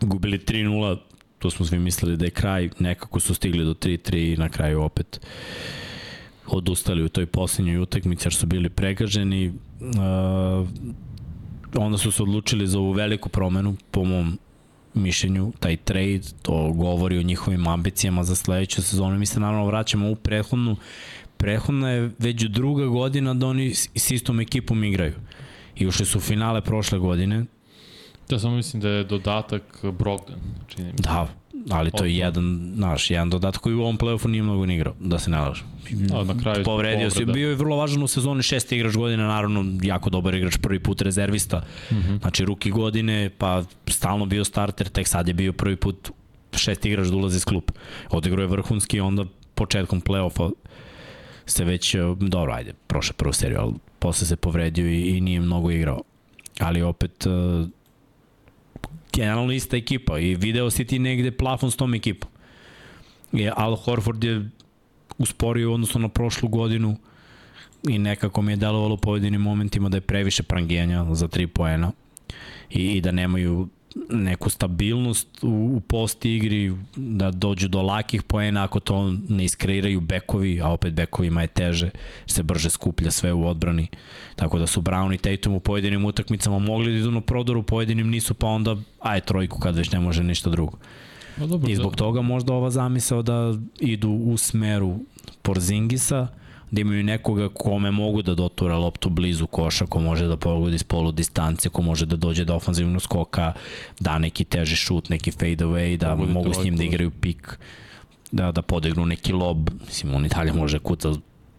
[0.00, 0.96] Gubili 3-0,
[1.38, 4.82] to smo svi mislili da je kraj, nekako su stigli do 3-3 i na kraju
[4.82, 5.20] opet
[6.56, 9.52] odustali u toj poslednjoj utakmici jer su bili pregaženi.
[9.80, 10.68] Uh,
[11.74, 14.38] onda su se odlučili za ovu veliku promenu, po mom
[14.94, 19.18] mišljenju, taj trade, to govori o njihovim ambicijama za sledeću sezonu.
[19.18, 20.76] Mi se naravno vraćamo u prethodnu,
[21.36, 25.14] prethodna je već druga godina da oni s istom ekipom igraju.
[25.76, 27.44] I ušli su u finale prošle godine,
[28.30, 30.36] Ja samo mislim da je dodatak Brogdon,
[30.68, 30.98] čini mi.
[30.98, 31.28] da,
[31.70, 34.94] ali to je jedan, znaš, jedan dodatak koji u ovom playoffu nije mnogo ni igrao,
[35.00, 35.66] da se ne lažem.
[36.26, 40.10] Na kraju Povredio se, bio je vrlo važan u sezoni šesti igrač godine, naravno jako
[40.10, 42.20] dobar igrač, prvi put rezervista, Mm -hmm.
[42.20, 46.10] znači ruki godine, pa stalno bio starter, tek sad je bio prvi put
[46.56, 47.72] šesti igrač da ulazi iz klupa.
[48.10, 49.24] Odigrao je vrhunski, onda
[49.54, 50.50] početkom play-offa
[51.46, 55.40] se već, e, dobro, ajde, prošle prvu seriju, ali posle se povredio i, i nije
[55.40, 56.02] mnogo igrao.
[56.58, 57.68] Ali opet, uh,
[59.12, 62.30] generalno ista ekipa i video si ti negde plafon s tom ekipom.
[63.32, 64.50] I Al Horford je
[65.18, 66.96] usporio u odnosu na prošlu godinu
[67.88, 71.92] i nekako mi je delovalo u pojedinim momentima da je previše prangijanja za tri poena
[72.70, 73.68] i, i da nemaju
[74.10, 80.00] neku stabilnost u, u post igri, da dođu do lakih poena ako to ne iskreiraju
[80.00, 81.90] bekovi, a opet bekovima je teže,
[82.26, 83.86] se brže skuplja sve u odbrani.
[84.36, 87.62] Tako da su Brown i Tatum u pojedinim utakmicama mogli da idu na prodoru, u
[87.62, 90.78] pojedinim nisu, pa onda aj trojku kad već ne može ništa drugo.
[91.38, 94.98] Pa dobro, I zbog toga možda ova zamisao da idu u smeru
[95.42, 96.28] Porzingisa,
[96.70, 100.84] da imaju nekoga kome mogu da dotura loptu blizu koša, ko može da pogodi s
[100.84, 103.52] polu distance, ko može da dođe do ofanzivnog skoka,
[104.00, 107.58] da neki teži šut, neki fade away, da Pogodi mogu s njim da igraju pik,
[108.32, 111.12] da, da podignu neki lob, mislim, on i dalje može kuca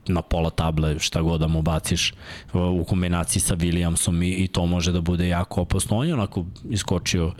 [0.08, 2.14] na pola table, šta god da mu baciš
[2.54, 5.98] u kombinaciji sa Williamsom i, i to može da bude jako opasno.
[5.98, 7.32] On je onako iskočio,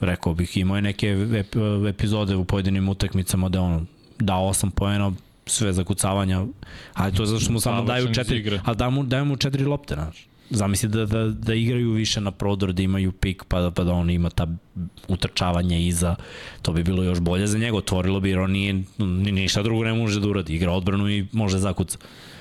[0.00, 1.56] rekao bih, imao je neke ep,
[1.88, 3.86] epizode u pojedinim utakmicama da on
[4.18, 5.12] dao 8 poena,
[5.46, 6.46] sve zakucavanja,
[6.94, 9.64] ali to je zato što mu samo daju četiri, ali daju mu, daju mu četiri
[9.64, 10.26] lopte, znaš.
[10.50, 13.92] Zamisli da, da, da igraju više na prodor, da imaju pik, pa da, pa da
[13.92, 14.46] on ima ta
[15.08, 16.14] utrčavanje iza,
[16.62, 19.84] to bi bilo još bolje za njega, otvorilo bi jer on nije, ni, ništa drugo
[19.84, 21.98] ne može da uradi, igra odbranu i može zakuca.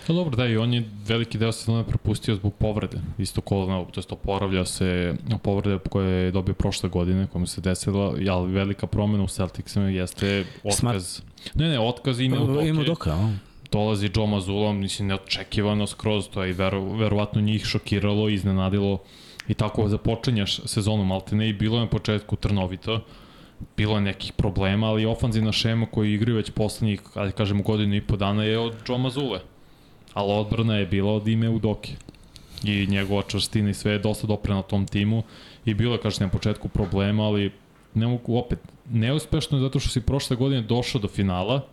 [0.08, 2.98] Pa dobro, da, i on je veliki deo sezone propustio zbog povrede.
[3.18, 7.62] Isto kolena, to jest oporavlja se povrede koje je dobio prošle godine, koja mu se
[7.62, 11.22] desila, ali velika promena u Celticsima jeste otkaz.
[11.54, 12.90] Ne, ne, otkaz ime u Ima Doke.
[12.90, 13.32] doka, a?
[13.72, 19.00] Dolazi Joe Mazzulla, mislim, neočekivano skroz, to je i veru, verovatno njih šokiralo, iznenadilo
[19.48, 23.02] i tako započenjaš sezonu Maltene i bilo je na početku trnovito,
[23.78, 28.02] bilo je nekih problema, ali ofanzivna šema koju igraju već poslednjih, ajde kažemo, godinu i
[28.02, 29.55] po dana je od Joe Mazzulle.
[30.16, 31.92] Ali odbrana je bila od ime Udoke.
[32.64, 35.24] I njegova čvrstina i sve je dosta doprena tom timu
[35.66, 37.52] i bilo je, kažete, na početku problema, ali
[37.94, 38.60] ne mogu opet,
[38.90, 41.66] neuspešno je zato što si prošle godine došao do finala,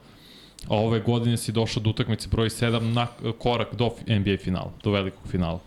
[0.68, 3.06] a ove godine si došao do utakmice broj 7 na
[3.38, 5.60] korak do NBA finala, do velikog finala.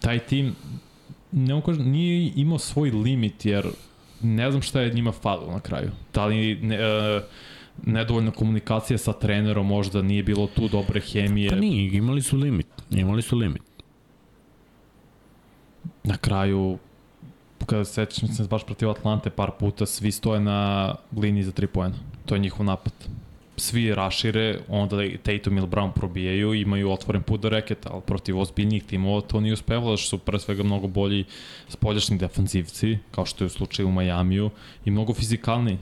[0.00, 0.54] Taj tim
[1.32, 3.66] ne mogu kažem, nije imao svoj limit jer
[4.22, 5.90] ne znam šta je njima falilo na kraju.
[6.14, 7.20] Da li ne, e,
[7.84, 11.50] nedovoljna komunikacija sa trenerom, možda nije bilo tu dobre hemije.
[11.50, 13.62] Pa nije, imali su limit, imali su limit.
[16.04, 16.78] Na kraju,
[17.66, 21.66] kada se sećam se baš protiv Atlante par puta, svi stoje na liniji za 3
[21.66, 21.94] poena.
[22.26, 22.92] To je njihov napad.
[23.56, 28.84] Svi rašire, onda Tatum ili Brown probijaju, imaju otvoren put do reketa, ali protiv ozbiljnijih
[28.84, 31.24] timova to nije uspevalo, što su pre svega mnogo bolji
[31.68, 34.50] spoljašnji defanzivci, kao što je u slučaju u Majamiju,
[34.84, 35.78] i mnogo fizikalniji.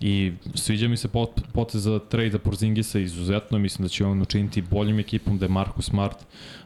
[0.00, 2.00] I sviđa mi se pot, potez za
[2.32, 6.16] za Porzingisa izuzetno, mislim da će on učiniti boljim ekipom, da je Marcus Smart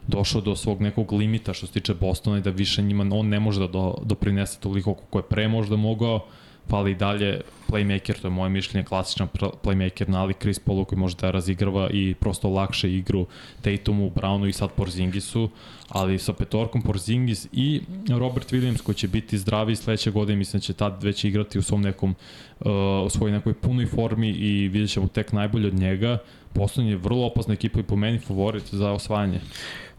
[0.07, 3.39] došao do svog nekog limita što se tiče Bostona i da više njima on ne
[3.39, 6.27] može da do, doprinese toliko kako je pre možda mogao,
[6.69, 9.27] fali i dalje playmaker, to je moje mišljenje, klasičan
[9.63, 13.25] playmaker nalik Chris Paulu koji može da razigrava i prosto lakše igru
[13.61, 15.49] Tatumu, Brownu i sad Porzingisu,
[15.89, 20.63] ali sa petorkom Porzingis i Robert Williams koji će biti zdravi sledeće godine, mislim da
[20.63, 22.15] će tad već igrati u svom nekom
[22.59, 22.67] uh,
[23.05, 26.17] u svojoj nekoj punoj formi i vidjet ćemo tek najbolje od njega.
[26.53, 29.39] Poslednji je vrlo opasna ekipa i po meni favorit za osvajanje.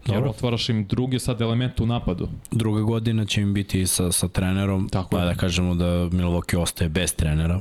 [0.05, 0.29] Jer Dobro.
[0.29, 2.27] otvaraš im druge sad elemente u napadu.
[2.51, 5.25] Druga godina će im biti sa, sa trenerom, Tako pa je.
[5.25, 7.57] da kažemo da Milwaukee ostaje bez trenera.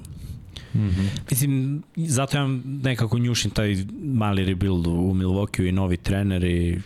[0.75, 1.09] Mm -hmm.
[1.31, 6.81] Mislim, zato ja nekako njušim taj mali rebuild u Milwaukee i novi trener i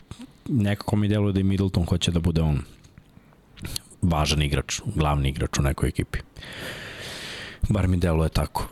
[0.49, 2.61] nekako mi deluje da i Middleton hoće da bude on
[4.03, 6.19] važan igrač, glavni igrač u nekoj ekipi.
[7.69, 8.69] Bar mi deluje tako.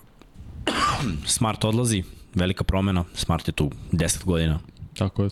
[1.36, 2.02] Smart odlazi,
[2.34, 4.58] velika promena, Smart je tu 10 godina.
[4.98, 5.30] Tako je.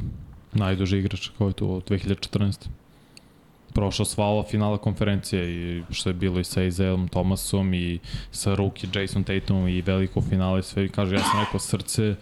[0.55, 2.69] Najduži igrač koji je tu od 2014
[3.75, 7.99] prošao sva ova finala konferencije i što je bilo i sa Izelom Thomasom i
[8.31, 12.15] sa Ruki Jason Tatumom i veliko finale sve kaže ja sam rekao srce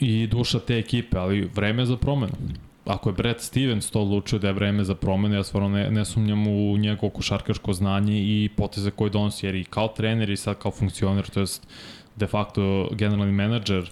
[0.00, 2.32] i duša te ekipe, ali vreme je za promenu.
[2.84, 6.04] Ako je Brad Stevens to odlučio da je vreme za promenu, ja stvarno ne, ne
[6.04, 10.58] sumnjam u njegovo košarkaško znanje i poteze koje donosi, jer i kao trener i sad
[10.58, 11.66] kao funkcioner, to jest
[12.16, 13.90] de facto generalni menadžer,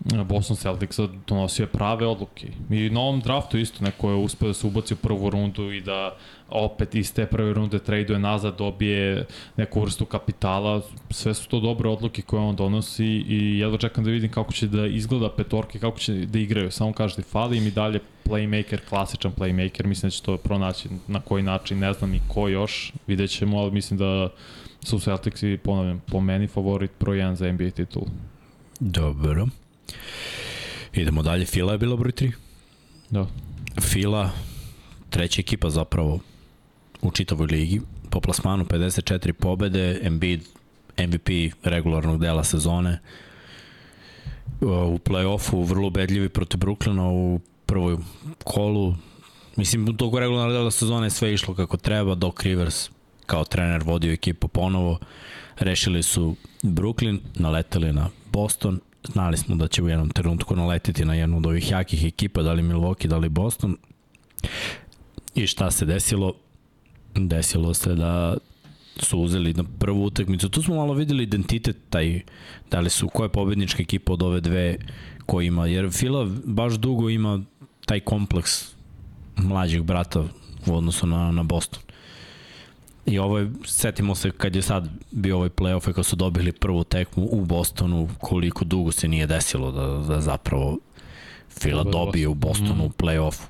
[0.00, 2.48] Boston Celticsa donosio prave odluke.
[2.70, 5.80] I na ovom draftu isto neko je uspeo da se ubaci u prvu rundu i
[5.80, 6.16] da
[6.48, 9.26] opet iz te prve runde traduje nazad, dobije
[9.56, 10.82] neku vrstu kapitala.
[11.10, 14.66] Sve su to dobre odluke koje on donosi i jedva čekam da vidim kako će
[14.66, 16.70] da izgleda petorke, kako će da igraju.
[16.70, 21.20] Samo kažete, fali im i dalje playmaker, klasičan playmaker, mislim da će to pronaći na
[21.20, 24.28] koji način, ne znam i ko još, vidjet ćemo, ali mislim da
[24.82, 28.02] su Celticsi, ponavljam, po meni favorit broj 1 za NBA titul.
[28.80, 29.46] Dobro.
[30.92, 32.32] Idemo dalje, Fila je bila broj 3.
[33.10, 33.26] Da.
[33.80, 34.30] Fila,
[35.10, 36.20] treća ekipa zapravo
[37.02, 37.80] u čitavoj ligi,
[38.10, 40.40] po plasmanu 54 pobede, Embiid
[40.98, 43.00] MVP regularnog dela sezone,
[44.60, 47.96] u play-offu vrlo ubedljivi protiv Brooklyna u prvoj
[48.44, 48.94] kolu,
[49.56, 52.90] mislim, u tog regularnog dela sezone sve išlo kako treba, Doc Rivers
[53.26, 54.98] kao trener vodio ekipu ponovo,
[55.58, 58.80] rešili su Brooklyn, naletali na Boston
[59.12, 62.52] znali smo da će u jednom trenutku naletiti na jednu od ovih jakih ekipa, da
[62.52, 63.76] li Milwaukee, da li Boston.
[65.34, 66.34] I šta se desilo?
[67.14, 68.36] Desilo se da
[68.96, 70.48] su uzeli na prvu utakmicu.
[70.48, 72.20] Tu smo malo videli identitet taj,
[72.70, 74.76] da li su, koja je pobednička ekipa od ove dve
[75.26, 77.40] ko ima, jer Fila baš dugo ima
[77.86, 78.74] taj kompleks
[79.36, 80.24] mlađih brata
[80.66, 81.82] u odnosu na, na Boston.
[83.06, 86.52] I ovo je, setimo se kad je sad bio ovaj playoff i kad su dobili
[86.52, 90.78] prvu tekmu u Bostonu, koliko dugo se nije desilo da, da zapravo
[91.60, 92.86] Fila dobije u Bostonu mm.
[92.86, 93.44] u playoffu.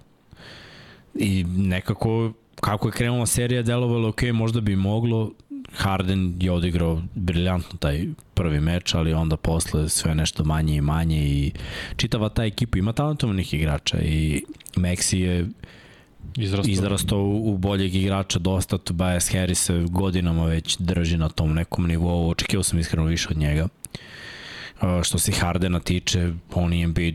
[1.14, 5.30] I nekako, kako je krenula serija, delovalo ok, možda bi moglo,
[5.72, 11.28] Harden je odigrao briljantno taj prvi meč, ali onda posle sve nešto manje i manje
[11.28, 11.52] i
[11.96, 14.44] čitava ta ekipa ima talentovnih igrača i
[14.76, 15.48] Maxi je
[16.36, 21.86] izrastao, izrastao u, u boljeg igrača dosta, Tobias Harris godinama već drži na tom nekom
[21.86, 23.68] nivou, očekio sam iskreno više od njega.
[24.82, 27.14] Uh, što se Hardena tiče, on i Embiid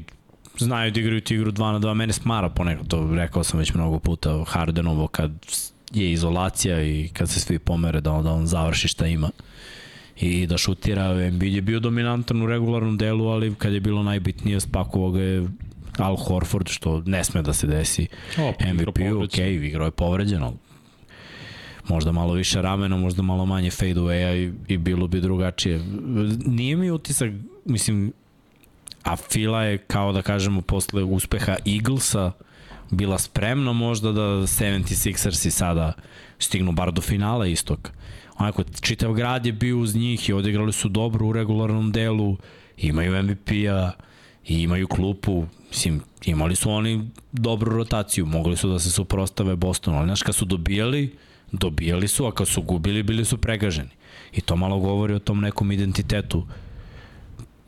[0.57, 3.99] znaju da igraju igru 2 na 2, mene smara ponekad, to rekao sam već mnogo
[3.99, 5.31] puta, Hardenovo kad
[5.94, 9.30] je izolacija i kad se svi pomere da on, da on završi šta ima
[10.19, 11.03] i da šutira.
[11.03, 15.48] Embiid je bio dominantan u regularnom delu, ali kad je bilo najbitnije spakovao ga je
[15.99, 18.07] Al Horford, što ne sme da se desi.
[18.38, 20.53] O, MVP, ok, igrao je povređeno.
[21.88, 25.80] Možda malo više ramena, možda malo manje fade away-a i, i bilo bi drugačije.
[26.45, 27.31] Nije mi utisak,
[27.65, 28.13] mislim,
[29.03, 32.31] a Fila je kao da kažemo posle uspeha Eaglesa
[32.91, 35.93] bila spremna možda da 76ers i sada
[36.39, 37.91] stignu bar do finala istog.
[38.38, 42.38] Onako, čitav grad je bio uz njih i odigrali su dobro u regularnom delu,
[42.77, 43.91] imaju MVP-a,
[44.49, 49.97] i imaju klupu, mislim, imali su oni dobru rotaciju, mogli su da se suprostave Bostonu,
[49.97, 51.15] ali znaš, kad su dobijali,
[51.51, 53.89] dobijali su, a kad su gubili, bili su pregaženi.
[54.34, 56.47] I to malo govori o tom nekom identitetu.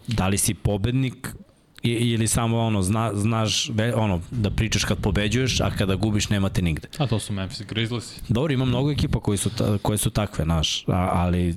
[0.07, 1.35] Da li si pobednik
[1.83, 6.87] ili samo ono zna, znaš ono da pričaš kad pobeđuješ, a kada gubiš nemate nigde.
[6.97, 8.21] A to su Memphis Grizzlies.
[8.29, 11.55] Dobro, ima mnogo ekipa koji su ta, koje su takve, znaš, ali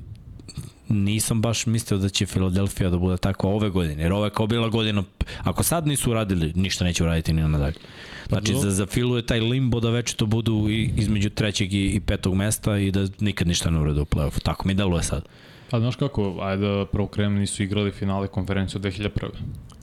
[0.89, 4.47] nisam baš mislio da će Filadelfija da bude takva ove godine, jer ovo je kao
[4.47, 5.03] bila godina,
[5.43, 7.75] ako sad nisu uradili, ništa neće uraditi ni na dalje.
[8.27, 11.87] Znači, za, za Filu je taj limbo da već to budu i, između trećeg i,
[11.87, 14.41] i petog mesta i da nikad ništa ne urade u play-offu.
[14.43, 15.25] Tako mi deluje sad.
[15.69, 19.29] Pa znaš kako, ajde da prvo krenem, nisu igrali finale konferencije od 2001.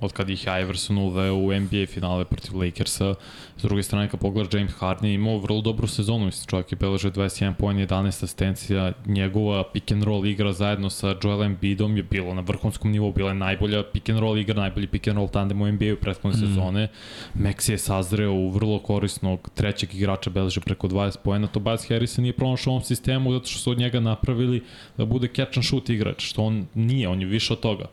[0.01, 3.15] Od kad ih Iverson uveo u NBA finale protiv Lakersa.
[3.57, 6.77] S druge strane, kad pogleda James Harden je imao vrlo dobru sezonu, mislim, čovjek je
[6.77, 12.03] beležio 21 poen, 11 asistencija, njegova pick and roll igra zajedno sa Joel Embiidom je
[12.03, 15.29] bilo na vrhunskom nivou, bila je najbolja pick and roll igra, najbolji pick and roll
[15.29, 16.41] tandem u NBA u prethodne mm.
[16.41, 16.89] sezone.
[17.35, 22.33] Maxi je sazreo u vrlo korisnog trećeg igrača, beleže preko 20 poena, Tobias Harris nije
[22.33, 24.63] pronašao ovom sistemu zato što su od njega napravili
[24.97, 27.89] da bude catch and shoot igrač, što on nije, on je više od toga.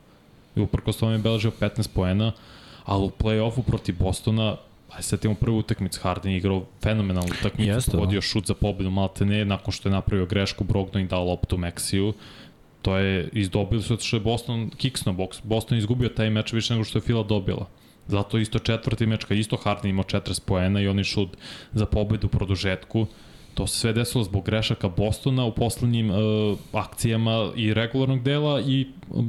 [0.56, 2.32] I uprko s tome je beležio 15 poena,
[2.86, 4.58] ali u play-offu protiv Bostona
[4.90, 8.26] Aj sad imamo prvu utakmicu, Harden igrao fenomenalnu utakmicu, Jeste, pogodio da.
[8.26, 12.14] šut za pobedu malte ne, nakon što je napravio grešku Brogdon i dao loptu Maxiju.
[12.82, 15.44] To je, izdobili su što je Boston kiksno box.
[15.44, 17.68] Boston izgubio taj meč više nego što je Fila dobila.
[18.08, 21.38] Zato isto četvrti meč, kad isto Harden imao 40 poena i oni šut
[21.74, 23.06] za pobedu u produžetku,
[23.54, 26.18] To se sve desilo zbog grešaka Bostona u poslednjim uh,
[26.74, 29.24] akcijama i regularnog dela i uh,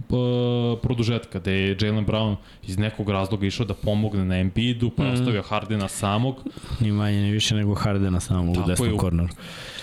[0.82, 2.36] produžetka, gde je Jalen Brown
[2.66, 5.14] iz nekog razloga išao da pomogne na Embiidu, pa je Mm.
[5.14, 6.34] ostavio Hardena samog,
[6.80, 9.28] Ni manje, ni više nego Hardena samo u Tako desnom korneru.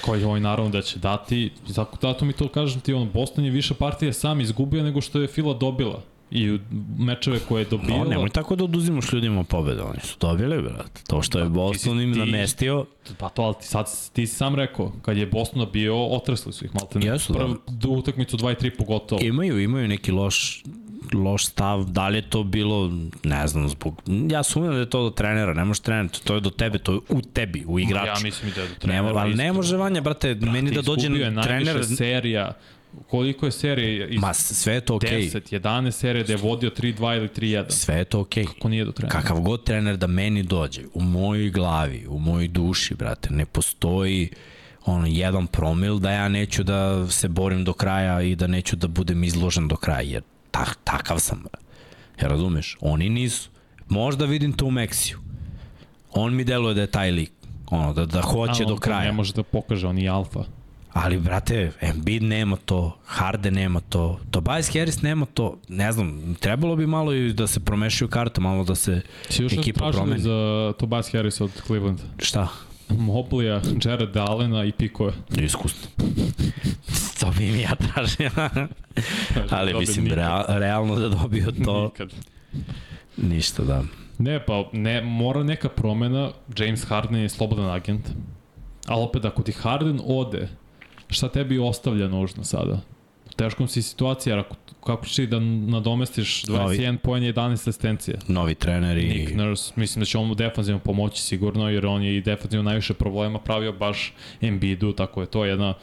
[0.02, 1.52] koji ovaj naravno da će dati.
[1.68, 5.20] Zato, zato mi to kažem ti, on, Boston je više partije sam izgubio nego što
[5.20, 6.02] je Fila dobila.
[6.32, 6.60] I u
[7.00, 7.98] mečeve koje je dobila...
[7.98, 11.02] No, nemoj tako da oduzimaš ljudima pobede, oni su dobili, brate.
[11.08, 12.86] To što je Pa, Boston im ti- namestio,
[13.18, 16.66] Pa to, ali ti, sad ti si sam rekao, kad je Boston bio, otresli su
[16.66, 17.06] ih malte ne.
[17.06, 17.40] Jesu, da.
[17.40, 17.58] Prvu
[17.90, 19.22] utakmicu 2 i 3 pogotovo.
[19.24, 20.64] imaju, imaju neki loš
[21.14, 22.92] loš stav, da li je to bilo,
[23.24, 26.42] ne znam, zbog, ja sumnjam da je to do trenera, ne može trener, to je
[26.42, 28.08] do tebe, to je u tebi, u igraču.
[28.08, 29.04] Ja mislim i da je do ne, trenera.
[29.06, 32.52] mo- ali ne može Vanja, brate, meni da dođe Izgubio je trener, najviše serija.
[33.10, 34.08] Koliko je serija?
[34.08, 37.72] Iz ma sve je to okej, 10, 11 serija da je vodio 3-2 ili 3-1.
[37.72, 38.46] sve je to okej.
[38.60, 39.22] Ko nije do trenera?
[39.22, 44.30] Kakav god trener da meni dođe, u mojoj glavi, u mojoj duši, brate, ne postoji
[44.86, 48.88] ono, jedan promil da ja neću da se borim do kraja i da neću da
[48.88, 50.22] budem izložen do kraja, jer
[50.52, 51.66] ta, takav sam, brate.
[52.22, 52.78] Ja razumeš?
[52.82, 53.50] Oni nisu.
[53.90, 55.18] Možda vidim to u Meksiju.
[56.12, 57.32] On mi deluje da je taj lik.
[57.70, 59.04] Ono, da, da hoće A, do on kraja.
[59.04, 60.44] Ne može da pokaže, on je alfa.
[60.98, 66.76] Ali, brate, Embiid nema to, Harden nema to, Tobias Harris nema to, ne znam, trebalo
[66.76, 70.22] bi malo i da se promešaju karte, malo da se Si ekipa promeni.
[70.22, 70.30] za
[70.80, 72.04] Tobias Harris od Clevelanda?
[72.20, 72.48] Šta?
[72.90, 75.14] Moblija, Jared Allena i pikove.
[75.38, 75.88] Iskusno.
[77.20, 78.30] to bi mi ja tražio.
[79.50, 80.18] Ali mislim, nikad.
[80.18, 82.14] real, realno da dobio to, Nikad.
[83.18, 83.84] ništa da.
[84.20, 86.32] Ne, pa ne, mora neka promena.
[86.58, 88.10] James Harden je slobodan agent.
[88.88, 90.48] Ali opet, ako ti Harden ode,
[91.10, 92.82] šta tebi ostavlja nužno sada?
[93.26, 97.54] U teškom si situaciji, jer ako, kako ćeš ti da nadomestiš 21 poen i 11
[97.54, 98.18] asistencija?
[98.28, 99.08] Novi trener i...
[99.08, 102.64] Nick Nurse, mislim da će on mu defanzivno pomoći sigurno, jer on je i defanzivno
[102.64, 105.74] najviše problema pravio baš Embiidu, tako je to jedna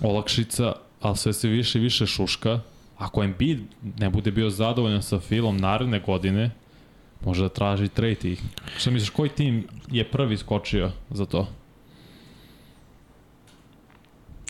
[0.00, 2.60] olakšica, ali sve se više i više šuška.
[2.98, 3.58] Ako Embiid
[3.98, 6.50] ne bude bio zadovoljan sa Filom naredne godine,
[7.24, 8.36] može da traži trade
[8.78, 11.48] šta misliš, koji tim je prvi skočio za to?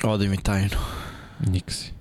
[0.04, 0.76] Odi mi tajnu.
[1.40, 1.92] Nixi.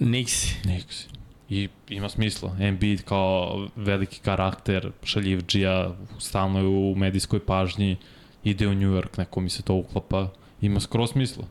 [0.00, 0.54] Nixi.
[0.64, 1.06] Nixi.
[1.48, 2.56] I ima smisla.
[2.60, 7.96] Embiid kao veliki karakter, šaljivđija, stalno je u medijskoj pažnji,
[8.44, 10.28] ide u New York, neko mi se to uklapa.
[10.60, 11.44] Ima skroz smisla.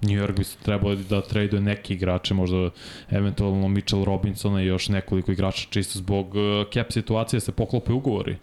[0.00, 2.70] New York bi se trebao da traduje neki igrače, možda
[3.10, 8.36] eventualno Mitchell Robinsona i još nekoliko igrača, čisto zbog uh, cap situacije se poklope ugovori.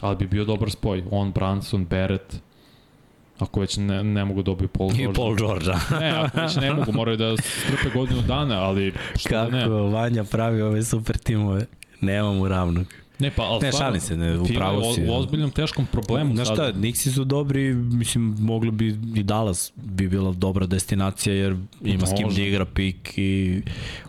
[0.00, 1.04] Ali bi bio dobar spoj.
[1.10, 2.36] On, Branson, Barrett,
[3.42, 5.14] ako već ne, ne mogu dobiju Paul I George.
[5.16, 5.70] Paul George.
[6.00, 9.68] Ne, ako već ne mogu, moraju da strpe godinu dana, ali što da Kako ne.
[9.68, 11.66] Vanja pravi ove super timove.
[12.00, 12.86] Nema mu ravnog.
[13.18, 15.02] Ne, pa, ali Ne, stvarno, šalim se, ne, upravo si.
[15.02, 16.56] U, u ozbiljnom teškom problemu Znaš sad.
[16.56, 22.06] šta, Nixi su dobri, mislim, mogli bi i Dallas bi bila dobra destinacija, jer ima
[22.06, 22.42] s kim Može.
[22.42, 23.62] da igra pik i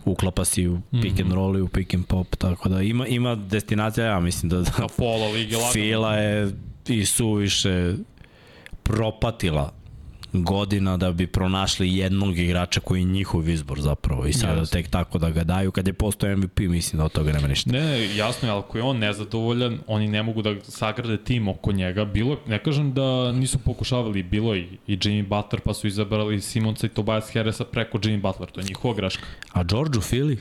[0.04, 3.34] uklapa si u pick and roll i u pick and pop, tako da ima, ima
[3.34, 5.72] destinacija, ja mislim da, da Na pola lige lagano.
[5.72, 6.52] Fila je
[6.88, 7.94] i suviše
[8.84, 9.72] propatila
[10.32, 14.72] godina da bi pronašli jednog igrača koji je njihov izbor zapravo i sada Jasno.
[14.72, 17.70] tek tako da ga daju kad je postao MVP mislim da od toga nema ništa.
[17.72, 21.72] Ne, jasno je, ali ako je on nezadovoljan, oni ne mogu da sagrade tim oko
[21.72, 22.04] njega.
[22.04, 26.86] Bilo, ne kažem da nisu pokušavali, bilo i, i Jimmy Butler, pa su izabrali Simonsa
[26.86, 29.24] i Tobias Harrisa preko Jimmy Butler, to je njihova greška.
[29.52, 30.38] A George Fili?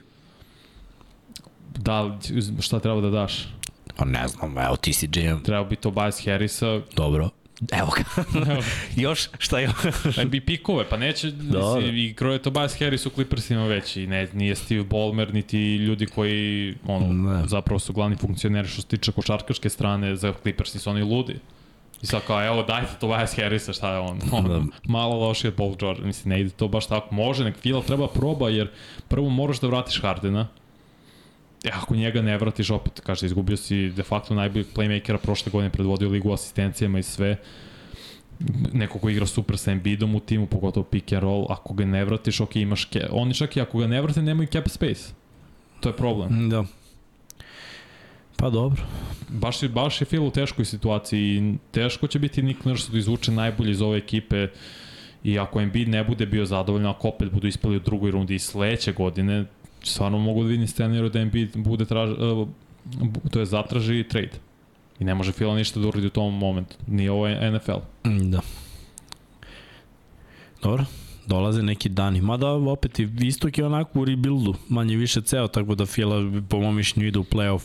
[1.77, 2.19] Da,
[2.61, 3.47] šta treba da daš?
[3.95, 5.43] Pa ne znam, evo ti si GM.
[5.43, 7.29] Treba bi Tobias Harrisa, Dobro.
[7.71, 8.23] Evo ga.
[9.03, 9.29] Još?
[9.39, 9.69] Šta je?
[10.25, 11.75] bi pikove, pa neće, Dobro.
[11.75, 16.05] mislim, i kroje Tobias Harris u Clippersima već i ne, nije Steve Ballmer, niti ljudi
[16.05, 17.47] koji ono, Ne.
[17.47, 21.35] zapravo su glavni funkcioneri što se tiče košarkaške strane za Clippers su oni ludi.
[22.01, 24.19] I sad kao, evo, dajte Tobias Harrisa, šta je on?
[24.31, 24.61] on Da.
[24.87, 26.01] Malo lošije od Paul George.
[26.05, 27.15] Mislim, ne ide to baš tako.
[27.15, 28.67] Može, nek Fila treba proba, jer
[29.07, 30.47] prvo moraš da vratiš Hardena.
[31.63, 35.69] E, ako njega ne vratiš, opet, kaže, izgubio si de facto najboljeg playmakera prošle godine,
[35.69, 37.37] predvodio ligu asistencijama i sve
[38.73, 42.05] neko ko igra super sa Embiidom u timu, pogotovo pick and roll, ako ga ne
[42.05, 43.07] vratiš, ok, imaš ke...
[43.11, 45.13] oni čak i ako ga ne vrate, nemaju cap space.
[45.79, 46.49] To je problem.
[46.49, 46.63] Da.
[48.37, 48.83] Pa dobro.
[49.29, 52.97] Baš je, baš je Phil u teškoj situaciji i teško će biti Nick Nurse da
[52.97, 54.47] izvuče najbolje iz ove ekipe
[55.23, 58.39] i ako Embiid ne bude bio zadovoljan, ako opet budu ispali u drugoj rundi i
[58.39, 59.45] sledeće godine,
[59.83, 62.47] stvarno mogu da vidim scenariju da Embiid bude traž, uh,
[63.31, 64.31] to je zatraži trade.
[64.99, 66.75] I ne može Phil ništa da uradi u tom momentu.
[66.87, 68.09] Nije ovo NFL.
[68.09, 68.39] Mm, Da.
[70.63, 70.85] Dobro.
[71.25, 72.21] Dolaze neki dani.
[72.21, 76.59] Mada opet i istok je onako u rebuildu, manje više ceo, tako da Fila po
[76.59, 77.61] mom mišljenju ide u playoff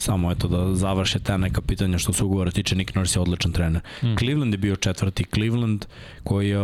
[0.00, 3.52] Samo eto da završe ta neka pitanja što se ugovora tiče, Nick Nurse je odličan
[3.52, 3.82] trener.
[4.02, 4.14] Mm.
[4.18, 5.84] Cleveland je bio četvrti, Cleveland
[6.24, 6.58] koji je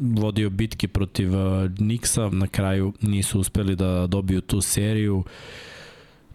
[0.00, 1.38] vodio bitke protiv uh,
[1.78, 5.24] Nixa, na kraju nisu uspeli da dobiju tu seriju.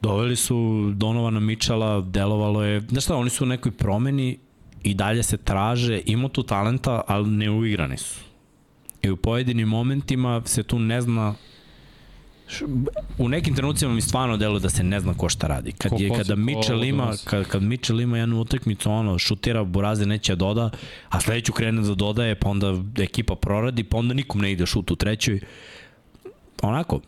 [0.01, 4.37] Doveli su Donovana Mičala, delovalo je, znaš šta, oni su u nekoj promeni
[4.83, 8.19] i dalje se traže, ima tu talenta, ali ne uigrani su.
[9.01, 11.35] I u pojedinim momentima se tu ne zna
[13.17, 15.71] u nekim trenucima mi stvarno deluje da se ne zna ko šta radi.
[15.71, 20.35] Kad je kada Mitchell ima, kad, kad Mitchell ima jednu utakmicu, ono šutira Buraze neće
[20.35, 20.69] da doda,
[21.09, 24.91] a sledeću krene da dodaje, pa onda ekipa proradi, pa onda nikom ne ide šut
[24.91, 25.39] u trećoj.
[26.61, 26.99] Onako,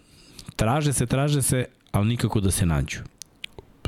[0.56, 3.00] traže se, traže se, ali nikako da se nađu.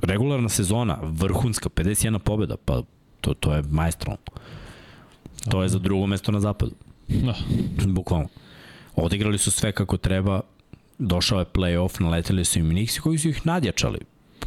[0.02, 2.82] Regularna sezona, vrhunska, 51 pobjeda, pa
[3.22, 4.22] to, to je majstralno.
[5.50, 6.72] To je za drugo mesto na zapadu.
[7.08, 7.36] Da.
[7.86, 8.28] Bukvalno.
[8.96, 10.42] Odigrali su sve kako treba,
[11.00, 14.00] došao je play-off, naleteli su im Nixi koji su ih nadjačali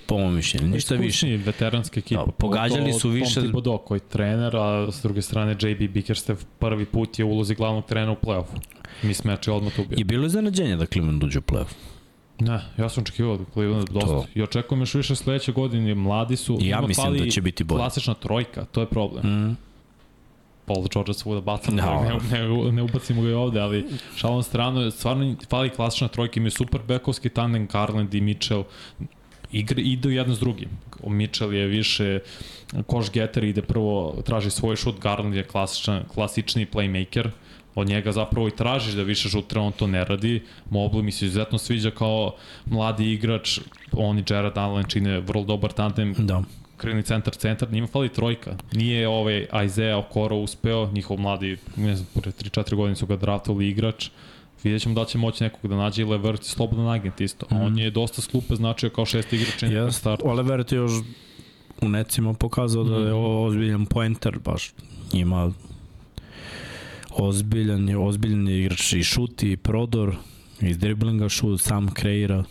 [0.07, 1.37] po mojom mišljenju, ništa više.
[1.37, 2.25] veteranska ekipa.
[2.25, 3.35] Da, pogađali su više...
[3.35, 7.85] Tom Thibodeau koji trener, a s druge strane JB Bickerstaff prvi put je ulozi glavnog
[7.87, 8.59] trenera u play-offu.
[9.03, 9.97] Mi smeče odmah tu bio.
[9.99, 11.75] I bilo je zanađenje da Cleveland uđe u play-off.
[12.39, 14.09] Ne, ja sam očekivao da Cleveland dosta.
[14.09, 14.27] To.
[14.35, 16.59] I očekujem još više sledeće godine, mladi su.
[16.61, 17.79] I ja mislim da će biti bolje.
[17.79, 19.27] Klasična trojka, to je problem.
[19.27, 19.57] Mm.
[20.71, 22.21] Paul George svuda bacam, no.
[22.31, 23.85] ne, ne, ne ubacimo ga i ovde, ali
[24.17, 28.65] šalom stranu, stvarno fali klasična trojka, imaju super bekovski tandem, Garland i Mitchell,
[29.53, 30.69] igre, idu jedno s drugim.
[31.07, 32.21] Mitchell je više
[32.87, 37.31] koš getter, ide prvo, traži svoj šut, Garland je klasičan, klasični playmaker,
[37.75, 40.43] od njega zapravo i tražiš da više šutira, on to ne radi.
[40.71, 42.35] Mobley mi se izuzetno sviđa kao
[42.67, 43.59] mladi igrač,
[43.93, 46.15] on i Jared Allen čine vrlo dobar tandem.
[46.19, 46.43] Da
[46.81, 48.57] krivni centar, centar, njima fali trojka.
[48.73, 53.69] Nije ovaj Isaiah Okoro uspeo, njihov mladi, ne znam, pre 3-4 godine su ga draftovali
[53.69, 54.11] igrač.
[54.65, 57.47] Vidjet ćemo da će moći nekog da nađe i Levert slobodan agent isto.
[57.51, 57.61] Mm.
[57.61, 59.85] On je dosta slupe značio kao šesti igrač yes.
[59.85, 60.27] na startu.
[60.27, 60.93] Levert je još
[61.81, 63.25] u necima pokazao da je mm.
[63.25, 64.73] ozbiljan pointer, baš
[65.13, 65.53] ima
[67.11, 70.17] ozbiljan ozbiljan je igrač i šuti, i prodor,
[70.61, 72.45] iz driblinga šut, sam kreira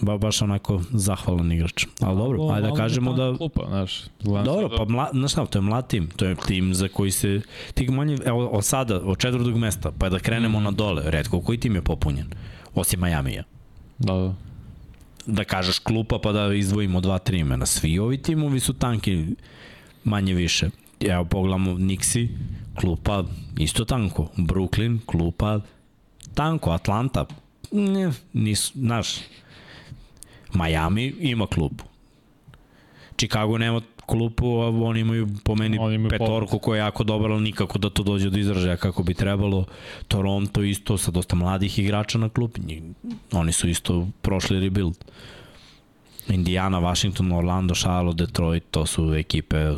[0.00, 1.86] ba, baš onako zahvalan igrač.
[2.00, 3.34] Ali dobro, ajde da kažemo da...
[3.36, 6.88] Klupa, znaš, dobro, pa mla, znaš šta, to je mlad tim, to je tim za
[6.88, 7.40] koji se...
[7.74, 10.62] Ti manje, evo, od sada, od četvrtog mesta, pa da krenemo mm.
[10.62, 12.26] na dole, redko, koji tim je popunjen?
[12.74, 13.42] Osim Majamija.
[13.98, 14.34] Da, da.
[15.26, 17.66] Da kažeš klupa pa da izdvojimo dva, tri imena.
[17.66, 19.26] Svi ovi timovi su tanki
[20.04, 20.70] manje više.
[21.00, 22.28] Evo, pogledamo Nixi,
[22.80, 23.24] klupa
[23.58, 24.28] isto tanko.
[24.36, 25.60] Brooklyn, klupa
[26.34, 26.70] tanko.
[26.70, 27.26] Atlanta,
[27.72, 29.16] ne, nisu, znaš,
[30.54, 31.84] Miami ima klubu.
[33.16, 37.32] Chicago nema klubu, a oni imaju po meni oni imaju petorku koja je jako dobra,
[37.32, 39.64] ali nikako da to dođe do izražaja kako bi trebalo.
[40.08, 42.82] Toronto isto sa dosta mladih igrača na klubi.
[43.32, 45.04] Oni su isto prošli rebuild.
[46.28, 49.72] Indiana, Washington, Orlando, Charlotte, Detroit, to su ekipe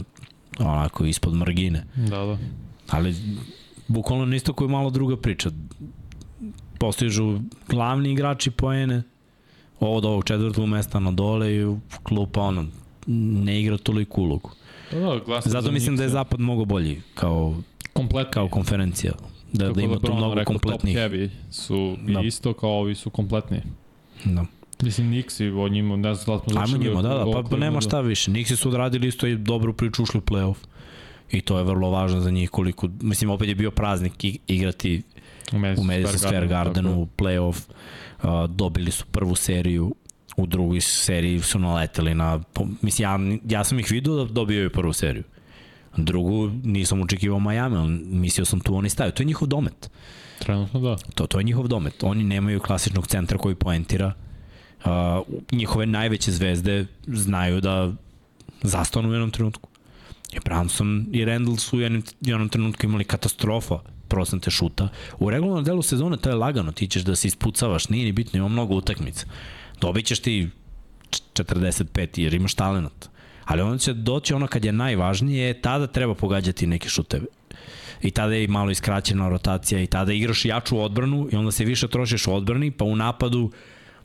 [0.59, 1.85] onako ispod margine.
[1.97, 2.39] Da, da.
[2.91, 3.15] Ali
[3.89, 5.51] bukvalno isto koji malo druga priča.
[6.79, 9.03] Postižu glavni igrači poene,
[9.81, 12.67] od ovog četvrtog mesta na dole i klupa ono,
[13.07, 14.51] ne igra toliko ulogu.
[14.93, 17.55] Da, da, Zato mislim da je zapad mnogo bolji kao,
[17.93, 18.33] kompletni.
[18.33, 19.13] kao konferencija.
[19.53, 20.97] Da, Kako da ima tu mnogo kompletnih.
[20.97, 22.21] Top heavy su da.
[22.21, 23.63] isto kao ovi su kompletni.
[24.25, 24.45] Da.
[24.83, 26.79] Mislim, Nixi, o njima, ne znam da smo završili.
[26.79, 28.31] Ajmo njima, da, da, pa, pa nema šta više.
[28.31, 30.57] Nixi su odradili isto i dobru priču ušli u playoff.
[31.33, 34.13] I to je vrlo važno za njih koliko, mislim, opet je bio praznik
[34.47, 35.03] igrati
[35.53, 37.57] u Madison, Square Gardenu, playoff
[38.49, 39.95] dobili su prvu seriju,
[40.37, 42.41] u drugoj seriji su naleteli na,
[42.83, 43.19] mislim, ja,
[43.59, 45.25] ja sam ih vidio da dobijaju prvu seriju.
[45.97, 49.13] Drugu nisam očekivao Miami, ali mislio sam tu oni staju.
[49.13, 49.91] To je njihov domet.
[50.39, 50.97] Trenutno da.
[51.15, 52.03] To, to je njihov domet.
[52.03, 54.15] Oni nemaju klasičnog centra koji poentira.
[54.85, 54.91] Uh,
[55.53, 57.93] njihove najveće zvezde znaju da
[58.63, 59.69] zastanu u jednom trenutku.
[60.33, 63.79] I Branson i Randall su u jednom, jednom trenutku imali katastrofa
[64.11, 64.89] procente šuta.
[65.19, 68.39] U regularnom delu sezone to je lagano, ti ćeš da se ispucavaš, nije ni bitno,
[68.39, 69.27] ima mnogo utakmica.
[69.81, 70.49] Dobit ćeš ti
[71.35, 73.09] 45 jer imaš talent.
[73.45, 77.27] Ali onda će doći ono kad je najvažnije, tada treba pogađati neke šuteve.
[78.03, 81.89] I tada je malo iskraćena rotacija i tada igraš jaču odbranu i onda se više
[81.89, 83.51] trošiš u odbrani, pa u napadu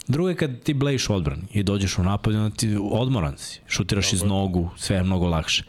[0.07, 4.14] Drugo je kad ti blejiš odbrani i dođeš u napad, onda ti odmoran si, šutiraš
[4.14, 5.64] iz nogu, sve je mnogo lakše.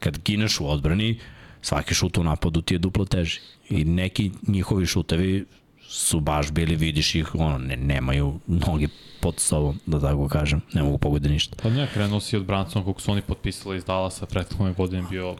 [0.00, 1.18] Kad gineš u odbrani,
[1.62, 3.40] svaki šut u napadu ti je duplo teži.
[3.72, 5.44] I neki njihovi šutevi
[5.92, 8.88] su baš bili, vidiš ih, ono, ne, nemaju noge
[9.20, 11.56] pod sobom, da tako kažem, ne mogu pogode ništa.
[11.62, 15.36] Pa ne, krenuo si od Bransona kog su oni potpisali iz Dallasa prethodne godine bio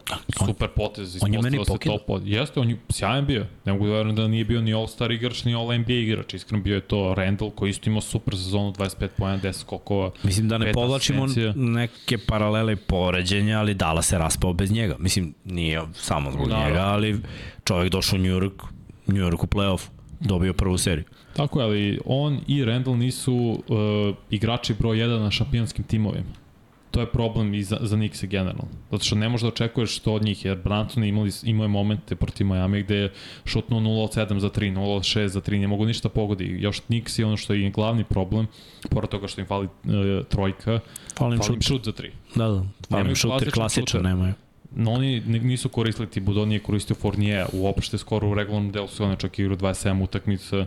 [0.46, 1.18] super potez.
[1.22, 2.26] on je meni to pod...
[2.26, 3.46] Jeste, on je sjajan bio.
[3.64, 6.34] Ne mogu da verujem da nije bio ni All-Star igrač, ni All-NBA igrač.
[6.34, 10.10] Iskreno bio je to Randall koji isto imao super sezonu, 25 pojena, 10 skokova.
[10.22, 14.96] Mislim da ne povlačimo neke paralele i poređenja, ali Dala se raspao bez njega.
[14.98, 16.64] Mislim, nije samo zbog Da.
[16.66, 17.20] njega, ali
[17.64, 18.62] čovjek došao u New York,
[19.06, 19.80] New York u playoff,
[20.24, 21.04] dobio prvu seriju.
[21.36, 26.42] Tako je, ali on i Randall nisu uh, igrači broj 1 na šampionskim timovima.
[26.90, 28.68] To je problem i za, za Knicks generalno.
[28.90, 32.16] Zato što ne možeš da očekuješ što od njih, jer Branson imali, imao je momente
[32.16, 33.12] protiv Miami gde je
[33.44, 36.56] šutnuo 0 od 7 za 3, 0 od 6 za 3, ne mogu ništa pogodi.
[36.60, 38.46] Još Knicks je ono što je glavni problem,
[38.90, 39.92] pored toga što im fali uh,
[40.28, 40.80] trojka,
[41.18, 41.62] Falim fali im šut.
[41.62, 42.10] šut za 3.
[42.34, 42.54] Da, da.
[42.54, 44.02] Falim Nemaju šuter, klasičan klasičan, šuter.
[44.02, 44.34] nemaju.
[44.76, 49.16] No oni ni- nisu koristili, Thibodeau nije koristio Fournier uopšte skoro u regularnom delu sezone,
[49.16, 50.66] čak igrao 27 utakmica,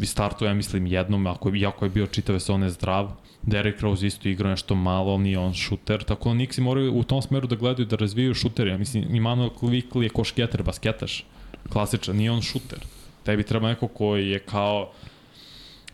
[0.00, 3.10] i startuje, ja mislim, jednom, ako je, iako je bio čitave sezone zdrav,
[3.42, 7.22] Derrick Rose isto igrao nešto malo, nije on šuter, tako da Nixi moraju u tom
[7.22, 8.70] smeru da gledaju da razvijaju šutere.
[8.70, 11.24] Ja mislim, Immanuel Quickley je košketer, basketaš,
[11.68, 12.78] klasičan, nije on šuter.
[13.24, 14.90] Tebi treba neko koji je kao,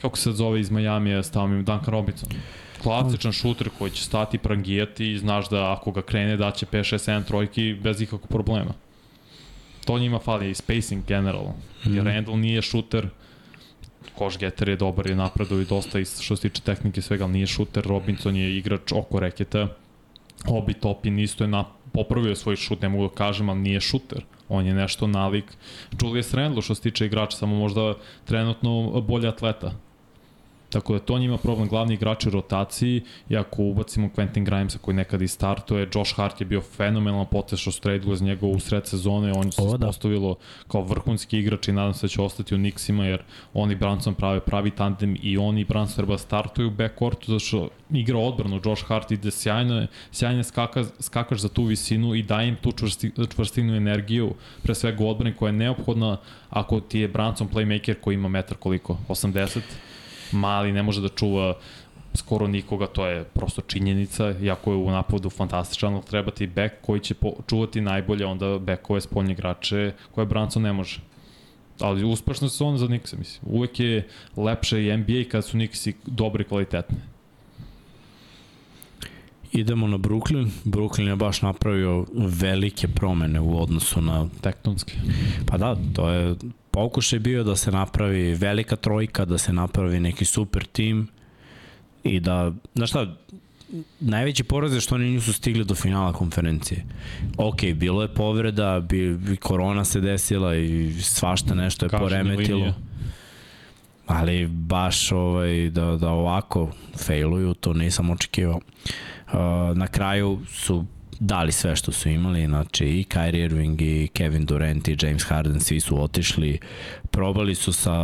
[0.01, 2.29] kako se zove iz Majamija, stao mi Duncan Robinson.
[2.83, 6.95] Klasičan šuter koji će stati prangijati i znaš da ako ga krene da će 5,
[6.95, 8.75] 6, 7 trojki bez ikakvog problema.
[9.85, 11.55] To njima fali i spacing generalno.
[11.85, 11.95] Mm.
[11.95, 13.09] Jer Randall nije šuter,
[14.15, 17.33] Koš Getter je dobar i napreduje dosta i što se tiče tehnike i svega, ali
[17.33, 19.69] nije šuter, Robinson je igrač oko reketa,
[20.49, 24.25] Obi Topin isto je na, popravio svoj šut, ne mogu da kažem, ali nije šuter.
[24.49, 25.45] On je nešto nalik.
[26.03, 27.95] Julius Randle što se tiče igrača, samo možda
[28.25, 29.73] trenutno bolji atleta.
[30.71, 31.69] Tako da to njima problem.
[31.69, 36.41] Glavni igrači u rotaciji i ako ubacimo Quentin Grimesa koji nekad i startuje, Josh Hart
[36.41, 39.87] je bio fenomenalan potez što su tradili iz njega u sred sezone, on se da.
[39.87, 40.37] postavilo
[40.69, 43.23] kao vrhunski igrač i nadam se da će ostati u Knicksima jer
[43.55, 47.39] on i Branson prave pravi tandem i on i Branson treba startuju u backcourtu zato
[47.39, 52.49] što igra odbranu, Josh Hart ide sjajno, sjajno skaka, skakaš za tu visinu i daje
[52.49, 56.17] im tu čvrsti, čvrstinu energiju, pre svega u odbrani koja je neophodna
[56.51, 59.61] ako ti je Branson playmaker koji ima metar koliko, 80
[60.33, 61.55] mali, ne može da čuva
[62.15, 66.73] skoro nikoga, to je prosto činjenica, iako je u napadu fantastičan, ali treba ti bek
[66.83, 71.01] koji će po, čuvati najbolje onda bekove spoljne igrače koje Branson ne može.
[71.81, 73.55] Ali uspešna su on za Knicks, mislim.
[73.55, 76.97] Uvek je lepše i NBA kad su Knicksi dobri kvalitetni.
[79.53, 80.51] Idemo na Brooklyn.
[80.65, 84.93] Brooklyn je baš napravio velike promene u odnosu na Tektonski.
[85.47, 86.35] Pa da, to je
[86.71, 91.09] pokušaj bio da se napravi velika trojka, da se napravi neki super tim
[92.05, 93.07] i da, znaš šta,
[94.01, 96.85] najveći poraz je što oni nisu stigli do finala konferencije.
[97.37, 102.59] Ok, bilo je povreda, bi, bi korona se desila i svašta nešto je Kažem, poremetilo.
[102.59, 102.75] linija.
[104.07, 108.61] Ali baš ovaj, da, da ovako failuju, to nisam očekivao.
[109.27, 109.35] Uh,
[109.77, 110.85] na kraju su
[111.21, 115.61] dali sve što su imali, znači i Kyrie Irving i Kevin Durant i James Harden,
[115.61, 116.59] svi su otišli,
[117.11, 117.95] probali su sa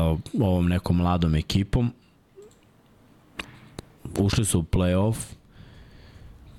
[0.41, 1.93] ovom nekom mladom ekipom,
[4.19, 5.17] ušli su u playoff,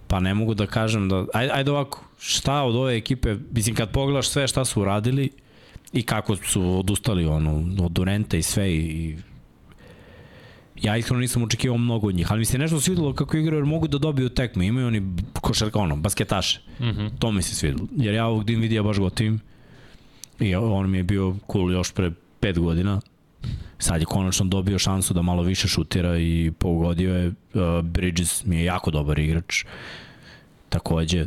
[0.08, 3.92] pa ne mogu da kažem da, ajde, ajde ovako, šta od ove ekipe, mislim kad
[3.92, 5.30] pogledaš sve šta su uradili
[5.94, 7.56] i kako su odustali ono,
[7.86, 9.18] od Durenta i sve i, i
[10.82, 13.66] ja iskreno nisam očekivao mnogo od njih, ali mi se nešto svidelo kako igraju jer
[13.66, 15.02] mogu da dobiju tekme, imaju oni
[15.42, 16.60] košarka, ono, basketaše.
[16.80, 17.10] Mm -hmm.
[17.20, 17.88] To mi se svidelo.
[17.98, 19.40] Jer ja ovog Dinvidija baš gotivim.
[20.40, 23.02] I on mi je bio cool još pre pet godina.
[23.80, 27.28] Sad je konačno dobio šansu da malo više šutira i pogodio je.
[27.28, 29.66] Uh, Bridges mi je jako dobar igrač.
[30.70, 31.26] Takođe,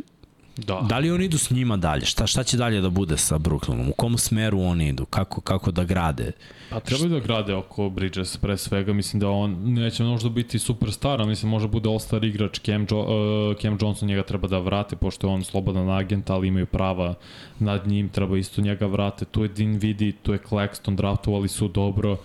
[0.66, 0.80] Da.
[0.88, 2.06] da li oni idu s njima dalje?
[2.06, 3.90] Šta, šta će dalje da bude sa Brooklynom?
[3.90, 5.04] U kom smeru oni idu?
[5.04, 6.32] Kako, kako da grade?
[6.70, 11.22] Pa treba da grade oko Bridges pre svega, mislim da on neće možda biti superstar,
[11.22, 14.96] a mislim može bude all-star igrač Cam, jo, uh, Cam Johnson njega treba da vrate,
[14.96, 17.14] pošto je on slobodan agent, ali imaju prava
[17.58, 22.16] nad njim, treba isto njega vrate, tu je Dinvidi, tu je Claxton, draftovali su dobro,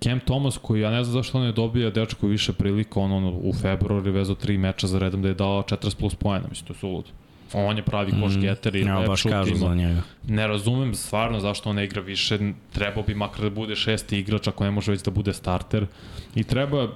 [0.00, 3.24] Cam Thomas koji ja ne znam zašto on je dobio dečko više prilika, on, on
[3.42, 6.66] u februaru je vezao tri meča za redom da je dao 40 plus pojena, mislim
[6.66, 7.04] to je sulud.
[7.52, 10.02] On je pravi koš getter i ja, baš kažu za njega.
[10.28, 12.38] Ne razumem stvarno zašto on ne igra više,
[12.72, 15.86] trebao bi makar da bude šesti igrač ako ne može već da bude starter.
[16.34, 16.88] I treba,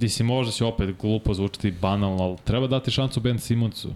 [0.00, 3.90] mislim možda će opet glupo zvučiti banalno, ali treba dati šansu Ben Simonsu.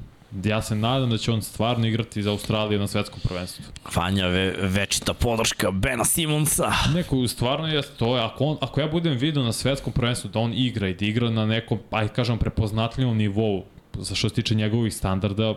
[0.45, 3.65] Ja se nadam da će on stvarno igrati za Australiju na svetskom prvenstvu.
[3.95, 6.73] Vanja ve, večita podrška Bena Simonsa.
[6.95, 10.39] Neko, stvarno je to, je, ako, on, ako ja budem vidio na svetskom prvenstvu da
[10.39, 13.65] on igra i da igra na nekom, aj kažem, prepoznatljivom nivou,
[13.99, 15.55] za što se tiče njegovih standarda,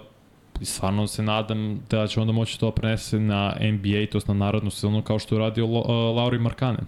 [0.61, 5.01] stvarno se nadam da će onda moći to prenese na NBA, to na narodnu sezonu
[5.01, 6.85] kao što je uradio Lo- uh, Lauri Markanen.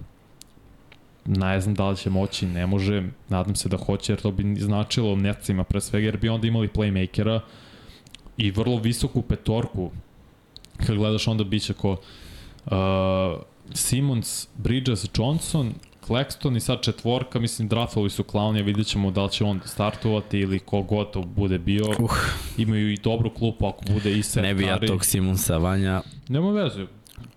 [1.25, 4.55] ne znam da li će moći, ne može, nadam se da hoće, jer to bi
[4.59, 7.39] značilo necima pre svega, jer bi onda imali playmakera
[8.37, 9.91] i vrlo visoku petorku.
[10.77, 11.91] Kad gledaš onda biće ko
[12.65, 12.71] uh,
[13.73, 15.73] Simons, Bridges, Johnson,
[16.07, 20.39] Claxton i sad četvorka, mislim draftovi su klaunija, vidjet ćemo da li će on startovati
[20.39, 21.85] ili kogod to bude bio.
[21.99, 22.11] Uh,
[22.57, 26.51] Imaju i dobru klupu ako bude i set ne bi ja tog Simonsa, Vanja, Nema
[26.51, 26.85] veze.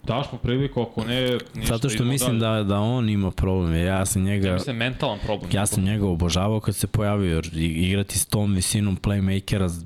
[0.03, 1.75] Daš mu priliku, ako ne, ništa.
[1.75, 2.65] zato što mislim dalje.
[2.65, 4.49] da, da on ima problem, ja sam njega...
[4.49, 5.51] Ja mislim mentalan problem.
[5.55, 9.85] Ja sam njega obožavao kad se pojavio, jer igrati s tom visinom playmakera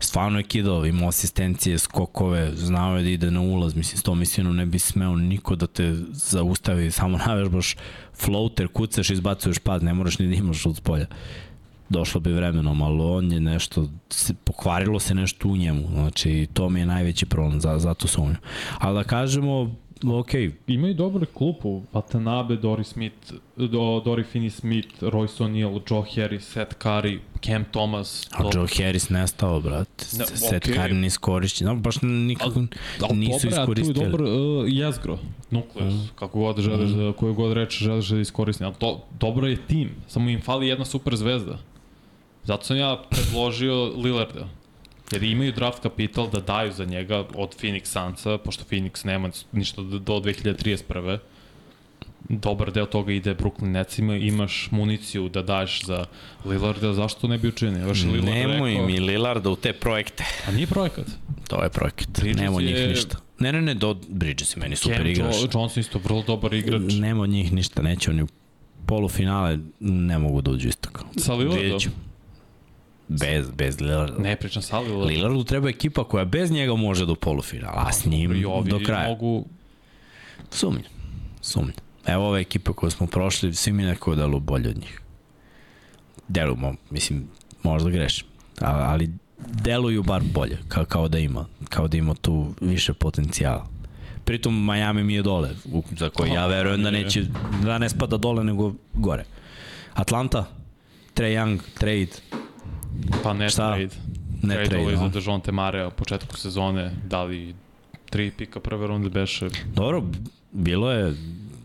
[0.00, 4.18] stvarno je kidao, imao asistencije, skokove, znao je da ide na ulaz, mislim, s tom
[4.18, 7.76] visinom ne bi smeo niko da te zaustavi, samo navežbaš
[8.14, 11.06] floater, kucaš, izbacuješ pad, ne moraš ni da imaš od spolja.
[11.88, 13.88] Došlo bi vremenom, ali on je nešto,
[14.44, 18.36] pokvarilo se nešto u njemu, znači to mi je najveći problem, za, zato sumnjam.
[18.78, 20.30] Ali da kažemo, ok,
[20.66, 27.18] Imaju dobru klupu, Watanabe, Dory Smith, do, Dory Finney-Smith, Royce O'Neal, Joe Harris, Seth Curry,
[27.40, 28.28] Cam Thomas.
[28.32, 29.88] a Joe Harris nestao, brat.
[30.18, 30.58] Ne, Set okej.
[30.58, 30.76] okay.
[30.76, 32.60] Karin iskorišćen, no, baš nikako
[33.14, 33.94] nisu dobra, iskoristili.
[33.94, 35.18] Tu je dobar uh, jezgro,
[35.50, 36.08] nukleus, mm.
[36.14, 36.98] kako god želiš, mm.
[36.98, 38.64] da, koju god reč želiš da iskoristi.
[38.64, 41.58] Ali to, dobro je tim, samo im fali jedna super zvezda.
[42.44, 44.48] Zato sam ja predložio Lillarda.
[45.12, 49.82] Jer imaju draft kapital da daju za njega od Phoenix Sunsa, pošto Phoenix nema ništa
[49.82, 51.18] do, do 2031.
[52.30, 56.04] Dobar deo toga ide Brooklyn Netsima, imaš municiju da daješ za
[56.44, 57.78] Lillarda, zašto ne bi učinio?
[57.78, 60.24] Je Lillard Nemoj rekao, mi Lillarda u te projekte.
[60.48, 61.06] A nije projekat.
[61.48, 62.08] To je projekat.
[62.10, 63.16] Bridges Nema od njih je- ništa.
[63.38, 65.34] Ne, ne, ne, do Bridges je meni super Cam igrač.
[65.34, 66.82] Jo- Johnson isto vrlo dobar igrač.
[66.92, 68.28] Nema od njih ništa, neće oni u
[68.86, 70.88] polufinale ne mogu da uđu isto.
[71.16, 71.80] Sa Lillardom?
[73.08, 74.18] Bez, bez Lillarda.
[74.18, 75.08] Ne pričam sa Lillardom.
[75.08, 78.80] Lillardu treba ekipa koja bez njega može do polufinala, a s njim I ovi do
[78.86, 79.08] kraja.
[79.08, 79.44] mogu...
[80.50, 80.82] Sumnjam,
[81.40, 81.76] sumnjam.
[82.06, 85.00] Evo ove ekipe koje smo prošli, svi mi neko delu bolje od njih.
[86.28, 87.28] Delujemo, mislim,
[87.62, 88.26] možda grešim,
[88.60, 93.66] ali deluju bar bolje, kao, kao da ima, kao da ima tu više potencijala.
[94.24, 95.50] Pritom Miami mi je dole,
[95.98, 97.24] za koji ja verujem da neće,
[97.62, 99.24] da ne spada dole nego gore.
[99.94, 100.44] Atlanta,
[101.14, 102.08] Trae Young, trade,
[103.22, 103.68] Pa ne Šta?
[103.74, 103.88] trade.
[104.42, 105.08] ne Trade trade, za no?
[105.08, 107.54] Dejonte Mare u početku sezone, da li
[108.10, 109.48] tri pika prve runde beše.
[109.74, 110.02] Dobro,
[110.52, 111.14] bilo je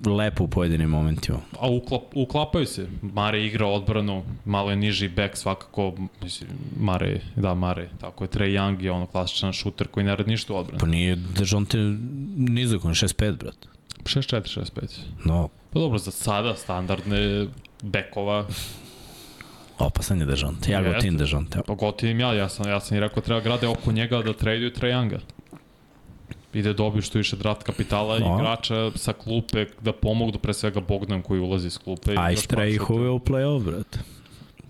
[0.06, 1.40] lepo u pojedinim momentima.
[1.60, 2.88] A uklap, uklapaju se.
[3.02, 8.50] Mare igra odbranu, malo je niži back svakako, mislim, Mare, da Mare, tako je, Trae
[8.50, 10.80] Young je ono klasičan šuter koji ne radi ništa u odbranu.
[10.80, 11.78] Pa nije Dejonte
[12.38, 13.56] nizak, on je 6-5, brat.
[14.04, 15.00] 6-4, 6-5.
[15.26, 17.48] No, Pa dobro, za sada standardne
[17.82, 18.46] bekova,
[19.86, 20.72] opasan je Dejonte.
[20.72, 20.94] Ja Jeste.
[20.94, 21.60] gotim Dejonte.
[21.68, 24.74] pa gotivim ja, ja sam, ja sam i rekao treba grade oko njega da traduju
[24.74, 25.20] Trae Younga.
[26.54, 28.26] I da dobiju što više draft kapitala No.
[28.26, 32.14] i igrača sa klupe da pomognu pre svega Bogdan koji ulazi iz klupe.
[32.14, 34.00] i A Istra ih uveo u play-off, brat.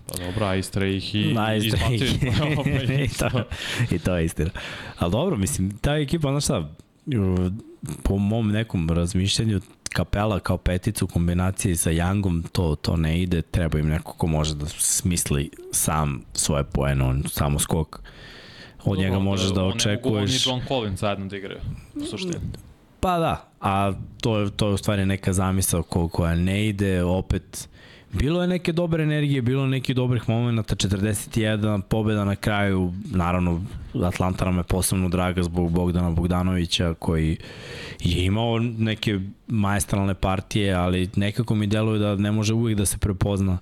[0.06, 0.54] Pa dobro,
[0.86, 3.28] ih i Istra izbacio iz play-offa i I to,
[3.94, 4.50] I to je istina.
[4.98, 6.68] Ali dobro, mislim, ta ekipa, znaš šta,
[8.02, 9.60] po mom nekom razmišljanju,
[9.94, 14.26] kapela kao peticu u kombinaciji sa Youngom, to, to ne ide, treba im neko ko
[14.26, 18.00] može da smisli sam svoje poene, on samo skok.
[18.84, 20.04] Od njega možeš da očekuješ...
[20.04, 21.60] Ne mogu on i John Collins zajedno da igraju,
[21.94, 22.34] u suštini.
[23.00, 27.04] Pa da, a to je, to je u stvari neka zamisao ko, koja ne ide,
[27.04, 27.68] opet
[28.14, 33.62] bilo je neke dobre energije, bilo je nekih dobrih momenta, 41 pobjeda na kraju, naravno
[34.02, 37.36] Atlanta nam je posebno draga zbog Bogdana Bogdanovića koji
[38.00, 42.98] je imao neke maestralne partije, ali nekako mi deluje da ne može uvijek da se
[42.98, 43.58] prepozna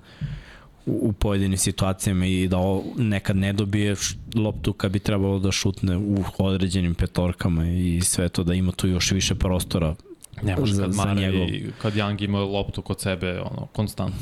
[0.86, 3.94] u, u pojedinim situacijama i da o, nekad ne dobije
[4.34, 8.88] loptu kad bi trebalo da šutne u određenim petorkama i sve to da ima tu
[8.88, 9.94] još više prostora.
[10.42, 14.18] Ne može kad njegov- i kad Young ima loptu kod sebe, ono, konstantno.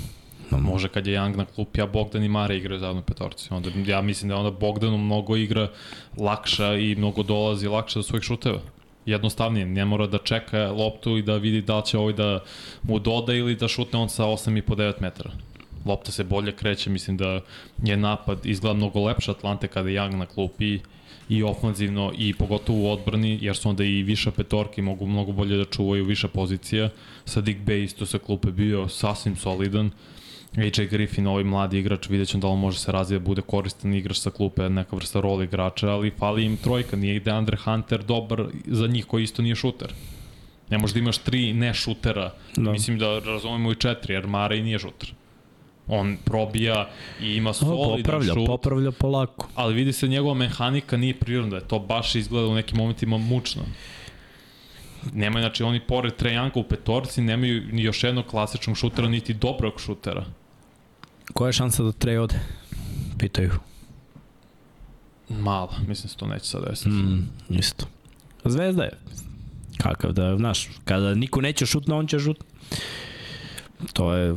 [0.50, 3.48] No, Može kad je Young na klupi, a Bogdan i Mare igraju zajedno u petorci.
[3.50, 5.68] Onda, ja mislim da onda Bogdanu mnogo igra
[6.16, 8.60] lakša i mnogo dolazi lakše do svojih šuteva.
[9.06, 12.40] Jednostavnije, ne mora da čeka loptu i da vidi da će ovaj da
[12.82, 15.30] mu doda ili da šutne on sa 8,5-9 metara.
[15.86, 17.40] Lopta se bolje kreće, mislim da
[17.84, 20.78] je napad izgleda mnogo lepše Atlante kada je Young na klupi
[21.28, 25.56] i ofanzivno i pogotovo u odbrani, jer su onda i više petorki mogu mnogo bolje
[25.56, 26.88] da čuvaju više pozicija.
[27.24, 29.90] Sa Dick Bay isto sa klupe bio sasvim solidan.
[30.56, 34.16] AJ Griffin, ovaj mladi igrač, vidjet ćemo da li može se razvija, bude koristan igrač
[34.18, 38.44] sa klupe, neka vrsta rol igrača, ali fali im trojka, nije ide Andre Hunter dobar
[38.66, 39.92] za njih koji isto nije šuter.
[40.70, 42.62] Ne možda imaš tri ne šutera, Da.
[42.62, 42.72] da.
[42.72, 45.12] mislim da razumemo i četiri, jer Mara i nije šuter.
[45.88, 46.88] On probija
[47.20, 49.48] i ima solidan popravlja, šut, popravlja polako.
[49.54, 53.62] ali vidi se njegova mehanika nije prirodna, to baš izgleda u nekim momentima mučno.
[55.12, 59.80] Nemaju, znači oni pored Trajanka u petorci nemaju ni još jednog klasičnog šutera, niti dobrog
[59.80, 60.24] šutera.
[61.32, 62.40] Koja je šansa da Trey ode?
[63.18, 63.50] Pitaju.
[65.28, 66.88] Mala, mislim se to neće sad desiti.
[66.90, 67.86] Mm, isto.
[68.44, 68.98] Zvezda je.
[69.78, 72.44] Kakav da, znaš, kada niko neće šutno, on će šut.
[73.92, 74.34] To je,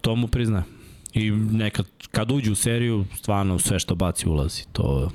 [0.00, 0.62] to mu prizna.
[1.14, 4.64] I nekad, kad uđe u seriju, stvarno sve što baci ulazi.
[4.72, 5.10] To,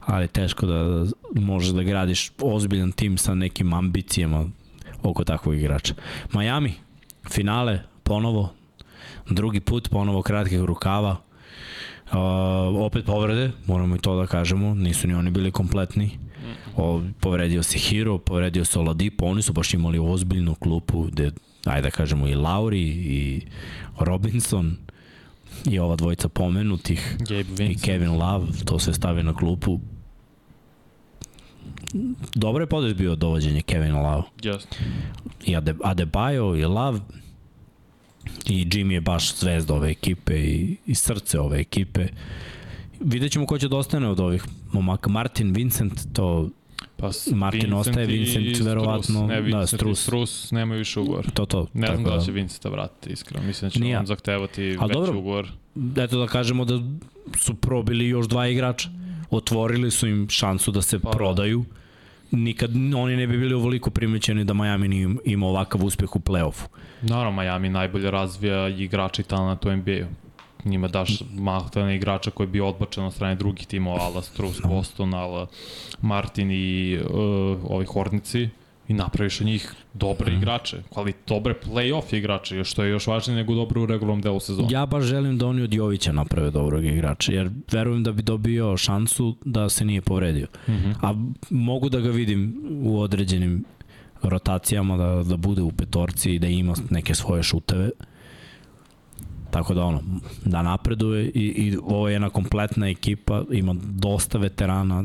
[0.00, 4.46] ali teško da možeš da gradiš ozbiljan tim sa nekim ambicijama
[5.02, 5.94] oko takvog igrača.
[6.32, 6.74] Miami,
[7.30, 8.54] finale, ponovo,
[9.28, 11.16] drugi put, ponovo kratkih rukava,
[12.12, 12.16] Uh,
[12.86, 16.18] opet povrede, moramo i to da kažemo, nisu ni oni bili kompletni.
[16.76, 21.30] O, povredio se Hiro, povredio se Oladipo, oni su baš imali ozbiljnu klupu gde,
[21.64, 23.40] ajde da kažemo, i Lauri i
[23.98, 24.76] Robinson
[25.64, 27.16] i ova dvojica pomenutih
[27.58, 27.78] i.
[27.84, 29.80] Kevin Love, to sve stavi na klupu.
[32.34, 34.66] Dobro je podes bio dovođenje Kevina Love Yes.
[35.46, 37.00] i Ade, Adebayo i Love
[38.46, 42.06] i Jimmy je baš zvezda ove ekipe i, i srce ove ekipe.
[43.00, 44.42] Vidjet ćemo ko će da ostane od ovih
[44.72, 45.10] momaka.
[45.10, 46.48] Martin, Vincent, to,
[46.96, 48.66] Pa Martin ostaje, i Vincent Strus.
[48.66, 49.98] verovatno- Ne, da, Vincent Strus.
[49.98, 51.30] i Strus nemaju više ugovor.
[51.30, 51.66] to, to.
[51.74, 53.46] Ne znam da li će Vincenta vratiti, iskreno.
[53.46, 53.98] Mislim da će Nije.
[53.98, 55.18] on zahtevati A veći dobro.
[55.18, 55.48] ugovor.
[55.96, 56.80] Eto da kažemo da
[57.36, 58.88] su probili još dva igrača.
[59.30, 61.64] Otvorili su im šansu da se Pa da.
[62.32, 66.66] Nikad oni ne bi bili ovoliko primećeni da Miami nije ima ovakav uspeh u play-offu.
[67.02, 70.06] Naravno, Miami najbolje razvija igrača i talent u NBA-u.
[70.64, 75.46] Njima daš mahtane igrača koji bi odbačen od strane drugih timova, ala Strus, Boston, ala
[76.00, 77.10] Martin i uh,
[77.64, 78.48] ovi Hornici
[78.90, 83.54] i napraviš od njih dobre igrače, ali dobre play-off igrače, što je još važnije nego
[83.54, 84.68] dobro u regularnom delu sezona.
[84.70, 88.76] Ja baš želim da oni od Jovića naprave dobrog igrača, jer verujem da bi dobio
[88.76, 90.46] šansu da se nije povredio.
[90.68, 90.94] Mm -hmm.
[91.02, 91.14] A
[91.50, 93.64] mogu da ga vidim u određenim
[94.22, 97.90] rotacijama da, da bude u petorci i da ima neke svoje šuteve.
[99.50, 100.02] Tako da ono,
[100.44, 105.04] da napreduje i, i ovo je jedna kompletna ekipa, ima dosta veterana,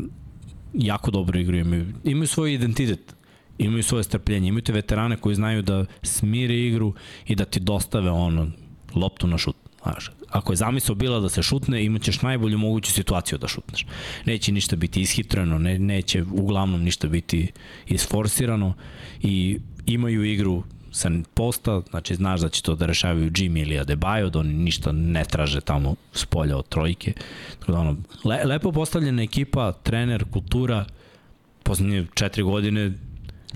[0.74, 3.15] jako dobro igru imaju, imaju svoj identitet,
[3.58, 6.94] imaju svoje strpljenje, imaju te veterane koji znaju da smire igru
[7.28, 8.48] i da ti dostave ono,
[8.96, 9.56] loptu na šut.
[9.84, 13.86] Znaš, ako je zamisao bila da se šutne, imaćeš najbolju moguću situaciju da šutneš.
[14.26, 17.52] Neće ništa biti ishitreno, ne, neće uglavnom ništa biti
[17.88, 18.74] isforsirano
[19.22, 24.30] i imaju igru sa posta, znači znaš da će to da rešavaju Jimmy ili Adebayo,
[24.30, 27.14] da oni ništa ne traže tamo s polja od trojke.
[27.60, 30.86] Tako da ono, le, lepo postavljena ekipa, trener, kultura,
[31.64, 32.94] poslednje četiri godine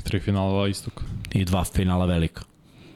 [0.04, 1.04] Tri finala istoka.
[1.32, 2.42] i dva finala velika.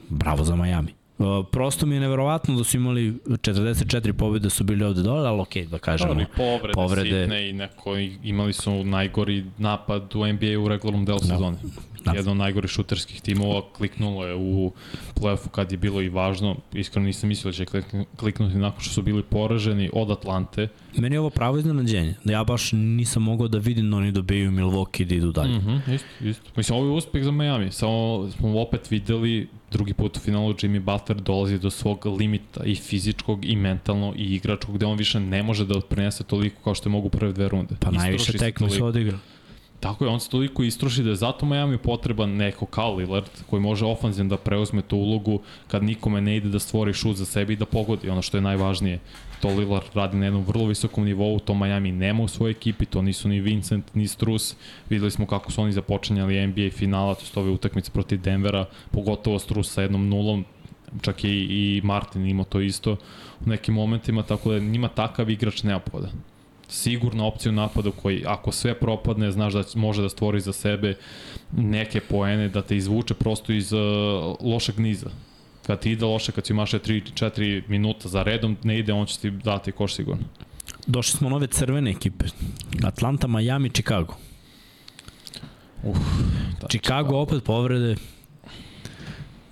[0.08, 0.94] Bravo za Miami.
[1.18, 5.40] Uh, prosto mi je neverovatno da su imali 44 pobjede su bili ovde dole, ali
[5.40, 6.12] okej, da kažemo.
[6.12, 7.22] Ali povrede, povrede.
[7.22, 11.24] sitne i neko, imali su najgori napad u NBA u regularnom delu Da.
[11.26, 11.56] sezone.
[12.04, 12.12] Da.
[12.12, 14.72] Jedan od najgorih šuterskih timova kliknulo je u
[15.14, 16.56] play-offu kad je bilo i važno.
[16.72, 20.68] Iskreno nisam mislio da će klik- kliknuti nakon što su bili poraženi od Atlante.
[20.96, 22.14] Meni je ovo pravo iznenađenje.
[22.24, 25.52] Da ja baš nisam mogao da vidim da oni dobijaju Milwaukee i da idu dalje.
[25.52, 25.56] Mm.
[25.58, 26.50] Mhm, mm isto, isto.
[26.56, 27.72] Mislim, ovo je uspeh za Miami.
[27.72, 32.74] Samo smo opet videli drugi put u finalu Jimmy Butler dolazi do svog limita i
[32.74, 36.88] fizičkog i mentalno i igračkog gde on više ne može da prenese toliko kao što
[36.88, 37.74] je mogu prve dve runde.
[37.80, 39.16] Pa Istroši najviše tekme su toliko.
[39.84, 43.62] Tako je, on se toliko istroši da je zato Miami potreban neko kao Lillard koji
[43.62, 47.52] može ofanzivno da preuzme tu ulogu kad nikome ne ide da stvori šut za sebe
[47.52, 48.98] i da pogodi ono što je najvažnije.
[49.42, 53.02] To Lillard radi na jednom vrlo visokom nivou, to Miami nema u svojoj ekipi, to
[53.02, 54.56] nisu ni Vincent, ni Strus.
[54.90, 59.38] Videli smo kako su oni započinjali NBA finala, to su ove utakmice protiv Denvera, pogotovo
[59.38, 60.44] Strus sa jednom nulom,
[61.02, 62.96] čak i, i Martin imao to isto
[63.46, 66.33] u nekim momentima, tako da njima takav igrač neophodan
[66.74, 70.96] sigurna opcija u napadu koji ako sve propadne znaš da može da stvori za sebe
[71.52, 73.80] neke poene da te izvuče prosto iz uh,
[74.40, 75.10] lošeg niza
[75.66, 79.18] kad ti ide loše, kad si maše 3-4 minuta za redom, ne ide, on će
[79.18, 80.24] ti dati koš sigurno.
[80.86, 82.24] Došli smo nove crvene ekipe.
[82.82, 84.14] Atlanta, Miami, Chicago.
[85.82, 85.98] Uf,
[86.60, 87.96] da, Chicago opet povrede.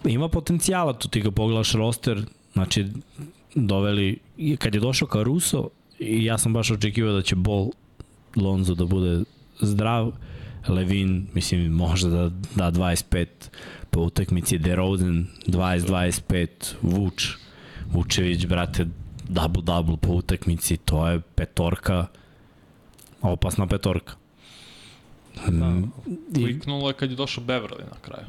[0.04, 2.86] Ima potencijala, tu ti ga pogledaš roster, znači
[3.54, 4.18] doveli,
[4.58, 5.68] kad je došao Caruso,
[6.02, 7.70] i ja sam baš očekivao da će Ball
[8.36, 9.20] Lonzo da bude
[9.60, 10.12] zdrav,
[10.68, 13.26] Levin, mislim, možda da da 25
[13.90, 16.46] po utakmici, DeRozan 20-25,
[16.82, 17.28] Vuč,
[17.92, 18.86] Vučević, brate,
[19.28, 22.06] double-double po utakmici, to je petorka,
[23.22, 24.14] opasna petorka.
[25.46, 25.92] Da, Mm,
[26.34, 28.26] kliknulo je kad je došao Beverly na kraju.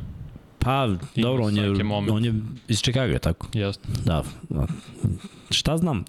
[0.63, 1.71] Pa, dobro, on je,
[2.11, 2.33] on je
[2.67, 3.47] iz Chicago, tako?
[3.53, 3.87] Jeste.
[4.05, 4.67] Da, da.
[5.49, 6.05] Šta znam,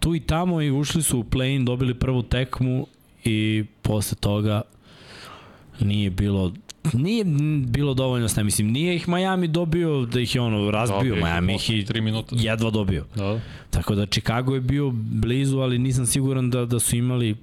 [0.00, 2.86] tu i tamo i ušli su u play-in, dobili prvu tekmu
[3.24, 4.62] i posle toga
[5.80, 6.52] nije bilo
[6.92, 7.24] nije
[7.66, 11.54] bilo dovoljno sna, mislim, nije ih Miami dobio da ih je ono razbio, Dobio Miami
[11.54, 12.36] ih je tri minuta.
[12.38, 13.04] jedva dobio.
[13.16, 13.40] Da.
[13.70, 17.36] Tako da Chicago je bio blizu, ali nisam siguran da, da su imali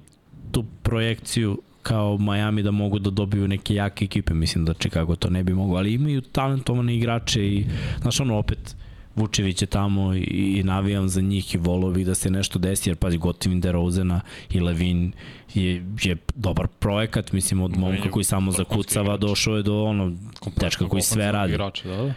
[0.52, 5.30] tu projekciju kao Miami da mogu da dobiju neke jake ekipe, mislim da Chicago to
[5.30, 7.64] ne bi mogo, ali imaju talentovane igrače i,
[8.00, 8.76] znaš ono, opet,
[9.16, 10.20] Vučević je tamo i,
[10.58, 14.20] i navijam za njih i volao bih da se nešto desi, jer pazi, Gotivin DeRozena
[14.50, 15.12] i Levin
[15.54, 20.12] je, je dobar projekat, mislim, od momka koji samo zakucava, došao je do ono,
[20.56, 21.52] dečka koji sve radi.
[21.52, 22.14] Igrača, da, da.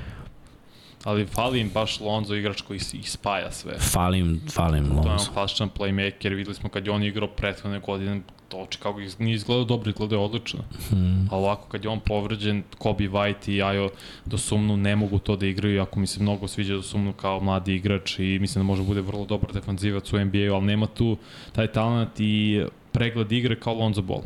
[1.05, 3.77] Ali fali im baš Lonzo igrač koji ih spaja sve.
[3.79, 5.31] Falim, falim To je on Lonzo.
[5.33, 9.89] klasičan playmaker, videli smo kad je on igrao prethodne godine, to Chicago nije izgledao dobro,
[9.89, 10.59] izgledao je odlično.
[10.89, 11.29] Hmm.
[11.31, 13.89] A ovako kad je on povređen, Kobe White i Ajo
[14.25, 17.39] do sumnu ne mogu to da igraju, ako mi se mnogo sviđa do sumnu kao
[17.39, 21.17] mladi igrač i mislim da može bude vrlo dobar defanzivac u NBA-u, ali nema tu
[21.51, 24.23] taj talent i pregled igre kao Lonzo Ball.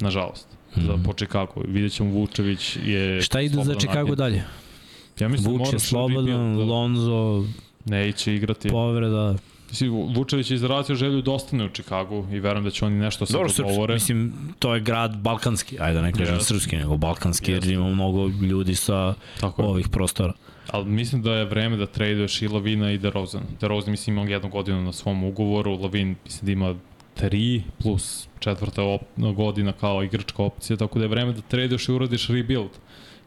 [0.00, 0.46] Nažalost.
[0.76, 0.86] Mm.
[0.86, 1.52] Za, po Chicago.
[1.66, 3.22] Vidjet ćemo Vučević je...
[3.22, 4.44] Šta ide za Chicago dalje?
[5.20, 7.44] Ja mislim da Vuč je moraš slobodan, da Lonzo,
[7.84, 8.68] neće igrati.
[8.68, 9.34] povreda.
[9.70, 13.26] Mislim, Vučević je izrazio želju da ostane u Chicagu i verujem da će oni nešto
[13.26, 13.94] sad Dobro, srpski, dogovore.
[13.94, 16.44] mislim, to je grad balkanski, ajde da ne kažem Jeste.
[16.44, 17.72] srpski, nego balkanski, jer Jeste.
[17.72, 19.68] ima mnogo ljudi sa Tako je.
[19.68, 20.32] ovih prostora.
[20.70, 23.42] Ali mislim da je vreme da traduješ i Lavina i DeRozan.
[23.60, 26.74] DeRozan mislim ima jednu godinu na svom ugovoru, Lavin mislim da ima
[27.14, 31.92] tri plus četvrta op godina kao igračka opcija, tako da je vreme da traduješ i
[31.92, 32.70] uradiš rebuild.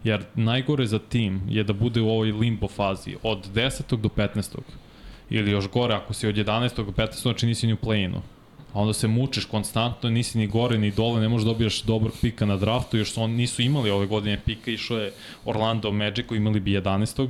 [0.04, 3.96] Jer najgore za tim je da bude u ovoj limbo fazi od 10.
[3.98, 4.58] do 15.
[5.30, 6.76] Ili još gore, ako si od 11.
[6.76, 7.22] do 15.
[7.22, 8.18] znači nisi ni u play-inu.
[8.74, 12.12] A onda se mučiš konstantno, nisi ni gore ni dole, ne možeš da dobiješ dobar
[12.22, 15.12] pika na draftu, još su on, nisu imali ove godine pika, išao je
[15.46, 17.30] Orlando Magicu, imali bi 11.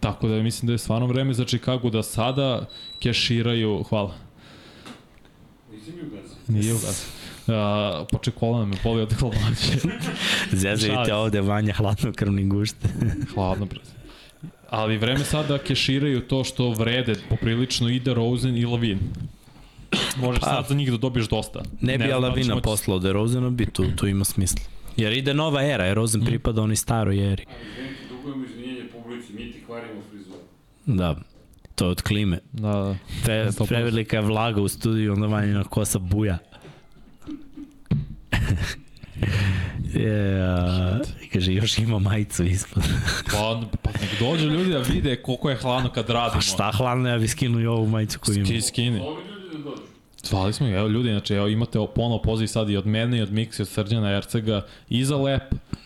[0.00, 2.66] Tako da mislim da je stvarno vreme za Chicago da sada
[2.98, 4.14] keširaju, hvala,
[5.72, 6.34] Nisi mi ugazi.
[6.48, 7.21] nije ugas.
[7.42, 7.54] Uh,
[8.10, 9.78] poče kolana me boli od hladnoće.
[10.80, 11.14] Šalim.
[11.14, 12.88] ovde vanja hladnokrvni gušte.
[13.34, 13.90] Hladno, brate.
[14.70, 18.98] Ali vreme sada da keširaju to što vrede poprilično i DeRozan i Lavin.
[20.16, 20.46] Možeš Pa.
[20.46, 21.62] sad za njih da dobiješ dosta.
[21.80, 24.60] Ne bi znam da li će Alavina moći- poslao DeRozana, bi tu, tu ima smisla.
[24.96, 26.24] Jer ide nova era, jer Rozen Mm.
[26.24, 27.44] pripada onoj staroj eri.
[27.48, 30.38] Ali izvinite, dugujemo izvinjenje publici, mi ti kvarimo frizuru.
[30.86, 31.16] Da,
[31.74, 32.38] to je od klime.
[32.52, 32.96] Da, da.
[33.24, 33.66] Pre, 100%.
[33.66, 36.38] prevelika je vlaga u studiju, onda vanjina kosa buja.
[39.94, 40.98] je, a,
[41.32, 42.82] kaže, još ima majicu ispod.
[43.32, 46.38] Pa, pa nek dođu ljudi da vide koliko je hladno kad radimo.
[46.38, 48.46] A šta hladno, ja bi skinuo i ovu majicu koju ima.
[48.46, 49.00] Ski, skini.
[49.00, 49.82] Ovi ljudi da dođu.
[50.22, 53.22] Zvali smo ih, evo ljudi, znači evo imate ponovo poziv sad i od mene i
[53.22, 55.42] od Miksa i od Srđana Ercega i za lep,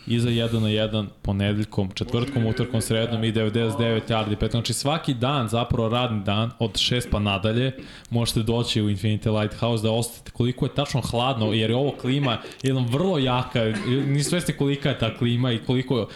[0.06, 4.50] i za 1 na 1 ponedeljkom, četvrtkom, utorkom, srednom i 99 yardi, pet.
[4.50, 7.72] Znači svaki dan, zapravo radni dan, od 6 pa nadalje,
[8.10, 12.38] možete doći u Infinity Lighthouse da osetite koliko je tačno hladno, jer je ovo klima
[12.62, 13.64] jedan vrlo jaka,
[14.06, 16.08] nisu svesni kolika je ta klima i koliko uh,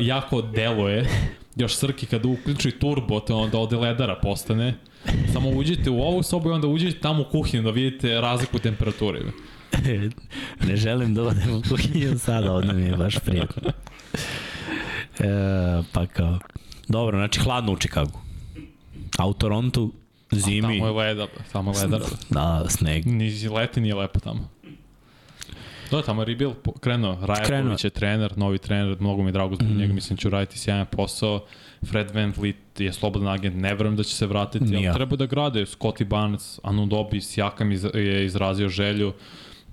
[0.00, 1.08] jako deluje.
[1.56, 4.74] Još Srki kada uključi turbo, to onda ode ledara postane.
[5.32, 8.60] Samo uđite u ovu sobu i onda uđite tamo u kuhinju da vidite razliku u
[8.60, 9.20] temperaturi.
[10.60, 13.62] ne želim da odem u kuhinju sada, ovdje mi je baš prijatno.
[15.18, 15.24] E,
[15.92, 16.38] pa kao,
[16.88, 18.18] dobro, znači hladno u Čikagu.
[19.18, 19.92] A u Torontu
[20.32, 22.04] zimi, Tamo je leda, tamo je ledara.
[22.30, 23.06] da, sneg.
[23.06, 24.48] Ni leti nije lepo tamo.
[25.90, 27.18] Da, tamo je po- krenuo.
[27.22, 29.78] Rajaković je trener, novi trener, mnogo mi je drago zbog Mhm.
[29.78, 31.44] njega, mislim da će uraditi sjajan posao.
[31.84, 34.88] Fred Van Vliet je slobodan agent, ne verujem da će se vratiti, Nije.
[34.88, 35.60] ali treba da grade.
[35.60, 39.12] Scotty Barnes, Anunobi, Sijakam iz, je izrazio želju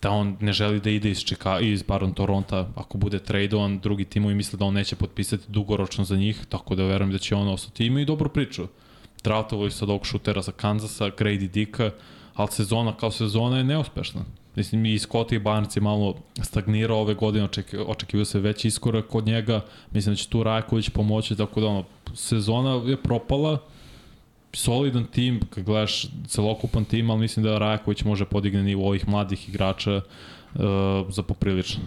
[0.02, 4.06] da on ne želi da ide iz, Čika, iz pardon, Toronta, ako bude tradovan, drugi
[4.06, 7.48] timovi misle da on neće potpisati dugoročno za njih, tako da verujem da će on
[7.48, 7.86] ostati.
[7.86, 8.68] Ima i dobru priču.
[9.23, 11.91] Draftovali su sad ovog šutera za Kansasa, Grady Dicka,
[12.34, 14.22] ali sezona kao sezona je neuspešna.
[14.56, 19.26] Mislim, i Scotty Barnes je malo stagnirao ove godine, oček, očekivao se veći iskorak kod
[19.26, 19.61] njega,
[19.91, 21.84] mislim da će tu Rajaković pomoći, tako da ono,
[22.14, 23.57] sezona je propala,
[24.53, 29.49] solidan tim, kad gledaš celokupan tim, ali mislim da Rajaković može podigne nivo ovih mladih
[29.49, 30.61] igrača uh,
[31.10, 31.84] za poprilično.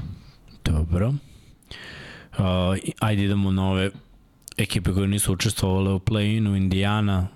[0.64, 1.08] Dobro.
[1.08, 2.44] Uh,
[2.98, 3.90] ajde idemo na ove
[4.56, 7.28] ekipe koje nisu učestvovale u play-inu, Indiana.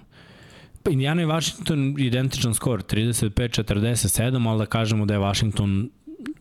[0.91, 5.91] Indiana i Washington identičan skor, 35-47, ali da kažemo da je Washington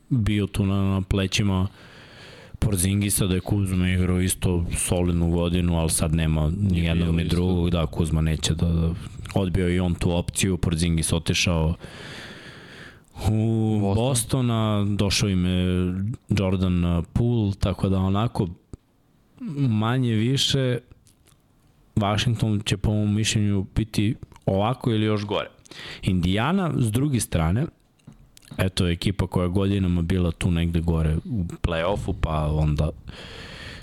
[0.10, 1.68] bio tu na, na plećima
[2.60, 7.70] Porzingisa, da je Kuzma igrao isto solidnu godinu, ali sad nema ni jednog ni drugog,
[7.70, 8.94] da Kuzma neće da, da
[9.34, 11.76] odbio i on tu opciju, Porzingis otišao
[13.30, 14.04] u Boston.
[14.04, 15.94] Bostona, došao im je
[16.30, 18.48] Jordan Poole, tako da onako
[19.70, 20.78] manje više
[21.96, 24.16] Washington će po mom mišljenju biti
[24.46, 25.50] ovako ili još gore.
[26.02, 27.66] Indiana, s druge strane,
[28.58, 32.90] eto, ekipa koja je godinama bila tu negde gore u play-offu, pa onda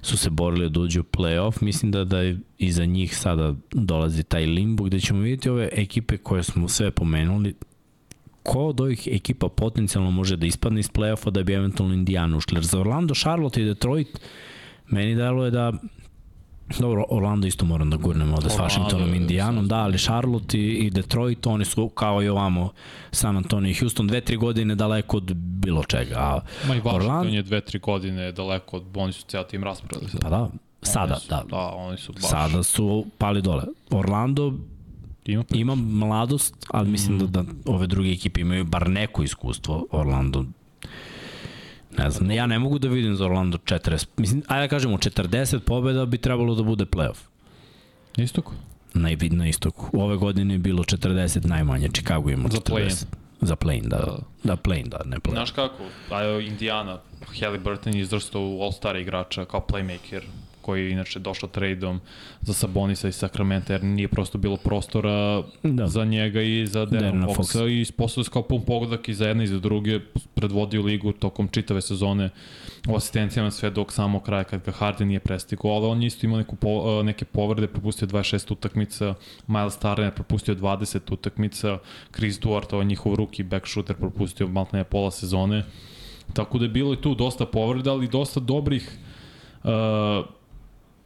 [0.02, 1.62] su se borili da uđu u play-off.
[1.62, 2.18] Mislim da, da
[2.58, 6.90] i za njih sada dolazi taj limbo gde ćemo vidjeti ove ekipe koje smo sve
[6.90, 7.54] pomenuli,
[8.42, 12.56] ko od ovih ekipa potencijalno može da ispadne iz play-offa da bi eventualno Indiana ušli.
[12.56, 14.20] Jer za Orlando, Charlotte i Detroit
[14.86, 15.72] meni deluje da
[16.78, 20.90] Dobro, Orlando isto moram da gurnem ovde s Washingtonom, Indijanom, da, ali Charlotte i, i
[20.90, 22.72] Detroit, oni su kao i ovamo
[23.10, 26.14] San Antonio i Houston, dve, tri godine daleko od bilo čega.
[26.18, 27.28] A Ma i Washington Orlando...
[27.28, 30.06] je dve, tri godine daleko od, oni su cijel tim raspredali.
[30.20, 30.48] Pa da,
[30.82, 31.44] sada, su, da.
[31.50, 32.22] Da, oni su baš...
[32.22, 33.62] Sada su pali dole.
[33.90, 34.54] Orlando
[35.24, 37.18] ima, ima mladost, ali mislim mm.
[37.18, 39.86] da, da ove druge ekipe imaju bar neko iskustvo.
[39.90, 40.44] Orlando
[41.98, 44.06] Ne znam, ja ne mogu da vidim za Orlando 40.
[44.16, 47.18] Mislim, ajde da kažemo, 40 pobjeda bi trebalo da bude playoff.
[48.16, 48.52] Na istoku?
[48.94, 49.90] Na, na istoku.
[49.92, 52.52] Ove godine je bilo 40 najmanje, Chicago ima 40.
[52.52, 52.96] Za play-in.
[53.40, 53.96] Za play-in, da.
[53.96, 55.34] Da, da play-in, da, ne play-in.
[55.34, 56.98] Znaš kako, ajde Indiana,
[57.40, 60.22] Halliburton izrastao u All-Star igrača kao playmaker,
[60.68, 62.00] koji je inače došao trejdom
[62.42, 65.86] za Sabonisa i Sakramenta, jer nije prosto bilo prostora da.
[65.86, 67.80] za njega i za Darren Foxa, Fox.
[67.80, 70.00] i sposobno kao pun pogodak i za jedne i za druge,
[70.34, 72.30] predvodio ligu tokom čitave sezone
[72.88, 76.38] u asistencijama sve dok samo kraja kad ga Harden nije prestigao, ali on isto imao
[76.38, 79.14] neku po, neke povrede, propustio 26 utakmica,
[79.46, 81.78] Miles Turner propustio 20 utakmica,
[82.14, 85.64] Chris Duarte, ovaj njihov ruki back shooter, propustio maltene pola sezone,
[86.34, 88.98] tako da je bilo i tu dosta povreda, ali dosta dobrih
[89.64, 90.37] uh,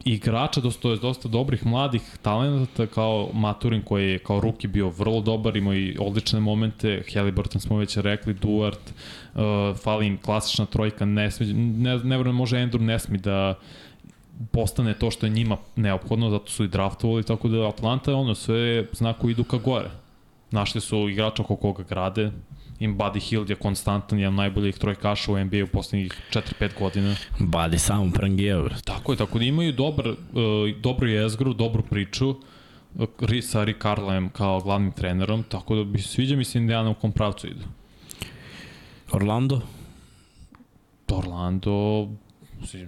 [0.04, 5.56] igrača, dosta, dosta dobrih mladih talenata kao Maturin koji je kao ruki bio vrlo dobar,
[5.56, 8.94] imao i odlične momente, Halliburton smo već rekli, Duart,
[9.34, 9.40] uh,
[9.82, 13.54] fali klasična trojka, ne, ne, ne, ne može Andrew Nesmi da
[14.50, 18.86] postane to što je njima neophodno, zato su i draftovali, tako da Atlanta ono sve
[18.92, 19.90] znako idu ka gore.
[20.50, 22.30] Našli su igrača oko koga grade,
[22.82, 27.14] im Buddy Hield je konstantan, jedan najboljih trojkaša u NBA u poslednjih 4-5 godina.
[27.38, 28.68] Buddy samo prangijao.
[28.84, 30.16] Tako je, tako da imaju dobar, uh,
[30.80, 32.36] dobru jezgru, dobru priču uh,
[33.42, 37.12] sa Rick Carlem kao glavnim trenerom, tako da bi sviđa mi se Indiana u kom
[37.12, 37.64] pravcu idu.
[39.12, 39.60] Orlando?
[41.12, 42.08] Orlando,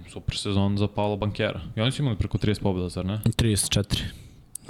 [0.09, 1.61] super sezon za Paolo Bankera.
[1.75, 3.21] I oni su imali preko 30 pobjeda, zar ne?
[3.25, 4.03] 34.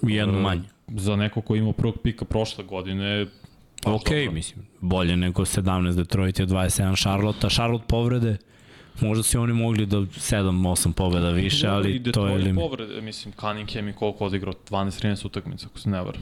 [0.02, 0.64] U jednu manje.
[0.88, 3.26] Za neko ko imao prvog pika prošle godine,
[3.86, 4.32] Pa ok, dobro.
[4.32, 8.38] mislim, bolje nego 17 Detroit je 27 Charlotte, a Charlotte povrede,
[9.02, 12.64] možda si oni mogli da 7-8 pobeda više, ali to je limit.
[12.64, 16.22] povrede, mislim, Cunningham i koliko odigrao, 12-13 utakmica, ako se ne varam.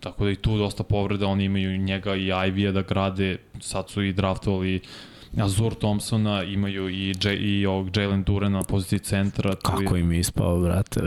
[0.00, 4.02] Tako da i tu dosta povrede, oni imaju njega i Ivy-a da grade, sad su
[4.02, 4.80] i draftovali
[5.36, 9.54] Azur Thompsona, imaju i, J, i ovog Jalen Durena na poziciji centra.
[9.54, 11.00] Kako im je ispao, brate,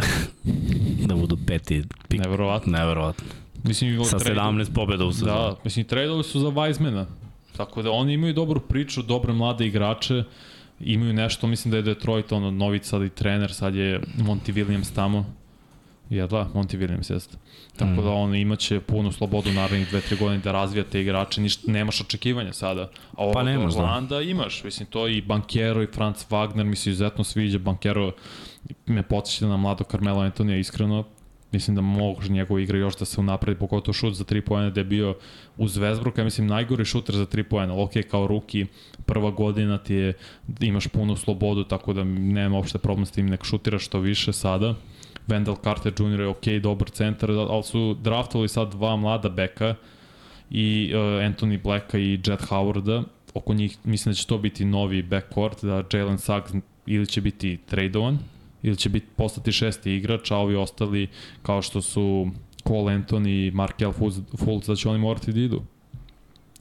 [1.08, 1.84] da budu peti.
[2.08, 2.20] Pik.
[2.20, 2.78] Neverovatno.
[2.78, 3.28] Neverovatno.
[3.64, 5.32] Mislim, Sa 17 pobjeda u sezonu.
[5.32, 7.06] Da, mislim, tradovali su za Weizmana.
[7.58, 10.24] Tako da oni imaju dobru priču, dobre mlade igrače,
[10.80, 14.96] imaju nešto, mislim da je Detroit ono, novi sad i trener, sad je Monty Williams
[14.96, 15.26] tamo.
[16.10, 17.38] Ja da, Monty Williams jeste.
[17.78, 18.04] Tako mm.
[18.04, 22.54] da on imaće punu slobodu narednih 2-3 godine da razvija te igrače, ništa, nemaš očekivanja
[22.54, 22.82] sada.
[23.12, 23.80] A ovo pa nemaš, da.
[23.80, 24.22] Orlanda da.
[24.22, 28.12] imaš, mislim, to i Bankero i Franz Wagner mi se izuzetno sviđa, Bankero
[28.86, 31.04] me podsjeća na mlado Carmelo Antonija, iskreno,
[31.52, 34.80] Mislim da može njegova igra još da se unapredi, pogotovo šut za 3 poena da
[34.80, 35.16] je bio
[35.58, 37.74] uz Vesbruka, mislim najgori šuter za 3 poena.
[37.74, 38.66] Ok, kao ruki,
[39.06, 40.14] prva godina ti je,
[40.60, 44.76] imaš punu slobodu, tako da nema uopšte problem s tim, nek šutiraš što više sada.
[45.28, 46.20] Wendell Carter Jr.
[46.20, 49.76] je ok, dobar centar, ali su draftovali sad dva mlada beka
[50.50, 53.04] i uh, Anthony Blacka i Jet Howarda.
[53.34, 56.54] Oko njih mislim da će to biti novi backcourt, da Jalen Suggs
[56.86, 58.20] ili će biti tradovan,
[58.64, 61.08] ili će biti postati šesti igrač, a ovi ostali
[61.42, 62.28] kao što su
[62.68, 63.92] Cole Anthony i Markel
[64.38, 65.62] Fultz, da će oni morati da idu.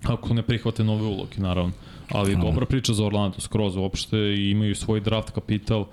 [0.03, 1.73] Ako ne prihvate nove uloge, naravno.
[2.09, 2.41] Ali mm.
[2.41, 5.87] dobra priča za Orlando, skroz uopšte i imaju svoj draft kapital,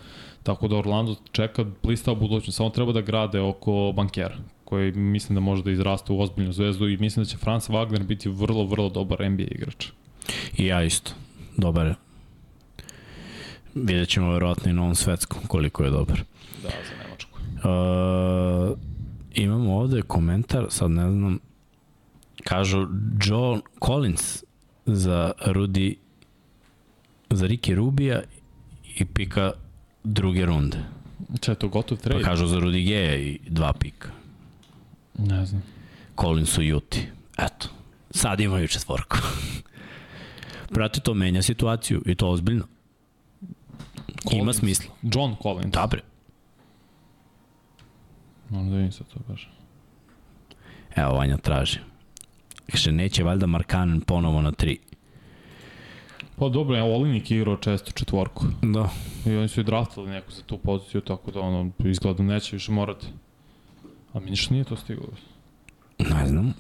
[0.44, 5.36] tako da Orlando čeka blista u budućnosti, samo treba da grade oko bankera koji mislim
[5.36, 8.66] da može da izraste u ozbiljnu zvezdu i mislim da će Franz Wagner biti vrlo,
[8.66, 9.88] vrlo dobar NBA igrač.
[10.58, 11.12] I ja isto.
[11.58, 12.05] Dobar
[13.76, 16.24] Vidjet ćemo verovatno i na ovom svetskom koliko je dobar.
[16.64, 17.40] Da, za Nemačku.
[17.40, 18.78] Uh,
[19.34, 21.40] imamo ovde komentar, sad ne znam,
[22.44, 22.88] kažu
[23.26, 24.44] Joe Collins
[24.86, 25.98] za Rudi
[27.30, 28.22] za Riki Rubija
[28.98, 29.52] i pika
[30.04, 30.78] druge runde.
[31.42, 32.22] Če je to gotov trade?
[32.22, 34.10] Pa kažu za Rudi Geja i dva pika.
[35.18, 35.64] Ne znam.
[36.22, 37.08] Collins u Juti.
[37.38, 37.68] Eto.
[38.12, 39.18] Sad imaju četvorku.
[40.74, 42.68] Prati, to menja situaciju i to ozbiljno.
[44.30, 44.44] Collins.
[44.44, 44.94] Ima smisla.
[45.02, 45.74] John Collins.
[45.74, 46.02] Dobre.
[48.50, 49.50] Moram da vidim sad to baš.
[50.96, 51.80] Evo, Vanja traži.
[52.72, 54.80] Kaže, neće valjda Markanen ponovo na tri.
[56.36, 58.46] Pa dobro, je Olinik igrao često četvorku.
[58.62, 58.90] Da.
[59.26, 62.72] I oni su i draftali neku za tu poziciju, tako da ono, izgleda neće više
[62.72, 63.08] morati.
[64.14, 65.08] A mi ništa nije to stiglo.
[66.00, 66.54] Ne znam.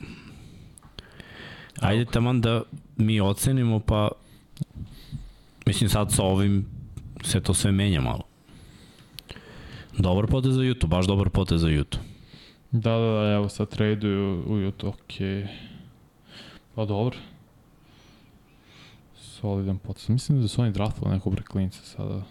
[1.82, 2.62] Ajde taman da
[2.98, 4.10] mi ocenimo, pa
[5.66, 6.75] mislim sad sa ovim
[7.26, 8.24] se to sve menja malo.
[9.98, 12.04] Dobar potez za YouTube, baš dobar potez za YouTube.
[12.72, 15.28] Da, da, da, evo sad traduju u YouTube, okej.
[15.28, 15.48] Okay.
[16.76, 17.18] Pa dobro.
[19.18, 20.10] Solidan potez.
[20.10, 22.22] Mislim da su oni draftali nekog breklinca sada.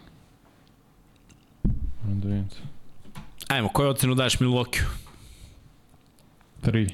[2.03, 2.49] Moram da vidim.
[3.47, 4.83] Ajmo, koju ocenu daješ Milwaukee?
[6.61, 6.87] Tri.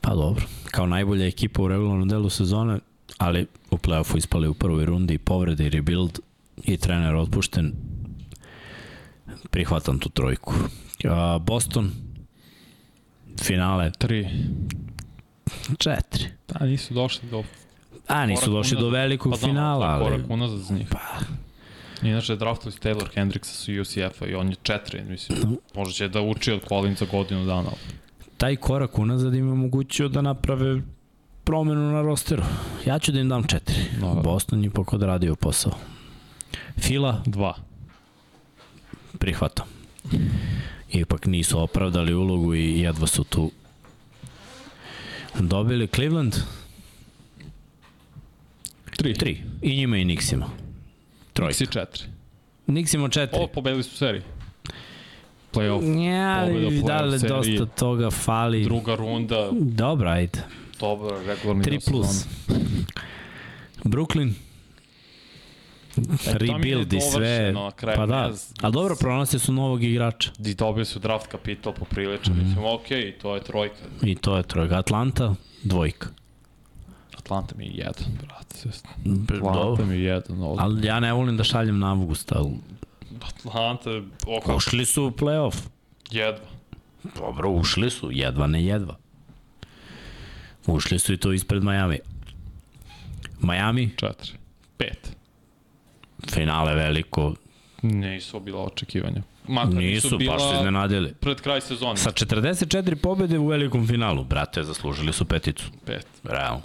[0.00, 2.78] Pa dobro, kao najbolja ekipa u regularnom delu sezone,
[3.18, 6.18] ali u play-offu ispali u prvoj rundi i povrede i rebuild
[6.64, 7.72] i trener otpušten.
[9.50, 10.54] Prihvatam tu trojku.
[11.08, 11.90] A, Boston,
[13.42, 14.28] finale, Tri.
[15.78, 16.24] četiri.
[16.48, 17.44] Da, nisu došli do...
[18.08, 19.00] A, nisu došli do unazad.
[19.00, 20.04] velikog Pa znam, finala, je ali...
[20.04, 20.88] korak unazad za njih.
[20.90, 20.98] Pa,
[22.02, 25.38] Inače, draftali su Taylor Hendricksa su UCF-a i on je četiri, mislim.
[25.74, 27.70] Možda će da uči od Collinsa godinu dana.
[28.36, 30.80] taj korak unazad im je omogućio da naprave
[31.44, 32.42] promenu na rosteru.
[32.86, 33.76] Ja ću da im dam četiri.
[34.00, 34.06] Da.
[34.06, 35.72] Boston je pokod radio posao.
[36.78, 37.54] Fila, Dva.
[39.18, 39.66] prihvatam.
[40.90, 43.50] Ipak nisu opravdali ulogu i jedva su tu
[45.38, 46.36] dobili Cleveland
[48.96, 49.14] Tri.
[49.14, 50.46] 3 i njima i Nixima.
[51.32, 51.52] Trojka.
[51.54, 52.02] Nixi četiri.
[52.66, 53.28] Nixima 4.
[53.32, 54.22] O, pobedili su seriju.
[55.52, 56.04] Playoff.
[56.06, 56.46] Ja,
[56.82, 57.58] u da li seriji.
[57.58, 58.64] dosta toga fali.
[58.64, 60.38] Druga runda, Dobro, ajde.
[60.80, 62.24] dobro, regularni 3 deo plus.
[63.84, 64.32] Brooklyn.
[66.26, 67.54] E, Rebuild i sve.
[67.96, 70.30] Pa da, ali dobro, pronaste su novog igrača.
[70.44, 72.34] I dobili su draft kapital poprilično.
[72.34, 72.38] Mm.
[72.38, 73.84] Mislim, okej, to je trojka.
[74.02, 74.78] I to je trojka.
[74.78, 76.08] Atlanta, dvojka.
[77.18, 78.68] Atlanta mi je jedan, brate.
[79.04, 79.48] Dobro.
[79.48, 80.42] Atlanta mi je jedan.
[80.42, 80.56] Od...
[80.60, 82.50] Ali ja ne volim da šaljem na avgust, ali
[83.20, 83.90] Atlanta,
[84.26, 85.56] oko, ušli su u playoff.
[86.10, 86.46] jedva.
[87.16, 88.96] Dobro, ušli su, jedva ne jedva.
[90.66, 91.98] Ušli su i to ispred Miami.
[93.40, 94.32] Miami, Četiri.
[94.76, 95.16] Pet.
[96.28, 97.34] Finale veliko,
[97.82, 99.22] Nisu bila očekivanja.
[99.48, 101.14] Makar nisu, nisu, bila baš su iznenadili.
[101.14, 101.96] pred kraj sezone.
[101.96, 105.64] Sa 44 pobede u velikom finalu, brate, zaslužili su peticu.
[105.84, 106.06] Pet.
[106.24, 106.62] Realno.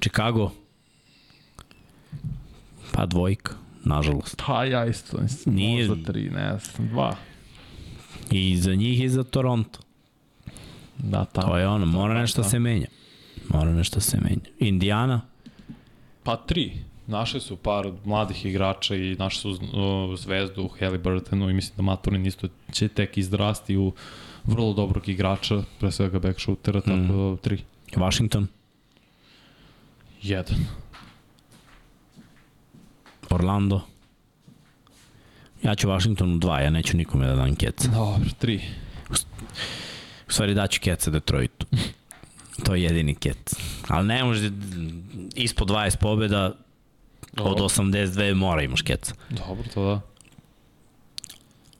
[0.00, 0.50] Chicago,
[2.92, 3.52] pa dvojka,
[3.84, 4.42] nažalost.
[4.46, 7.16] Pa ja isto, mislim, Nije- možda tri, ne znam, dva.
[8.30, 9.78] I za njih i za Toronto.
[10.98, 11.48] Da, tamo.
[11.48, 12.48] To je ono, mora da, nešto da.
[12.48, 12.86] se menja.
[13.48, 14.50] Mora nešto se menja.
[14.58, 15.20] Indiana,
[16.22, 16.72] Pa tri.
[17.08, 21.82] Našli su par mladih igrača i našli su uh, zvezdu u Halliburtonu i mislim da
[21.82, 23.92] Maturin isto će tek izrasti u
[24.44, 27.62] vrlo dobrog igrača, pre svega back shootera, tako da tri.
[27.96, 28.46] Washington,
[30.22, 30.66] Jedan.
[33.30, 33.80] Orlando.
[35.62, 37.88] Ja ću Washingtonu dva, ja neću nikome da dam keca.
[37.88, 38.60] Dobro, tri.
[40.28, 41.66] U stvari daću keca Detroitu.
[42.64, 43.54] To je jedini kec.
[43.88, 44.50] Ali ne može,
[45.34, 46.54] ispod 20 pobjeda,
[47.40, 49.14] od Dobro, 82 mora imaš keca.
[49.30, 50.00] Dobro, to da.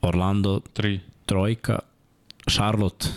[0.01, 0.99] Orlando, Tri.
[1.25, 1.79] trojka,
[2.49, 3.07] Charlotte,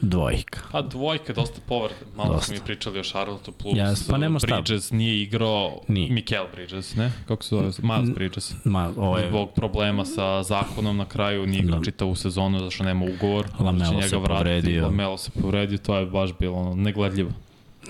[0.00, 0.60] dvojka.
[0.72, 2.00] A dvojka, dosta povreda.
[2.16, 2.46] Malo Dosta.
[2.46, 4.46] smo mi pričali o Charlotte plus Jas, pa nema šta.
[4.46, 6.10] Bridges nije igrao, Nije.
[6.12, 7.12] Mikel Bridges, ne?
[7.28, 7.70] Kako se zove?
[7.78, 8.52] Miles Bridges.
[8.64, 11.84] Ma, ovo je, Zbog problema sa zakonom na kraju nije igrao Da.
[11.84, 13.46] čitavu sezonu zašto nema ugovor.
[13.58, 14.84] Lamelo Onda će se povredio.
[14.84, 17.30] Lamelo se povredio, to je baš bilo ono, negledljivo.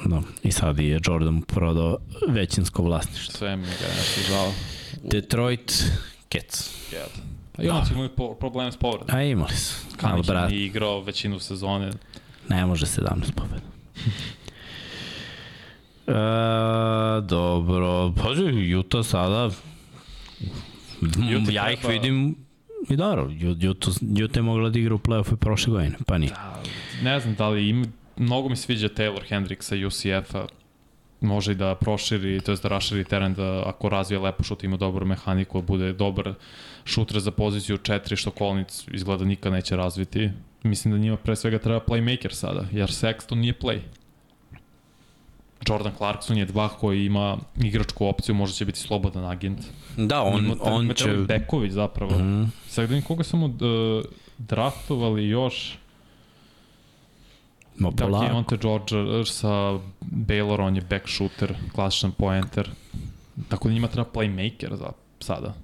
[0.05, 1.99] Da, i sad je Jordan prodao
[2.29, 3.39] većinsko vlasništvo.
[3.39, 4.53] Sve mi ga nešto žao.
[5.03, 5.85] Detroit.
[6.93, 7.09] Jedan.
[7.57, 9.17] A i on će imaju po, problem s povredom.
[9.17, 9.87] A imali su.
[9.97, 11.91] Kanić brat, igrao većinu sezone.
[12.49, 13.67] ne može 17 pobjeda.
[16.07, 16.13] E,
[17.29, 19.51] dobro, pazi, Utah sada,
[21.03, 22.37] Utah ja ih vidim
[22.89, 23.31] i dobro,
[23.71, 26.33] Utah, Utah je mogla da igra u play-offu i prošle godine, pa nije.
[27.03, 30.47] Ne znam da li ima, mnogo mi sviđa Taylor Hendricks sa UCF-a.
[31.21, 34.77] Može i da proširi, to je da raširi teren, da ako razvije lepo šut, ima
[34.77, 36.35] dobru mehaniku, da bude dobar
[36.85, 40.31] šuter za poziciju 4, što Kolnic izgleda nikad neće razviti.
[40.63, 43.79] Mislim da njima pre svega treba playmaker sada, jer Sexton nije play.
[45.69, 49.61] Jordan Clarkson je dva koji ima igračku opciju, možda će biti slobodan agent.
[49.97, 51.09] Da, on, treba- on će...
[51.29, 52.19] Beković zapravo.
[52.19, 52.45] Mhm.
[52.69, 53.53] Sad vidim koga smo uh,
[54.39, 55.79] draftovali još.
[57.83, 58.27] Ma Da, polako.
[58.27, 62.71] Keonte George sa Baylor, on je back shooter, klasičan pointer.
[63.49, 65.55] Tako da njima treba playmaker za sada.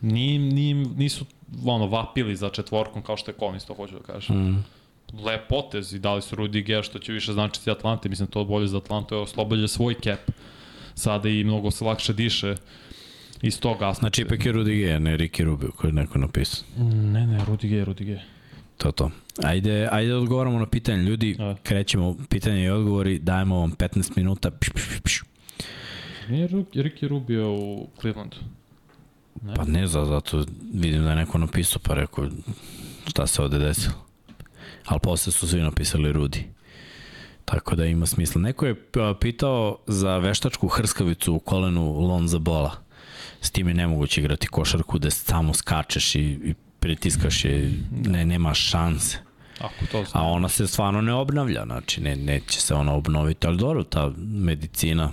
[0.00, 1.24] Ni, ni, nisu
[1.64, 4.36] ono, vapili za četvorkom kao što je Collins, to hoću da kažem.
[4.36, 4.64] Mm.
[5.24, 8.08] Lep potez i dali su Rudy Gea što će više značiti Atlante.
[8.08, 10.30] Mislim, to bolje za Atlantu je oslobađa svoj cap
[10.94, 12.54] sada i mnogo se lakše diše
[13.42, 14.00] iz tog aspekta.
[14.00, 16.64] Znači ipak je Rudiger, ne Ricky Rubio koji je neko napisao.
[16.92, 18.20] Ne, ne, Rudiger, Rudiger.
[18.76, 19.10] To to.
[19.44, 21.02] Ajde, ajde da odgovaramo na pitanje.
[21.02, 21.54] Ljudi, A.
[21.62, 24.50] krećemo pitanje i odgovori, dajemo vam 15 minuta.
[24.50, 25.22] Pš, pš, pš.
[26.28, 28.36] Nije Ricky Rubio u Clevelandu.
[29.42, 29.54] Ne?
[29.54, 30.44] Pa ne za, zato
[30.74, 32.28] vidim da je neko napisao pa rekao
[33.06, 33.94] šta se ovde desilo.
[34.86, 36.44] Ali posle su svi napisali Rudi.
[37.44, 38.40] Tako da ima smisla.
[38.40, 38.74] Neko je
[39.20, 42.72] pitao za veštačku hrskavicu u kolenu Lonza Bola.
[43.40, 47.72] S tim je nemoguće igrati košarku da samo skačeš i, i pritiskaš je,
[48.06, 49.27] ne, nema šanse.
[49.60, 50.22] Ako to A zna.
[50.22, 55.12] ona se stvarno ne obnavlja, znači ne, neće se ona obnoviti, ali dobro, ta medicina,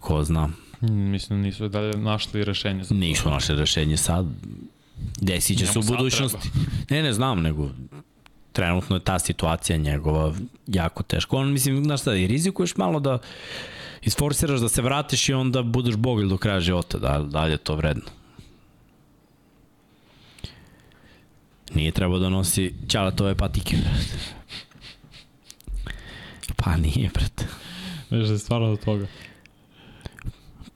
[0.00, 0.48] ko zna,
[0.90, 4.26] Mislim nisu dalje našli rešenje za nisu naše rešenje sad,
[5.20, 6.50] desit će se u budućnosti.
[6.90, 7.68] Ne, ne znam, nego
[8.52, 10.32] trenutno je ta situacija njegova
[10.66, 11.36] jako teška.
[11.36, 13.18] On, mislim, znaš šta, i rizikuješ malo da
[14.02, 17.56] isforsiraš da se vratiš i onda budeš bogilj do kraja života, da, da li je
[17.56, 18.04] to vredno.
[21.74, 24.18] Nije trebao da nosi ćaletove patike, brate.
[26.56, 27.46] Pa nije, brate.
[28.10, 29.06] Veš da je stvarno do toga.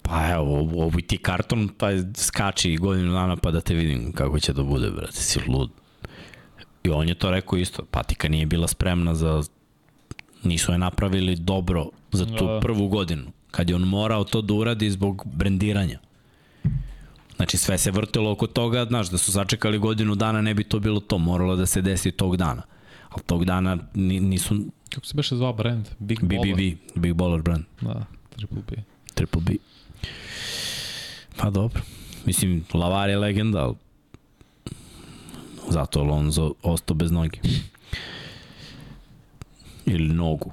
[0.02, 4.40] Pa evo, ovo, ovo ti karton, pa skači godinu dana pa da te vidim kako
[4.40, 5.70] će da bude, brate, si lud.
[6.85, 9.43] I on je to rekao isto, patika nije bila spremna za,
[10.44, 12.60] nisu je napravili dobro za tu Da.
[12.60, 15.98] prvu godinu, kad je on morao to da uradi zbog brendiranja.
[17.36, 20.78] Znači sve se vrtilo oko toga, znaš, da su sačekali godinu dana ne bi to
[20.80, 22.62] bilo to, moralo da se desi tog dana.
[23.10, 24.56] Ali tog dana ni- nisu
[24.90, 25.88] Kako se beše zvao brand?
[25.98, 26.54] Big Baller.
[26.54, 27.64] BBB, Big Baller Brand.
[27.80, 28.04] Da,
[28.36, 28.76] Triple B.
[29.14, 29.52] Triple B.
[31.36, 31.82] Pa dobro.
[32.24, 33.74] Mislim, Lavar je legenda, ali
[35.68, 37.38] zato Alonso ostao bez noge.
[39.86, 40.52] Ili nogu.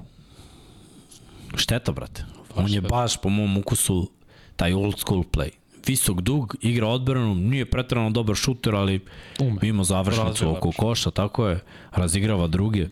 [1.56, 2.24] Šteta, brate.
[2.56, 4.10] On je baš po mom ukusu
[4.56, 5.50] taj old school play.
[5.86, 9.00] Visok dug, igra odbranu, nije pretrano dobar šuter, ali
[9.40, 9.58] Ume.
[9.62, 11.60] ima završnicu oko koša, tako je.
[11.92, 12.88] Razigrava druge.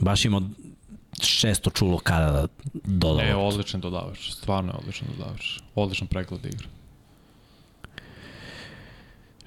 [0.00, 0.42] Baš ima
[1.22, 2.46] šesto čulo kada da
[2.84, 3.22] doda.
[3.22, 4.30] E, odličan dodavač.
[4.30, 5.58] Stvarno je odličan dodavač.
[5.74, 6.68] Odličan pregled igre.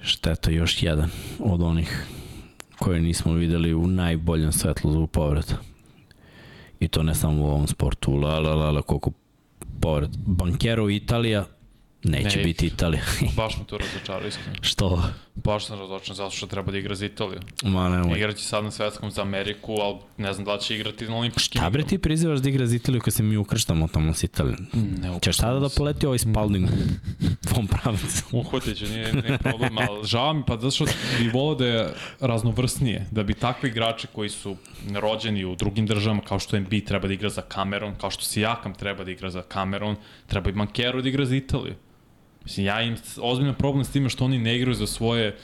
[0.00, 2.06] Šteta još jedan od onih
[2.78, 5.56] koje nismo videli u najboljem svetlu zbog povreda.
[6.80, 8.16] I to ne samo u ovom sportu.
[8.16, 9.10] La, la, la, la, koliko
[9.80, 10.10] povred.
[10.26, 11.44] Bankero Italija,
[12.04, 12.42] neće Neće.
[12.42, 13.02] biti Italija.
[13.36, 14.56] Baš me to razočarao, iskreno.
[14.60, 15.02] Što?
[15.34, 17.40] Baš sam razočaran zato što treba da igra za Italiju.
[17.62, 18.18] Ma nemoj.
[18.18, 21.60] Igraće sad na svetskom za Ameriku, ali ne znam da li će igrati na olimpijskim.
[21.60, 24.66] Šta bre ti prizivaš da igra za Italiju kad se mi ukrštamo tamo s Italijom?
[24.72, 26.68] Ne, Ćeš tada da poleti ovaj Spalding
[27.42, 28.24] u tvom pravcu?
[28.32, 30.84] Uhvatit ću, nije, nije problem, ali žao mi pa zato što
[31.18, 31.88] bi volao da je
[32.20, 34.56] raznovrsnije, da bi takvi igrači koji su
[34.94, 38.74] rođeni u drugim državama, kao što Embiid treba da igra za Cameron, kao što Sijakam
[38.74, 39.96] treba da igra za Cameron,
[40.26, 41.74] treba i Mankero da igra za Italiju.
[42.44, 45.36] Mislim, ja im ozbiljan problem s time što oni ne igraju za svoje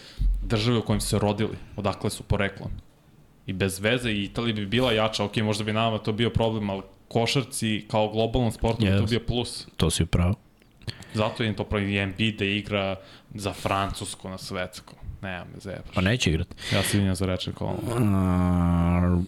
[0.42, 2.70] države u kojim su se rodili, odakle su poreklom.
[3.46, 6.70] I bez veze i Italija bi bila jača, ok, možda bi nama to bio problem,
[6.70, 8.92] ali košarci kao globalnom sportu yes.
[8.92, 9.66] bi to bio plus.
[9.76, 10.34] To si upravo.
[11.14, 12.96] Zato im to pravi Embiid da igra
[13.34, 14.94] za Francusku na svetsku.
[15.22, 15.94] Nema me zebaš.
[15.94, 16.54] Pa neće igrati.
[16.74, 17.76] Ja se vinjam za reče kolom.
[18.14, 19.22] A,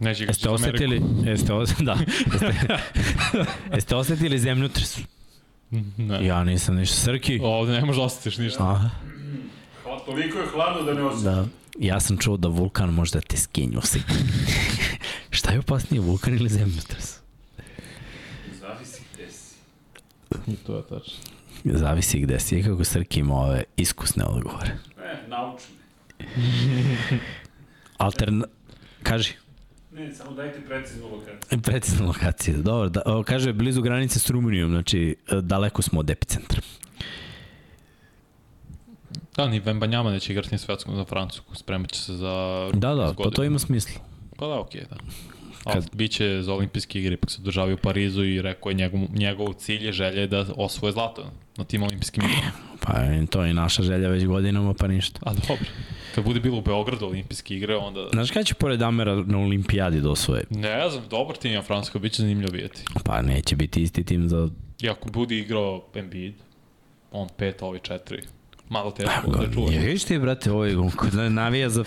[0.00, 0.68] Neće igrati za Ameriku.
[0.68, 1.96] osetili, jeste, os, da,
[2.32, 2.78] jeste,
[3.74, 4.98] jeste osetili zemljotres?
[5.98, 6.26] Ne.
[6.26, 6.96] Ja nisam ništa.
[6.96, 7.40] Srki?
[7.42, 8.70] Ovde ne možeš da osjetiš ništa.
[8.70, 8.90] Aha,
[9.84, 11.34] Hla, toliko je hladno da ne osjećam.
[11.34, 11.46] da.
[11.78, 13.98] Ja sam čuo da vulkan može da te skenju se.
[15.30, 17.16] Šta je opasnije, vulkan ili zemljotres?
[18.60, 19.54] Zavisi gde si.
[20.46, 21.14] I to je tačno.
[21.64, 22.58] Zavisi gde si.
[22.58, 24.70] I kako Srki ima ove iskusne odgovore.
[25.04, 25.74] E, naučni.
[27.96, 28.44] Alterna...
[29.02, 29.32] Kaži.
[29.94, 31.60] Ne, samo dajte preciznu lokaciju.
[31.62, 32.56] Precizna lokacija.
[32.56, 36.60] Dobro, da, o, kaže blizu granice s Rumunijom, znači e, daleko smo od epicentra.
[39.36, 41.56] Da, ni Vembanjama neće igrati ni svetskom za Francusku.
[41.56, 42.70] Spremat će se za...
[42.74, 44.00] Da, da, pa to ima smisla.
[44.36, 44.96] Pa da, okej, da.
[45.72, 49.00] Kad- bit će za olimpijske igre, ipak se održavaju u Parizu i rekao je njegov,
[49.14, 52.52] njegov cilj je želja je da osvoje zlato na tim olimpijskim igrama.
[52.80, 55.20] Pa to je naša želja već godinama, pa ništa.
[55.22, 55.66] A dobro.
[56.14, 58.08] Kad bude bilo u Beogradu olimpijske igre, onda...
[58.12, 60.44] Znaš kada će pored Amera na olimpijadi da osvoje?
[60.50, 62.84] Ne znam, dobar tim je Francuska, bit će zanimljivo vidjeti.
[63.04, 64.48] Pa neće biti isti tim za...
[64.82, 66.34] I ako bude igrao Embiid,
[67.12, 68.22] on pet, ovi četiri,
[68.74, 69.72] malo teško da čuva.
[69.72, 71.84] Je, vidiš ti, brate, ovaj, on kod navija za...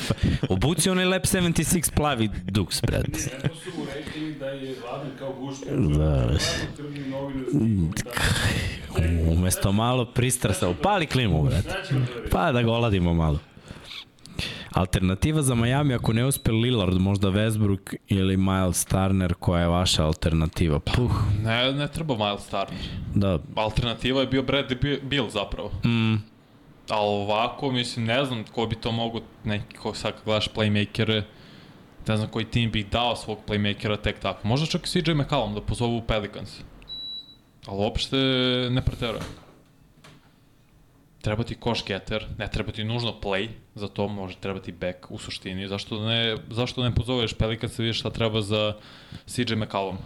[0.50, 3.20] Obuci onaj Lab 76 plavi duks, brate.
[3.34, 5.66] Jedno su mu rekli da je vladan kao guška.
[5.98, 6.30] Da.
[7.10, 8.08] Novinarski.
[9.30, 11.68] Umesto malo pristrasa, upali klimu, brate.
[11.92, 12.30] Da?
[12.32, 13.40] Pa da ga oladimo malo.
[14.72, 20.06] Alternativa za Miami ako ne uspe Lillard, možda Westbrook ili Miles Turner, koja je vaša
[20.06, 20.80] alternativa?
[20.80, 21.12] Puh,
[21.44, 22.84] Ne, ne treba Miles Turner.
[23.16, 23.40] da.
[23.56, 25.72] Alternativa je bio Bradley Bill zapravo.
[25.86, 26.16] Mm,
[26.90, 31.24] Ali ovako, mislim, ne znam ko bi to mogu, neki ko sad gledaš playmakere,
[32.08, 34.48] ne znam koji tim bi dao svog playmakera tek tako.
[34.48, 36.60] Možda čak i CJ McCallum da pozovu Pelicans.
[37.68, 38.18] Ali uopšte
[38.72, 39.24] ne preterujem.
[41.22, 45.18] Treba ti koš getter, ne treba ti nužno play, za to može trebati back u
[45.18, 45.68] suštini.
[45.68, 48.74] Zašto ne, zašto ne pozoveš Pelicans i vidiš šta treba za
[49.26, 49.98] CJ McCallum?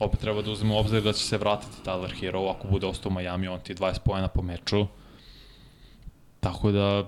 [0.00, 3.14] Opet treba da uzmemo obzir da će se vratiti Tyler Hero, ako bude ostao u
[3.14, 4.86] Miami, on ti 20 pojena po meču.
[6.52, 7.06] Tako da,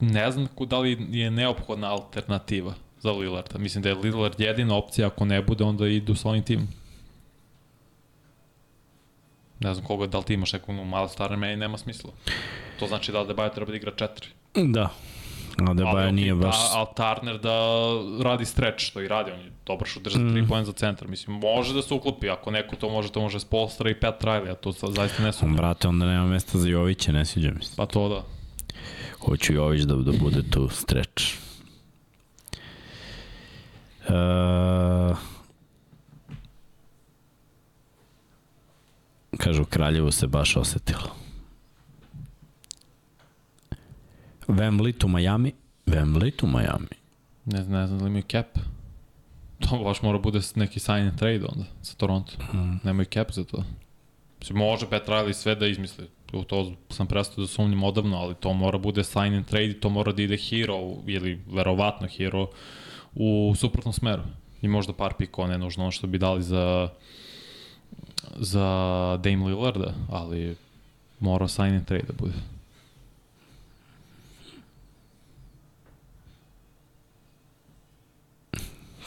[0.00, 3.58] ne znam da li je neophodna alternativa za Lillarda.
[3.58, 6.68] Mislim da je Lillard jedina opcija, ako ne bude, onda idu sa ovim timom.
[9.60, 12.10] Ne znam koga, da li ti imaš nekog Miles Turner, meni nema smisla.
[12.78, 14.26] To znači da Adebayo treba da igra četiri.
[14.54, 14.90] da.
[15.58, 16.56] A Debaja Ali, nije ok, baš...
[16.56, 17.56] Da, ali Turner da
[18.22, 20.48] radi stretch, što i radi, on je dobar šuter za 3 mm.
[20.48, 21.08] poen za centar.
[21.08, 24.50] Mislim, može da se uklopi, ako neko to može, to može Spolstra i Pat Riley,
[24.50, 25.46] a to sa- zaista ne su.
[25.46, 27.72] Brate, onda nema mesta za Jovića, ne sviđa mi se.
[27.76, 28.22] Pa to da.
[29.18, 31.34] Hoću Jović da, da bude tu streč.
[34.08, 35.16] Uh,
[39.38, 41.21] kažu, Kraljevo se baš osetilo.
[44.56, 45.52] Wembley to Miami.
[45.86, 46.96] Wembley to Miami.
[47.44, 48.58] Ne znam, ne znam da li imaju cap.
[49.58, 52.32] To baš mora bude neki sign and trade onda sa Toronto.
[52.52, 52.80] Mm.
[52.84, 53.64] Nemaju cap za to.
[54.38, 56.08] Mislim, može Pat Riley sve da izmisli.
[56.32, 59.80] U to sam prestao da sumnjam odavno, ali to mora bude sign and trade i
[59.80, 62.48] to mora da ide hero ili verovatno hero
[63.14, 64.22] u suprotnom smeru.
[64.62, 66.88] I možda par pikova, ne nužno ono što bi dali za
[68.36, 70.56] za Dame Lillarda, ali
[71.20, 72.34] mora sign and trade da bude.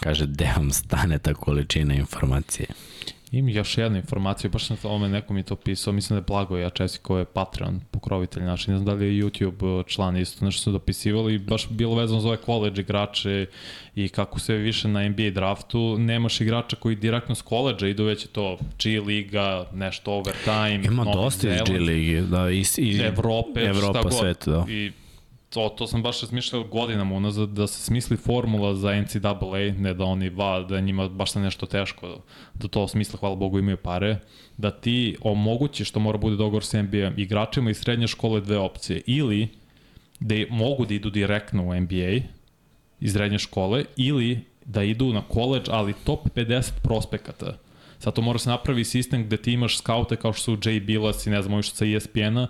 [0.05, 2.67] Kaže, gde vam stane ta količina informacije?
[3.31, 6.57] Ima još jedna informacija, baš na tome neko mi to pisao, mislim da je Blago
[6.57, 10.17] ja Česi ko je Patreon, pokrovitelj naš, ne znam da li je YouTube uh, član
[10.17, 13.45] isto, nešto su dopisivali, baš bilo vezano za ove college igrače
[13.95, 18.25] i kako sve više na NBA draftu, nemaš igrača koji direktno s koleđa idu već
[18.25, 23.61] je to G liga, nešto overtime, Ima dosta iz G ligi, da, i, i Evrope,
[23.61, 24.19] Evropa, šta god.
[24.19, 24.65] svet, da.
[24.69, 24.91] I
[25.49, 30.03] to, to sam baš razmišljao godinama unazad da se smisli formula za NCAA, ne da
[30.03, 32.21] oni va, da njima baš sa nešto teško
[32.53, 34.19] da to smisle, hvala Bogu imaju pare,
[34.57, 39.01] da ti omogućiš što mora bude dogovor sa NBA igračima iz srednje škole dve opcije
[39.05, 39.47] ili
[40.19, 42.27] da mogu da idu direktno u NBA
[42.99, 47.57] iz srednje škole ili da idu na college, ali top 50 prospekata.
[47.99, 51.27] Sad to mora se napravi sistem gde ti imaš skaute kao što su Jay Bilas
[51.27, 52.47] i ne znam, ovi što sa ESPN-a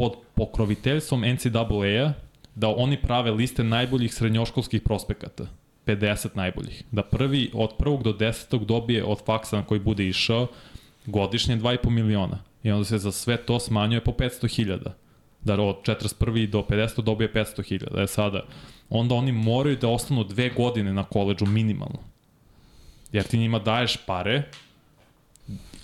[0.00, 2.12] pod pokroviteljstvom NCAA-a
[2.54, 5.44] da oni prave liste najboljih srednjoškolskih prospekata.
[5.86, 6.84] 50 najboljih.
[6.90, 10.46] Da prvi od prvog do desetog dobije od faksa na koji bude išao
[11.06, 12.38] godišnje 2,5 miliona.
[12.62, 14.94] I onda se za sve to smanjuje po 500 hiljada.
[15.40, 16.50] Da od 41.
[16.50, 17.02] do 50.
[17.02, 18.02] dobije 500 hiljada.
[18.02, 18.42] E sada,
[18.88, 21.98] onda oni moraju da ostanu dve godine na koleđu minimalno.
[23.12, 24.42] Jer ti njima daješ pare,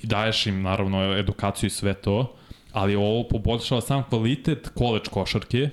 [0.03, 2.33] daješ im naravno edukaciju i sve to,
[2.77, 5.69] ali ovo poboljšava sam kvalitet koleđ košarke,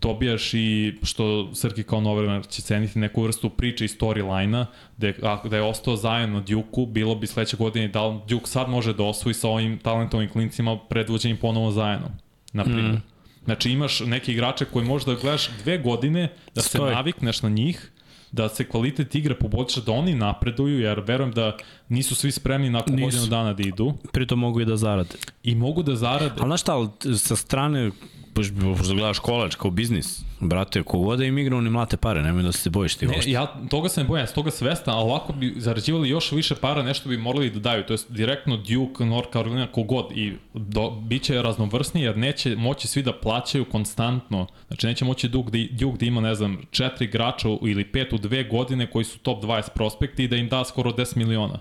[0.00, 4.66] dobijaš i, što Srki kao novinar će ceniti, neku vrstu priče i storyline-a,
[4.96, 8.46] da, je- da je ostao zajedno na Duke-u, bilo bi sledeće godine da li Duke
[8.46, 12.08] sad može da osvoji sa ovim talentovim klincima predvođenim ponovo zajedno,
[12.52, 12.84] na primjer.
[12.86, 13.02] Mm.
[13.44, 16.94] Znači imaš neke igrače koji možeš da gledaš dve godine, da se Stoji.
[16.94, 17.90] navikneš na njih,
[18.32, 21.56] da se kvalitet igre poboljša, da oni napreduju, jer verujem da
[21.88, 23.04] nisu svi spremni nakon Nisu.
[23.06, 25.14] godinu dana da idu Pritom mogu i da zarade.
[25.42, 26.34] i mogu da zarade.
[26.38, 26.88] Ali znaš šta, ali
[27.18, 27.90] sa strane,
[28.38, 32.42] pošto pošto gledaš kolač kao biznis, brate, kogod da im igra, oni mlate pare, nemoj
[32.42, 35.54] da se bojiš ti Ne, ja toga sam bojan, s toga svestan, ali ovako bi
[35.56, 39.66] zarađivali još više para, nešto bi morali da daju, to jest direktno Duke, North Carolina,
[39.72, 45.04] kogod i do, bit će raznovrsniji jer neće moći svi da plaćaju konstantno, znači neće
[45.04, 48.90] moći Duke da, Duke da ima, ne znam, četiri igrača ili pet u dve godine
[48.90, 51.58] koji su top 20 prospekti i da im da skoro 10 miliona.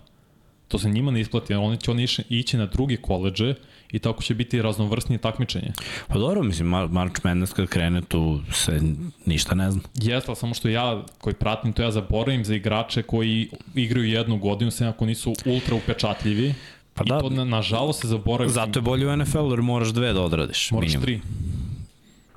[0.67, 3.55] To se njima ne isplati, oni će oni ići na drugi koleđe
[3.91, 5.71] i tako će biti raznovrsnije takmičenje.
[6.07, 8.81] Pa dobro, mislim, Mar March Madness kad krene tu se
[9.25, 9.81] ništa ne zna.
[9.95, 14.37] Jeste, ali samo što ja koji pratim to ja zaboravim za igrače koji igraju jednu
[14.37, 16.53] godinu, sem ako nisu ultra upečatljivi.
[16.93, 17.19] Pa I da.
[17.19, 18.53] to na, nažalost se zaboravim.
[18.53, 20.71] Zato je bolje u NFL jer moraš dve da odradiš.
[20.71, 21.05] Moraš minimum.
[21.05, 21.21] tri.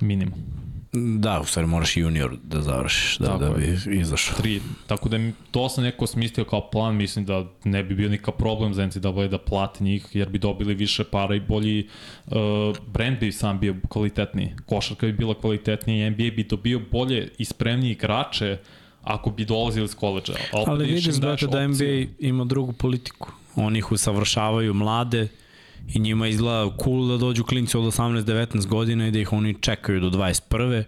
[0.01, 0.60] Minimum.
[0.93, 4.37] Da, u stvari moraš junior da završiš, da, Tako da bi izašao.
[4.37, 4.61] tri.
[4.87, 5.19] Tako da
[5.51, 9.29] to sam neko smislio kao plan, mislim da ne bi bio nikakav problem za NCAA
[9.29, 11.89] da plati njih, jer bi dobili više para i bolji
[12.27, 12.33] uh,
[12.87, 14.55] brand bi sam bio kvalitetniji.
[14.67, 18.59] Košarka bi bila kvalitetnija i NBA bi dobio bolje i spremnije igrače
[19.03, 20.33] ako bi dolazili iz koleđa.
[20.67, 23.33] Ali vidiš, brate, da NBA ima drugu politiku.
[23.57, 25.29] Oni ih usavršavaju mlade
[25.89, 30.01] i njima izgleda cool da dođu klinci od 18-19 godina i da ih oni čekaju
[30.01, 30.85] do 21.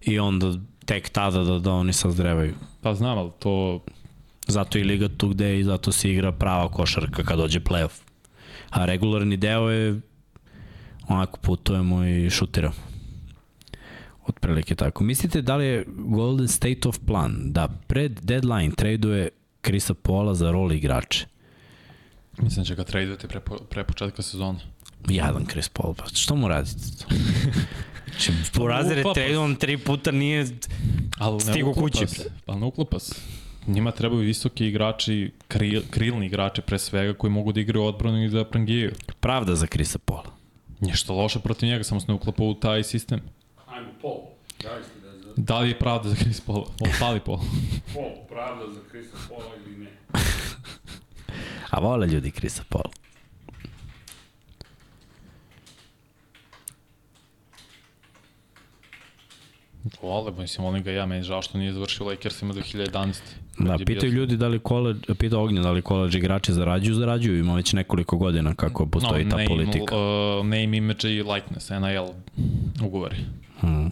[0.00, 0.52] i onda
[0.84, 2.54] tek tada da, da oni sazrevaju.
[2.80, 3.80] Pa znam, ali to
[4.46, 8.00] Zato i liga tu gde je i zato se igra prava košarka kad dođe playoff.
[8.70, 10.00] A regularni deo je
[11.08, 12.74] onako putujemo i šutiramo.
[14.26, 15.04] Otprilike tako.
[15.04, 19.28] Mislite da li je Golden State of plan da pred deadline traduje
[19.60, 21.26] Krisa Pola za rol igrače?
[22.38, 23.40] Mislim da će ga tradujete pre,
[23.70, 24.58] pre početka sezona.
[25.08, 26.76] Jadan Chris Paul, pa što mu radite?
[28.06, 29.24] Znači, porazire uklapa se.
[29.24, 30.46] tradeom tri puta nije
[31.18, 32.30] Ali Stigo kući, se.
[32.46, 33.14] Ali ne uklapa se.
[33.66, 38.28] Njima trebaju visoki igrači, kril, krilni igrači pre svega koji mogu da igraju odbranu i
[38.28, 38.92] da prangijaju.
[39.20, 40.24] pravda za Krisa Pola.
[40.80, 43.20] Ništa loše protiv njega, samo se ne uklapa u taj sistem.
[43.66, 43.88] Ajmo.
[44.62, 46.64] Zaista da Da li je pravda za Chris Paul?
[46.80, 47.38] On pali Paul.
[47.94, 49.90] Pol, pravda za Krista Pola ili ne?
[51.70, 52.90] A vole ljudi Krisa Pola.
[60.02, 63.14] Vole, mislim, oni ga ja, meni žao što nije završio Lakersima 2011.
[63.58, 67.38] Da, pitaju bio- ljudi da li koleđ, pitao Ognja da li koleđ igrači zarađuju, zarađuju,
[67.38, 69.96] ima već nekoliko godina kako postoji ta name, politika.
[69.96, 72.06] Uh, name, image i likeness, NIL
[72.82, 73.16] ugovori.
[73.60, 73.90] Hmm.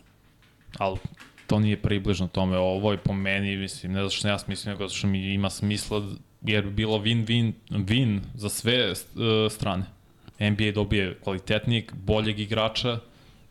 [0.78, 0.98] Ali
[1.46, 2.58] to nije približno tome.
[2.58, 5.50] Ovo je po meni, mislim, ne zato što ja mislim, nego zato što mi ima
[5.50, 6.02] smisla,
[6.44, 9.84] jer bi bilo win-win win za sve uh, strane.
[10.40, 12.98] NBA dobije kvalitetnijeg, boljeg igrača,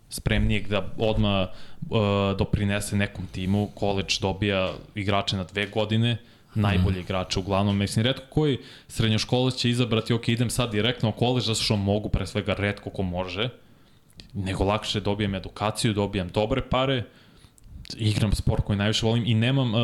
[0.09, 1.97] spremnijeg da odma uh,
[2.37, 6.17] doprinese nekom timu, college dobija igrače na dve godine,
[6.55, 8.57] najbolji igrače uglavnom, mislim, redko koji
[8.87, 12.89] srednjoškolac će izabrati, ok, idem sad direktno u college, zato što mogu, pre svega, redko
[12.89, 13.49] ko može,
[14.33, 17.03] nego lakše dobijem edukaciju, dobijem dobre pare,
[17.97, 19.81] igram sport koji najviše volim i nemam uh,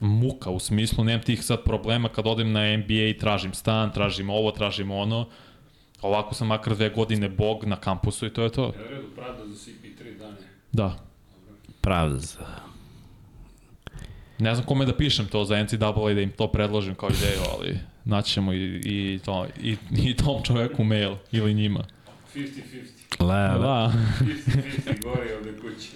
[0.00, 4.30] muka u smislu, nemam tih sad problema kad odem na NBA i tražim stan, tražim
[4.30, 5.28] ovo, tražim ono.
[6.02, 8.62] Ovako sam makar dve godine bog na kampusu i to je to.
[8.62, 10.36] Je u redu, pravda za CP3 dane.
[10.72, 10.98] Da.
[11.80, 12.46] Pravda za...
[14.38, 17.78] Ne znam kome da pišem to za NCAA da im to predložim kao ideju, ali
[18.04, 21.84] naći ćemo i, i, to, i, i tom čoveku mail ili njima.
[22.34, 22.95] 50-50.
[23.20, 23.92] Le, Da.
[24.20, 25.88] 50-50 gori ovde kući.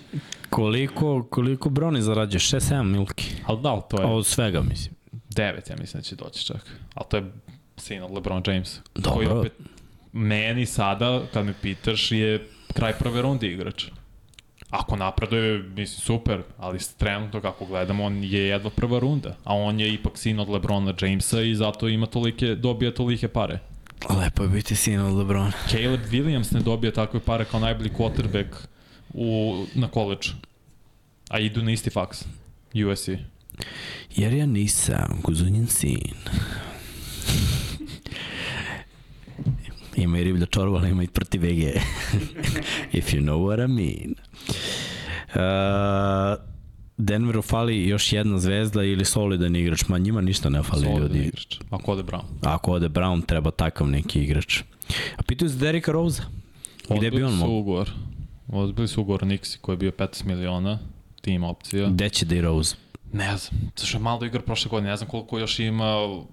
[0.51, 2.41] koliko, koliko Broni zarađuje?
[2.41, 3.31] 6-7 milki.
[3.47, 4.95] Ali da, ali to je Od svega, mislim.
[5.13, 6.71] devet, ja mislim da će doći čak.
[6.95, 7.33] Ali to je
[7.77, 8.81] sin od LeBron James.
[8.95, 9.13] Dobro.
[9.13, 9.53] Koji opet,
[10.13, 13.85] meni sada, kad me pitaš, je kraj prve runde igrač.
[14.71, 19.81] Ako napreduje, mislim, super, ali trenutno kako gledamo, on je jedva prva runda, a on
[19.81, 23.59] je ipak sin od Lebrona Jamesa i zato ima tolike, dobija tolike pare.
[24.09, 25.53] Lepo je biti sin od Lebrona.
[25.71, 28.47] Caleb Williams ne dobija takve pare kao najbolji quarterback
[29.15, 30.29] u, na college.
[31.31, 32.25] A idu na isti faks.
[32.91, 33.09] USC.
[34.17, 36.15] Jer ja nisam Guzunjin sin.
[39.97, 41.63] ima i riblja čorba, ali ima i protiv VG.
[42.99, 44.15] If you know what I mean.
[45.35, 46.50] Uh,
[47.01, 51.19] Denveru fali još jedna zvezda ili solidan igrač, ma njima ništa ne fali Solidan ljudi.
[51.19, 51.57] igrač.
[51.71, 52.23] Ako ode Brown.
[52.43, 54.61] Ako ode Brown, treba takav neki igrač.
[55.17, 56.23] A pitaju za Derika Rose.
[56.89, 57.57] Gde bi on mogao?
[57.57, 57.91] ugovor.
[58.49, 60.79] Odbili su ugovor Nixi koji je bio 15 miliona,
[61.21, 61.89] tim opcija.
[61.89, 62.77] Gde će da i Rose?
[63.13, 66.27] Ne znam, zašto je malo igra prošle godine, ne znam koliko još ima u,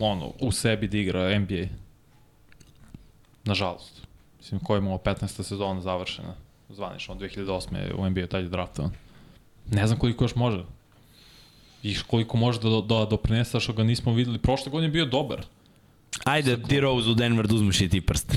[0.00, 1.66] ono, u sebi da igra NBA.
[3.44, 4.02] Nažalost.
[4.38, 5.42] Mislim, koji je imao 15.
[5.42, 6.34] sezona završena,
[6.68, 7.76] zvanično, od 2008.
[7.76, 8.90] je u NBA tad je draftovan.
[9.70, 10.64] Ne znam koliko još može.
[11.82, 14.38] I koliko može da, da doprinese, što ga nismo videli.
[14.38, 15.44] Prošle godine je bio dobar.
[16.24, 18.32] Ajde, di Rose u Denver da uzmeš i ti prst.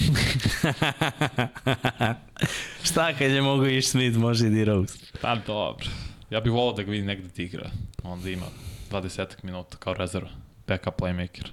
[2.87, 4.97] Šta kad je mogo Ish Smith, može i di Rose.
[5.21, 5.87] Pa dobro.
[6.29, 7.69] Ja bih volao da ga vidim negde da igra.
[8.03, 8.45] Onda ima
[8.91, 10.29] 20 minuta kao rezerva.
[10.67, 11.47] Backup playmaker.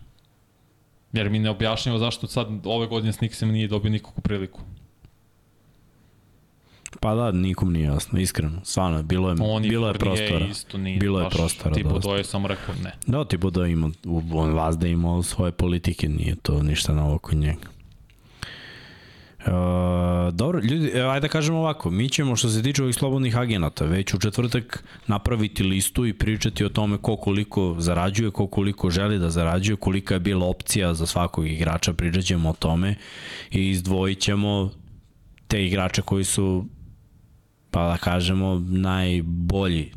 [1.13, 4.61] Jer mi ne objašnjava zašto sad ove godine s Nixem nije dobio nikakvu priliku.
[7.01, 8.61] Pa da, nikom nije jasno, iskreno.
[8.65, 10.47] Stvarno, bilo je, On i bilo je prostora.
[10.47, 12.09] Isto nije Bilo je baš, prostora Tipo, dosta.
[12.09, 12.93] to je samo rekao ne.
[13.07, 13.91] Da, ti bude ima,
[14.33, 17.73] on vas da imao svoje politike, nije to ništa novo kod njega.
[19.47, 19.49] Uh,
[20.35, 23.85] dobro, ljudi, evo, ajde da kažemo ovako, mi ćemo što se tiče ovih slobodnih agenata
[23.85, 29.19] već u četvrtak napraviti listu i pričati o tome ko koliko zarađuje, ko koliko želi
[29.19, 32.95] da zarađuje, kolika je bila opcija za svakog igrača, pričat ćemo o tome
[33.51, 34.71] i izdvojit ćemo
[35.49, 36.65] te igrače koji su
[37.73, 39.93] pa da kažemo najbolji,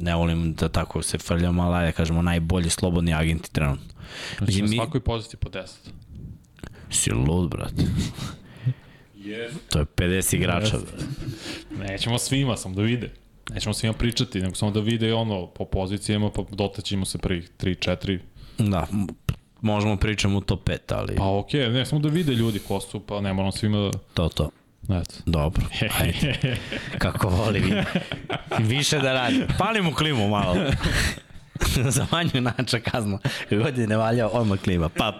[0.00, 3.86] ne volim da tako se frljamo, ali da kažemo najbolji slobodni agenti trenutno.
[4.38, 5.66] Znači, Mislim, na mi- svakoj poziciji po 10.
[6.90, 7.82] Si lud, brate.
[9.16, 9.52] Yes.
[9.68, 10.76] To je 50 igrača.
[10.76, 11.04] Jeste.
[11.78, 13.10] Nećemo svima, samo da vide.
[13.50, 18.18] Nećemo svima pričati, nego samo da vide ono po pozicijama, pa dotaćemo se prvih 3-4.
[18.58, 18.86] Da,
[19.60, 22.80] možemo pričamo u top 5, ali Pa okej, okay, ne, samo da vide ljudi ko
[22.80, 23.90] su, pa ne moramo svima da...
[24.14, 24.50] to, to.
[24.90, 25.14] Eto.
[25.26, 25.62] Dobro,
[26.00, 26.56] ajde.
[26.98, 27.82] Kako voli vi.
[28.58, 29.44] Više da radi.
[29.58, 30.56] Pali mu klimu malo.
[31.90, 33.18] Za manju nača kazna.
[33.48, 34.88] Kako god je ne valjao, odmah klima.
[34.88, 35.14] Pap.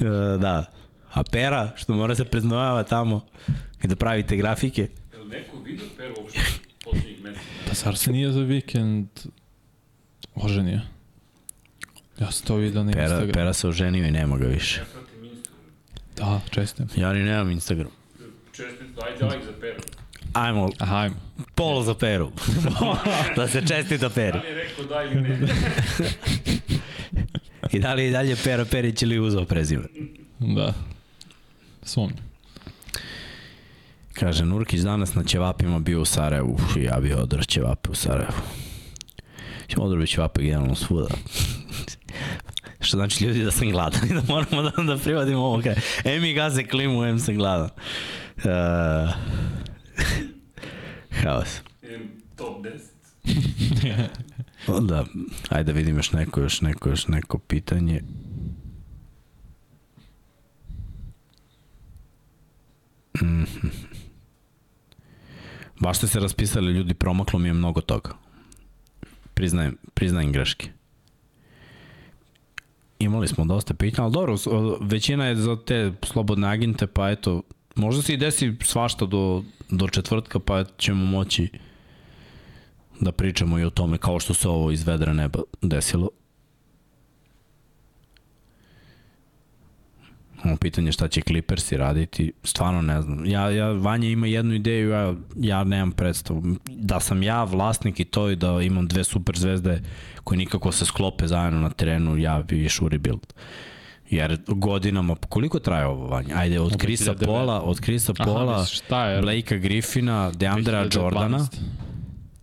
[0.00, 0.04] E,
[0.38, 0.64] da.
[1.12, 3.26] A pera, što mora se preznojava tamo,
[3.82, 4.88] kada pravite grafike.
[5.12, 6.40] Jel neko vidio Peru uopšte
[6.84, 7.46] poslednjih meseci?
[7.68, 9.08] Pa zar se nije za vikend
[10.34, 10.80] oženio?
[12.20, 13.32] Ja sam to vidio na Pera, Instagramu.
[13.32, 14.80] pera se oženio i nema ga više.
[16.20, 16.88] Da, čestim.
[16.96, 17.90] Ja ni nemam Instagram.
[18.52, 19.80] Čestito, ajde like za Peru.
[20.32, 21.14] Ajmo, Aha, ajmo.
[21.54, 22.30] pol za peru.
[23.36, 24.38] da se čestita peri.
[24.38, 25.38] Da li je rekao da ili ne?
[27.72, 29.84] I da li je dalje Pera Perić ili uzao prezime?
[30.38, 30.74] Da.
[31.82, 32.30] Sumnjam.
[34.12, 36.54] Kaže, Nurkić danas na ćevapima bio u Sarajevu.
[36.54, 38.32] Uf, ja bi odrao ćevape u Sarajevu.
[39.68, 41.08] Ćemo odrobiti ćevape generalno svuda.
[42.80, 45.74] Što znači ljudi da sam gladan i da moramo da, da privodimo ovo kaj.
[46.04, 47.70] Em mi gaze klimu, em sam gladan.
[48.36, 49.10] Uh,
[51.22, 51.60] haos.
[51.82, 54.08] Idem top 10.
[54.76, 55.04] Onda,
[55.48, 58.02] ajde da vidim još neko, još neko, još neko pitanje.
[63.22, 63.68] Mhm.
[65.80, 68.10] Baš ste se raspisali ljudi, promaklo mi je mnogo toga.
[69.34, 70.79] Priznajem, priznajem greške.
[73.00, 74.36] Imali smo dosta pitanja, ali dobro,
[74.80, 77.42] većina je za te slobodne agente, pa eto,
[77.74, 81.48] možda se i desi svašta do, do četvrtka, pa ćemo moći
[83.00, 86.08] da pričamo i o tome kao što se ovo iz vedra neba desilo.
[90.44, 93.26] Ovo pitanje šta će Clippersi raditi, stvarno ne znam.
[93.26, 96.42] Ja, ja, Vanja ima jednu ideju, ja, ja nemam predstavu.
[96.66, 99.82] Da sam ja vlasnik i to i da imam dve super zvezde
[100.24, 103.32] koje nikako se sklope zajedno na terenu, ja bi išao u rebuild.
[104.10, 106.34] Jer godinama, koliko traje ovo Vanja?
[106.36, 107.24] Ajde, od Krisa 2009.
[107.24, 109.20] Pola, od Krisa Pola, šta je?
[109.20, 111.02] Blakea Griffina, Deandra 2012.
[111.02, 111.48] Jordana,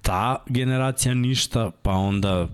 [0.02, 2.48] ta generacija ništa, pa onda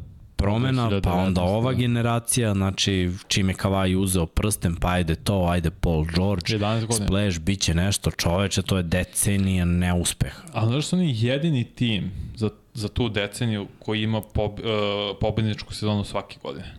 [0.43, 1.77] promena, pa 2019, onda ova da.
[1.77, 7.07] generacija, znači čim je Kawhi uzeo prsten, pa ajde to, ajde Paul George, 11 godina.
[7.07, 10.41] Splash, bit će nešto, čoveče, to je decenija neuspeha.
[10.53, 14.65] A znaš su oni jedini tim za, za tu deceniju koji ima pob, uh,
[15.21, 16.73] pobedničku sezonu svake godine?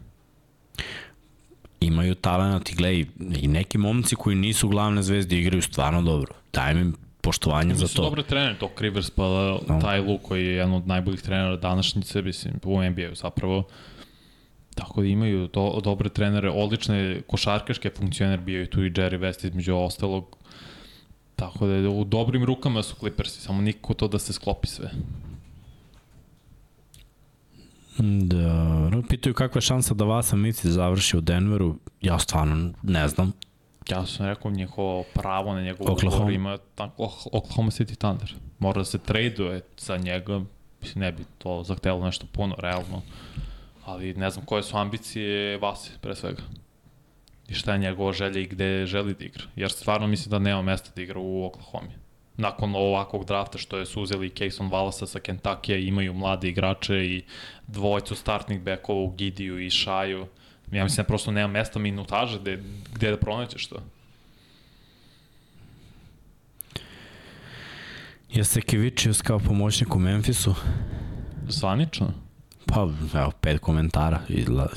[1.81, 3.05] Imaju talent i gledaj,
[3.43, 6.35] i neki momci koji nisu glavne zvezde igraju stvarno dobro.
[6.53, 6.93] Daj mi
[7.25, 8.03] poštovanje za to.
[8.03, 9.23] dobre trenere, Doc Rivers, pa
[9.69, 9.81] No.
[9.81, 13.63] taj Lu koji je jedan od najboljih trenera današnjice, mislim, u NBA-u zapravo.
[14.75, 19.47] Tako da imaju do, dobre trenere, odlične košarkaške funkcioner bio i tu i Jerry West
[19.47, 20.37] između ostalog.
[21.37, 24.91] Tako da je u dobrim rukama su Clippersi, samo nikako to da se sklopi sve.
[27.99, 31.77] Da, pitaju kakva je šansa da Vasa Mici završi u Denveru.
[32.01, 33.33] Ja stvarno ne znam.
[33.89, 36.17] Ja sam rekao njihovo pravo na njegov Oklahoma.
[36.17, 38.35] ugovor ima tako, Oklahoma City Thunder.
[38.59, 40.41] Mora da se traduje za njega,
[40.81, 43.03] mislim ne bi to zahtevalo nešto puno, realno.
[43.85, 46.43] Ali ne znam koje su ambicije Vasi, pre svega.
[47.49, 49.45] I šta je njegova želja i gde želi da igra.
[49.57, 51.93] Jer stvarno mislim da nema mesta da igra u Oklahoma.
[52.37, 57.23] Nakon ovakvog drafta što je su uzeli Cason Wallasa sa Kentucky, imaju mlade igrače i
[57.67, 60.27] dvojcu startnih bekova u Gidiju i Šaju.
[60.75, 62.63] Ja mislim da prosto nema mesta minutaže gde,
[62.95, 63.77] gde da pronaćeš to.
[68.31, 70.55] Jeste Kevičius kao pomoćnik u Memphisu?
[71.49, 72.13] Zvanično?
[72.67, 74.21] Pa, evo, pet komentara.
[74.29, 74.69] Izla...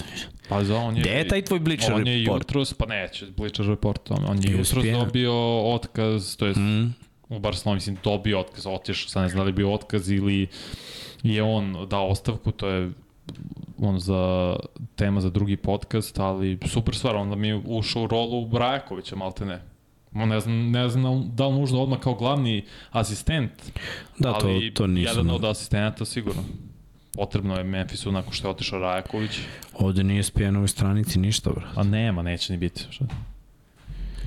[0.50, 1.01] Pa za on je...
[1.01, 2.43] Gde je taj tvoj Bleacher on je Report?
[2.43, 6.93] jutros, pa neće, Bleacher Report, on, on je jutros dobio otkaz, to je Mm,
[7.30, 10.48] u Barcelona, mislim, dobio otkaz, otišao, sad ne znam da li je bio otkaz ili
[11.24, 12.92] je on dao ostavku, to je
[13.78, 14.56] on za
[14.96, 19.46] tema za drugi podcast, ali super stvar, onda mi je ušao u rolu Brajakovića, malte
[19.46, 19.62] ne.
[20.14, 23.52] On ne znam, ne znam da li nužno odmah kao glavni asistent,
[24.20, 25.18] da, to, ali to nisam.
[25.18, 26.42] jedan od asistenata sigurno.
[27.14, 29.32] Potrebno je Memphisu nakon što je otišao Rajaković,
[29.74, 31.64] Ovde nije SPN-ovoj stranici ništa, bro.
[31.76, 32.86] a nema, neće ni biti.
[32.90, 33.06] Šta?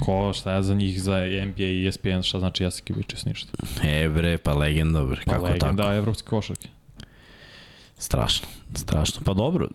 [0.00, 3.52] Ko, šta je za njih, za NBA i ESPN, šta znači Jessica Kivičis, ništa.
[3.84, 5.20] E, bre, pa legenda, bre.
[5.26, 5.94] Pa Kako legenda tako?
[5.94, 6.68] evropske košarke.
[7.98, 9.22] Strašno, strašno.
[9.24, 9.68] Pa dobro.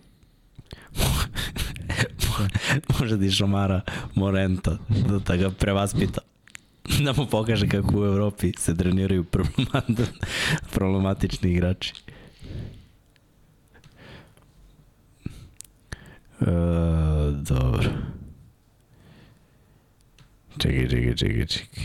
[3.00, 3.82] Može da i šamara
[4.16, 6.22] Morenta, da, da ga prevaspita.
[7.04, 10.10] da mu pokaže kako u Evropi se treniraju problemat,
[10.74, 11.94] problematični igrači.
[16.42, 16.46] E,
[17.32, 17.90] dobro.
[20.58, 21.84] Čekaj, čekaj, čekaj, čekaj.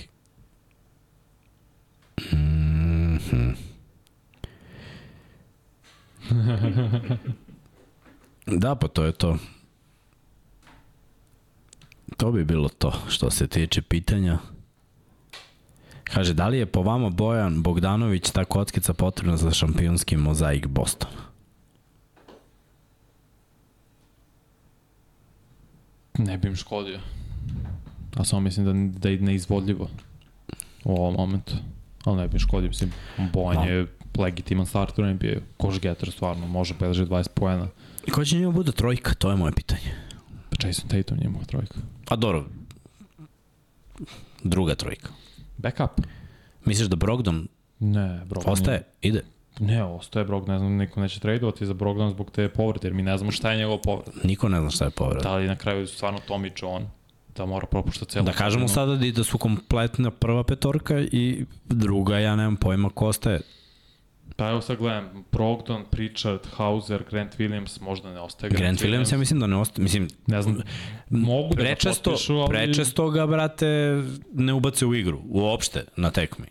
[2.33, 3.70] Mm -hmm.
[8.47, 9.37] Da, pa to je to.
[12.17, 14.39] To bi bilo to što se tiče pitanja.
[16.05, 21.31] Kaže, da li je po vama Bojan Bogdanović ta kockica potrebna za šampionski mozaik Bostona?
[26.19, 27.01] Ne bi im škodio.
[28.17, 29.89] A samo mislim da, da je neizvodljivo
[30.85, 31.55] u ovom momentu.
[32.05, 32.93] Ali ne bi im škodio, mislim,
[33.33, 33.71] Bojan da.
[33.71, 33.87] je
[34.19, 35.41] legitiman starter u NBA.
[35.57, 37.69] Koš getter stvarno, može peleže 20 poena.
[38.07, 39.95] I ko će njima bude trojka, to je moje pitanje.
[40.51, 41.75] Pa Jason Tatum njima trojka.
[42.09, 42.45] A dobro,
[44.43, 45.09] druga trojka.
[45.57, 45.91] Backup?
[46.65, 47.49] Misliš da Brogdon
[47.79, 48.77] ne, Brogdon ostaje?
[48.77, 49.09] Je...
[49.09, 49.23] Ide?
[49.61, 53.03] Ne, ostaje Brogdon, ne znam, niko neće tradovati za Brogdon zbog te povrede, jer mi
[53.03, 54.13] ne znamo šta je njegov povreda.
[54.25, 55.21] Niko ne zna šta je povreda.
[55.23, 56.87] Da li na kraju stvarno Tommy John
[57.37, 62.19] da mora propušta celu Da kažemo sada da, da su kompletna prva petorka i druga,
[62.19, 63.41] ja nemam pojma ko ostaje.
[64.37, 69.05] Pa evo sad gledam, Brogdon, Pritchard, Hauser, Grant Williams, možda ne ostaje Grant, Grant Williams.
[69.05, 69.13] Williams.
[69.13, 70.59] ja mislim da ne ostaje, mislim, ne znam,
[71.11, 72.49] mogu prečesto, da potpišu, ali...
[72.49, 74.03] Prečesto ga, brate,
[74.33, 76.47] ne ubace u igru, uopšte, na tekmi.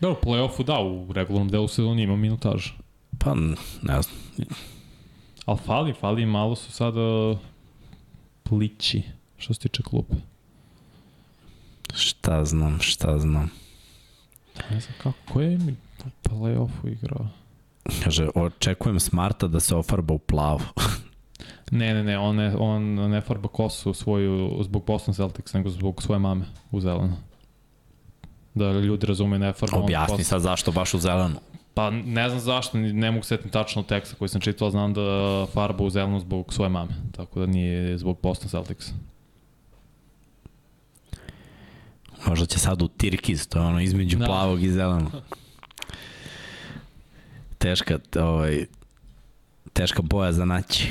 [0.00, 2.66] Da, u play-offu da, u regularnom delu sezoni ima minutaž.
[3.18, 3.34] Pa,
[3.82, 4.16] ne znam.
[5.44, 7.36] Ali fali, fali, malo su sada
[8.42, 9.02] plići,
[9.38, 10.14] što se tiče kluba.
[11.94, 13.50] Šta znam, šta znam.
[14.70, 15.58] Ne znam kako, ko je
[16.06, 17.26] u play-offu igrao?
[18.04, 20.60] Kaže, očekujem Smarta da se ofarba u plavo.
[21.70, 26.02] ne, ne, ne, on ne, on ne farba kosu svoju zbog Boston Celtics, nego zbog
[26.02, 27.16] svoje mame u zeleno.
[28.54, 29.78] Da ljudi razume ne farba.
[29.78, 30.28] Objasni kosu.
[30.28, 31.36] sad zašto baš u zelenu.
[31.74, 35.84] Pa ne znam zašto, ne mogu setiti tačno teksta koji sam čitao, znam da farba
[35.84, 38.86] u zelenu zbog svoje mame, tako da nije zbog Boston Celtics.
[42.26, 44.26] Možda će sad u Tirkiz, to je ono između da.
[44.26, 45.12] plavog i zelenog.
[47.68, 48.66] Teška, ovaj,
[49.72, 50.88] teška boja za naći.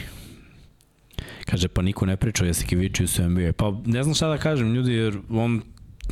[1.46, 3.54] Kaže, pa niko ne priča o Jasikeviću su NBA.
[3.58, 5.62] Pa ne znam šta da kažem, ljudi, jer on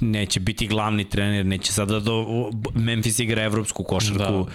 [0.01, 2.25] neće biti glavni trener, neće sada do
[2.75, 4.17] Memphis igra evropsku košarku.
[4.17, 4.45] Da.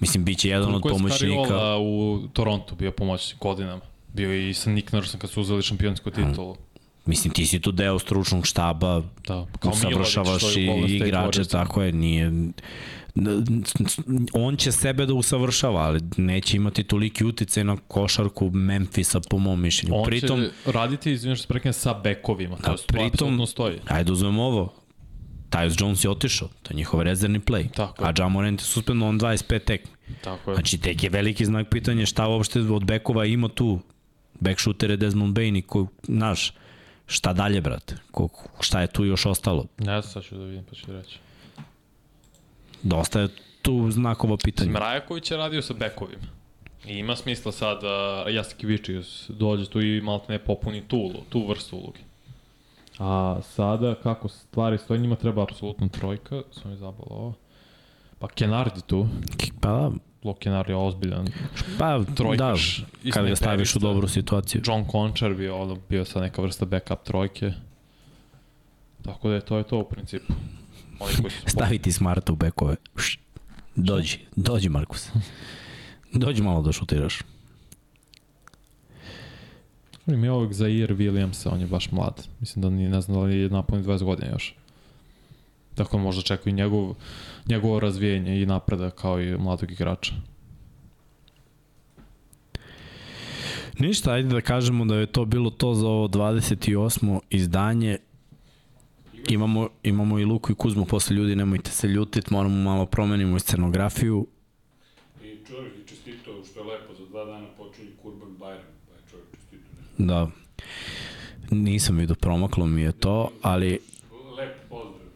[0.00, 1.34] Mislim, bit će jedan Koliko od pomoćnika.
[1.34, 3.82] Koliko je u Torontu bio pomoćnik godinama?
[4.12, 6.56] Bio i sa Nick Nursom kad su uzeli šampionsku titulu.
[7.06, 12.32] Mislim, ti si tu deo stručnog štaba, da, usavršavaš i igrače, tako je, nije
[14.32, 19.60] on će sebe da usavršava, ali neće imati toliki uticaj na košarku Memfisa po mom
[19.60, 19.96] mišljenju.
[19.96, 23.78] On pritom, će raditi, izvinjam što prekne, sa bekovima, to da, pritom, stoji.
[23.86, 24.74] Ajde uzmemo ovo,
[25.50, 27.70] Tyus Jones je otišao, to je njihov rezervni play.
[27.70, 29.92] Tako a Jamorant je suspendovan 25 tekmi.
[30.24, 30.54] Tako je.
[30.54, 33.80] Znači, tek je veliki znak pitanja šta uopšte od bekova ima tu.
[34.40, 36.52] Back shooter je Desmond Bain i ko, naš,
[37.06, 37.96] šta dalje, brate?
[38.10, 38.28] Ko,
[38.60, 39.66] šta je tu još ostalo?
[39.78, 41.18] Ne, sad ću da vidim, pa ću reći.
[42.82, 43.28] Dosta je
[43.62, 44.70] tu znakova pitanja.
[44.70, 46.26] Mrajaković je radio sa bekovima.
[46.86, 51.48] I ima smisla sad da uh, Jaskivičius dođe tu i malo ne popuni tu, tu
[51.48, 51.98] vrstu uloge.
[52.98, 57.34] A sada, kako stvari stoje, njima treba apsolutno trojka, sam mi zabalo ovo.
[58.18, 59.08] Pa Kenardi tu.
[59.60, 59.90] Pa da.
[60.24, 61.28] Lo Kenardi je ozbiljan.
[61.78, 62.84] Pa trojkaš.
[63.04, 64.62] Da, kada ga staviš u dobru situaciju.
[64.64, 67.52] John Conchar bio, ono, bio sa neka vrsta backup trojke.
[69.02, 70.32] Tako da je to je to u principu.
[70.98, 72.76] Oni koji su Staviti Smarta u bekove.
[73.74, 75.08] Dođi, dođi Markus.
[76.12, 77.20] Dođi malo da šutiraš.
[80.06, 82.28] Mi ovog Zaire Williamsa, on je baš mlad.
[82.40, 84.54] Mislim da nije, ne znam da li je napolni 20 godina još.
[85.74, 86.94] Tako možda čekaju njegov,
[87.48, 90.14] njegovo razvijenje i napredak kao i mladog igrača.
[93.78, 97.20] Ništa, ajde da kažemo da je to bilo to za ovo 28.
[97.30, 97.98] izdanje
[99.28, 104.26] Imamo, imamo i Luku i Kuzmu posle ljudi, nemojte se ljutiti, moramo malo promenimo scenografiju.
[105.22, 109.00] I čovjek je čestito, što je lepo, za dva dana počinje Kurban Bajram, pa je
[109.10, 109.64] čovjek čestito.
[109.98, 110.30] Da.
[111.50, 113.78] Nisam vidio, promaklo mi je to, ali...
[114.38, 115.06] Lep pozdrav.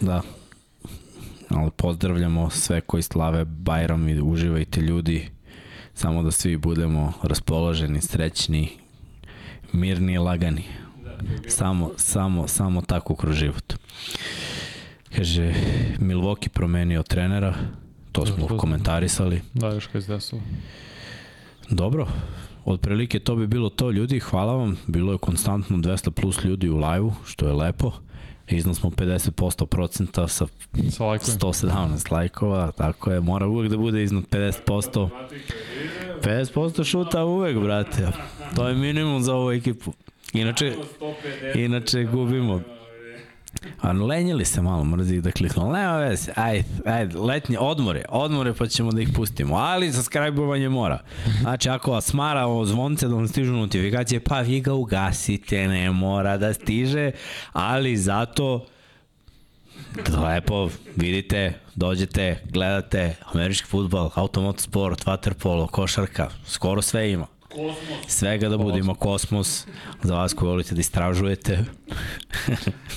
[0.00, 0.22] Da.
[1.48, 5.28] Ali pozdravljamo sve koji slave Bajram i uživajte ljudi.
[5.94, 8.68] Samo da svi budemo raspoloženi, srećni,
[9.72, 10.64] mirni i lagani.
[11.48, 13.74] Samo, samo, samo tako kroz život.
[15.16, 15.54] Kaže,
[15.98, 17.54] Milwaukee promenio trenera,
[18.12, 19.42] to smo da, komentarisali.
[19.54, 20.40] Da, još kaj zdesilo.
[21.70, 22.06] Dobro,
[22.64, 26.76] otprilike to bi bilo to ljudi, hvala vam, bilo je konstantno 200 plus ljudi u
[26.76, 27.92] live-u, što je lepo.
[28.48, 30.46] Iznad smo 50% procenta sa
[30.90, 31.38] Sa lajkovima.
[31.38, 35.08] 117 lajkova, tako je, mora uvek da bude iznad 50%.
[35.12, 35.44] Matematika
[35.84, 36.00] ide.
[36.22, 38.08] 50% šuta uvek, brate.
[38.56, 39.92] To je minimum za ovu ekipu.
[40.32, 41.64] Inače, 150.
[41.64, 42.60] inače gubimo.
[43.80, 45.72] A lenjili se malo, mrzi da kliknu.
[45.72, 49.56] Nema veze, ajde, ajde, letnje, odmore, odmore pa ćemo da ih pustimo.
[49.56, 50.98] Ali subscribe-ovanje mora.
[51.40, 55.90] Znači, ako vas mara o zvonce da vam stižu notifikacije, pa vi ga ugasite, ne
[55.90, 57.10] mora da stiže,
[57.52, 58.66] ali zato
[60.24, 67.26] lepo vidite, dođete, gledate američki futbol, automotosport, waterpolo, košarka, skoro sve ima.
[67.50, 68.06] Kosmos.
[68.08, 69.66] Svega da bude, ima kosmos,
[70.02, 71.58] za vas koji volite da istražujete.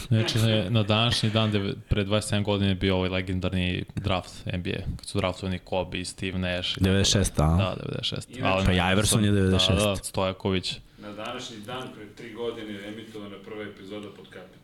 [0.08, 4.72] Znači, na, na današnji dan, deve- pre 27 godina je bio ovaj legendarni draft NBA,
[4.98, 6.72] kad su draftovani Kobe i Steve Nash.
[6.72, 7.58] i tako 96, a?
[7.58, 8.26] Da, 96.
[8.30, 9.68] Inače- Pa Iverson je 96.
[9.70, 10.78] Da, da, Stojaković.
[10.98, 14.62] Na današnji dan, pre tri godine, je emitovana prva epizoda pod kapit.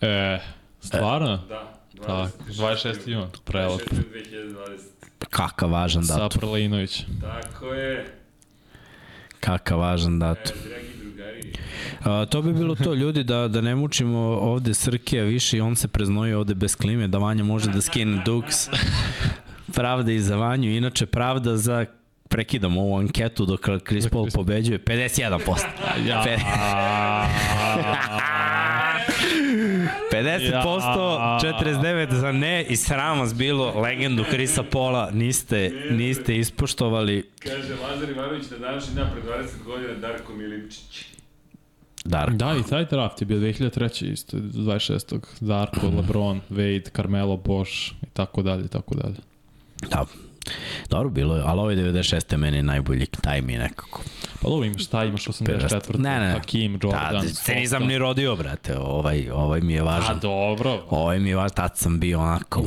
[0.00, 0.38] E,
[0.80, 1.36] stvarno?
[1.48, 1.74] Da.
[1.96, 3.08] Tak, 26.
[3.08, 3.74] jun, prelepo.
[3.74, 4.02] 26.
[4.04, 4.78] 2020.
[5.30, 6.40] Kakav važan Sa datum.
[6.40, 7.04] Prlinović.
[7.20, 8.18] Tako je.
[9.42, 10.56] Kakav važan datum.
[12.04, 15.76] A, to bi bilo to, ljudi, da, da ne mučimo ovde Srkija više i on
[15.76, 18.68] se preznoji ovde bez klime, da Vanja može da skine duks.
[19.74, 21.86] Pravda i za Vanju, inače pravda za
[22.28, 25.66] prekidam ovu anketu dok Chris Paul pobeđuje 51%.
[26.06, 26.24] Ja.
[30.22, 37.30] Pe- 50%, 49 za ne i sram vas bilo legendu Krisa Pola niste, niste ispoštovali
[37.38, 41.04] Kaže Lazar Ivanović na današnji dan pre 20 godina Darko Milipčić.
[42.04, 42.32] Darko.
[42.36, 44.12] Da, i taj draft je bio 2003.
[44.12, 45.20] isto, 26.
[45.40, 49.16] Darko, Lebron, Wade, Carmelo, Bosch i tako dalje, i tako dalje.
[49.90, 50.04] Da.
[50.90, 52.36] Dobro bilo je, ali ovaj 96.
[52.36, 54.02] meni najbolji taj mi nekako.
[54.42, 55.98] Pa dobro, imaš šta, imaš 84.
[55.98, 56.32] Ne, ne.
[56.32, 60.20] Hakim, Jordan, Da, se nisam ni rodio, brate, ovaj, ovaj mi je A važan.
[60.20, 60.82] dobro.
[60.90, 62.64] Ovaj mi je važan, tad sam bio onako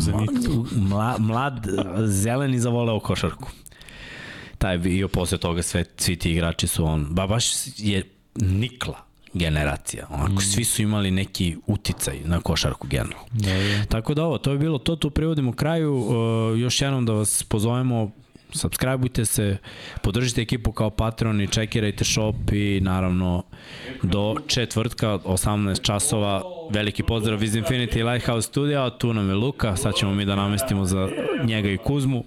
[1.19, 1.65] mlad,
[2.05, 3.49] zelen i zavoleo košarku.
[4.57, 7.45] Taj je bio posle toga sve, svi ti igrači su on, ba baš
[7.77, 8.03] je
[8.35, 9.04] nikla
[9.35, 10.07] generacija.
[10.09, 10.41] Onako, mm.
[10.41, 13.25] svi su imali neki uticaj na košarku generalno.
[13.31, 13.85] Da, da.
[13.89, 15.95] Tako da ovo, to je bilo to, tu privodimo kraju.
[15.95, 18.11] Uh, još jednom da vas pozovemo,
[18.51, 19.57] subscribeujte se,
[20.01, 23.43] podržite ekipu kao Patreon i čekirajte shop i naravno
[24.03, 29.95] do četvrtka 18 časova veliki pozdrav iz Infinity Lighthouse Studio, tu nam je Luka, sad
[29.95, 31.09] ćemo mi da namestimo za
[31.43, 32.23] njega i Kuzmu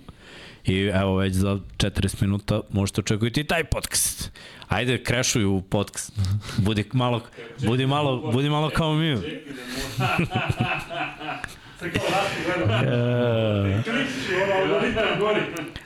[0.69, 4.31] i evo već za 40 minuta možete očekujete i taj podcast.
[4.69, 6.13] Ajde, krešuju u podcast.
[6.57, 7.23] Budi malo,
[7.59, 9.17] budi malo, budi malo kao mi.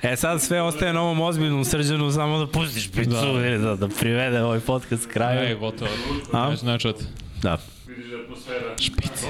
[0.03, 3.89] E sad sve ostaje na ovom ozbiljnom srđanu, samo da pustiš picu da, da, da
[3.89, 5.41] privede ovaj podcast kraju.
[5.41, 5.91] E, gotovo.
[6.33, 6.51] A?
[6.51, 6.97] Neće nečat.
[7.43, 7.59] Da.
[7.97, 8.77] Vidiš atmosfera.
[8.79, 9.27] Špice.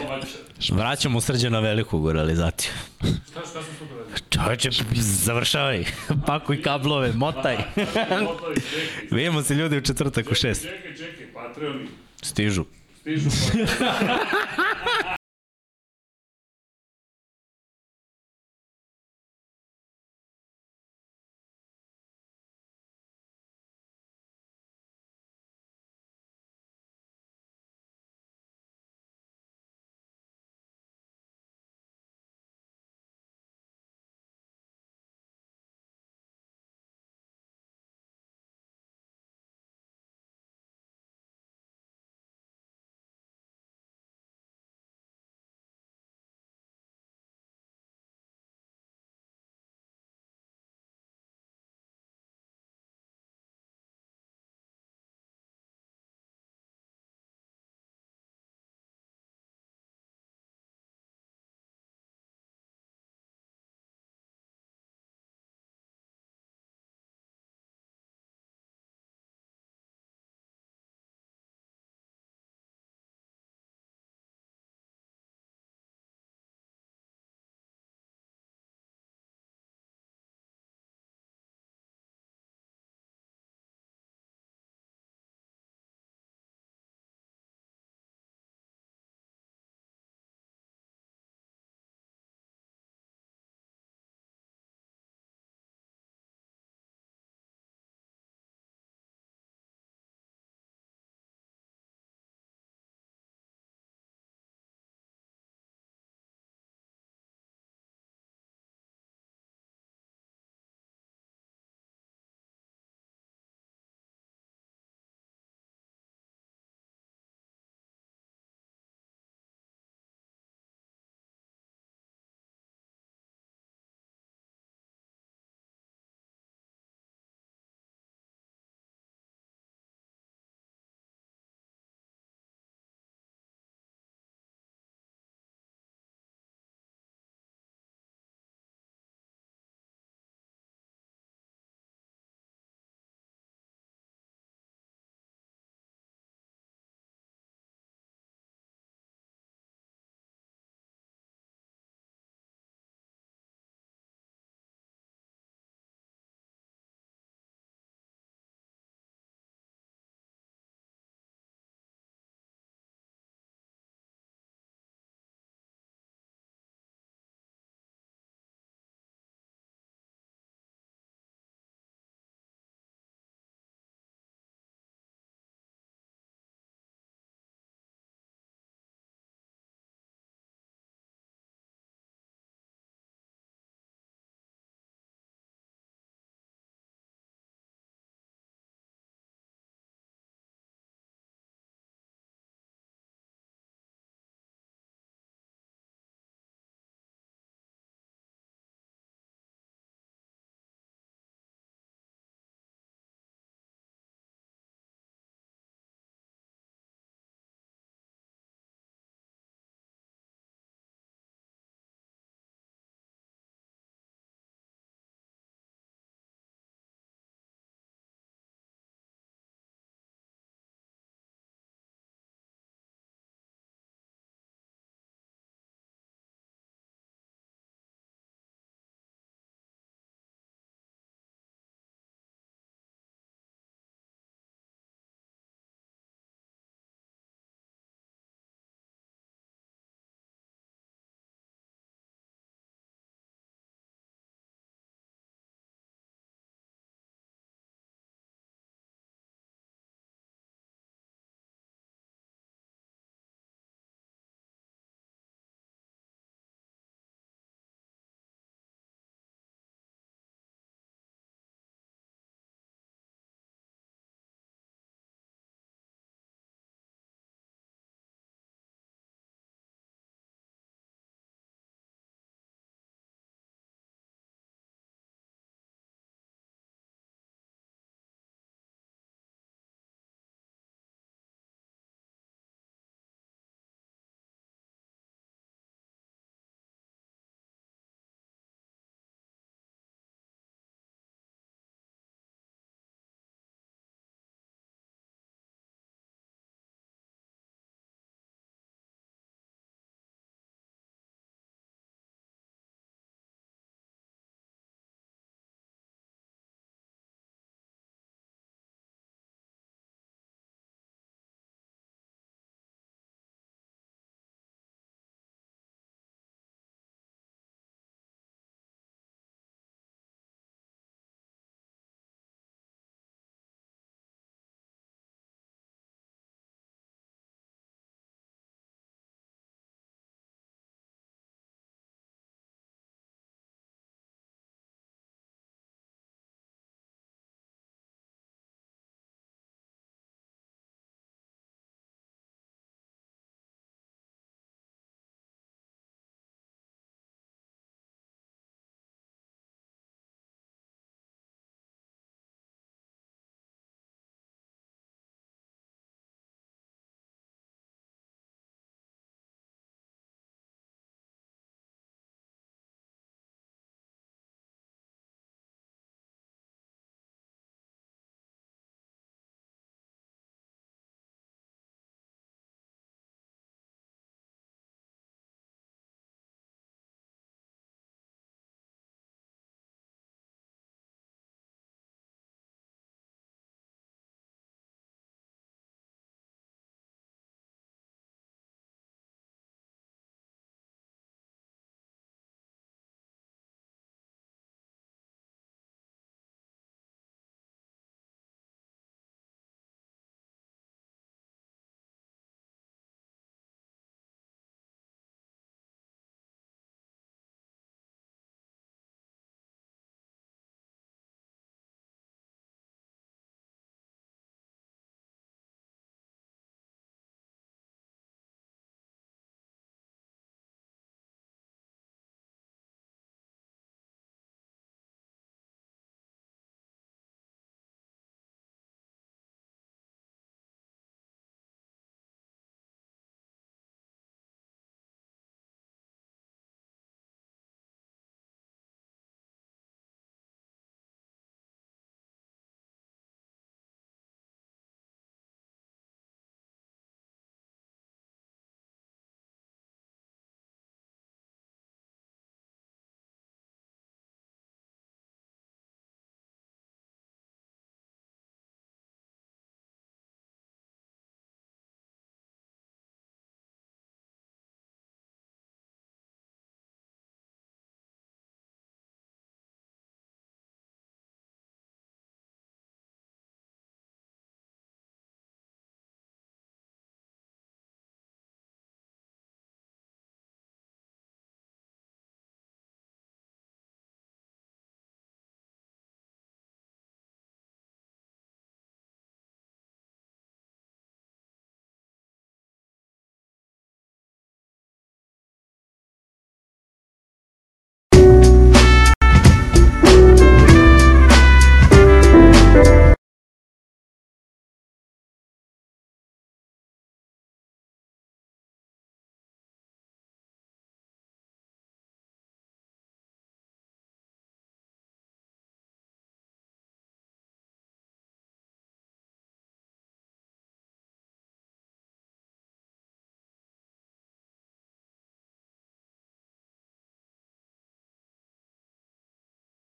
[0.73, 2.73] Vraćamo srđana velikog u realizaciju.
[3.00, 4.15] Šta, šta sam super radio?
[4.31, 4.70] Čovječe,
[5.24, 5.84] završavaj.
[6.26, 7.57] Pakuj kablove, motaj.
[7.57, 9.08] Otvari, čekaj.
[9.10, 10.62] Vidimo se ljudi u četvrtak u šest.
[10.62, 11.89] Čekaj, čekaj, Patreoni.
[12.23, 12.65] Stižu.
[13.00, 13.31] Stižu.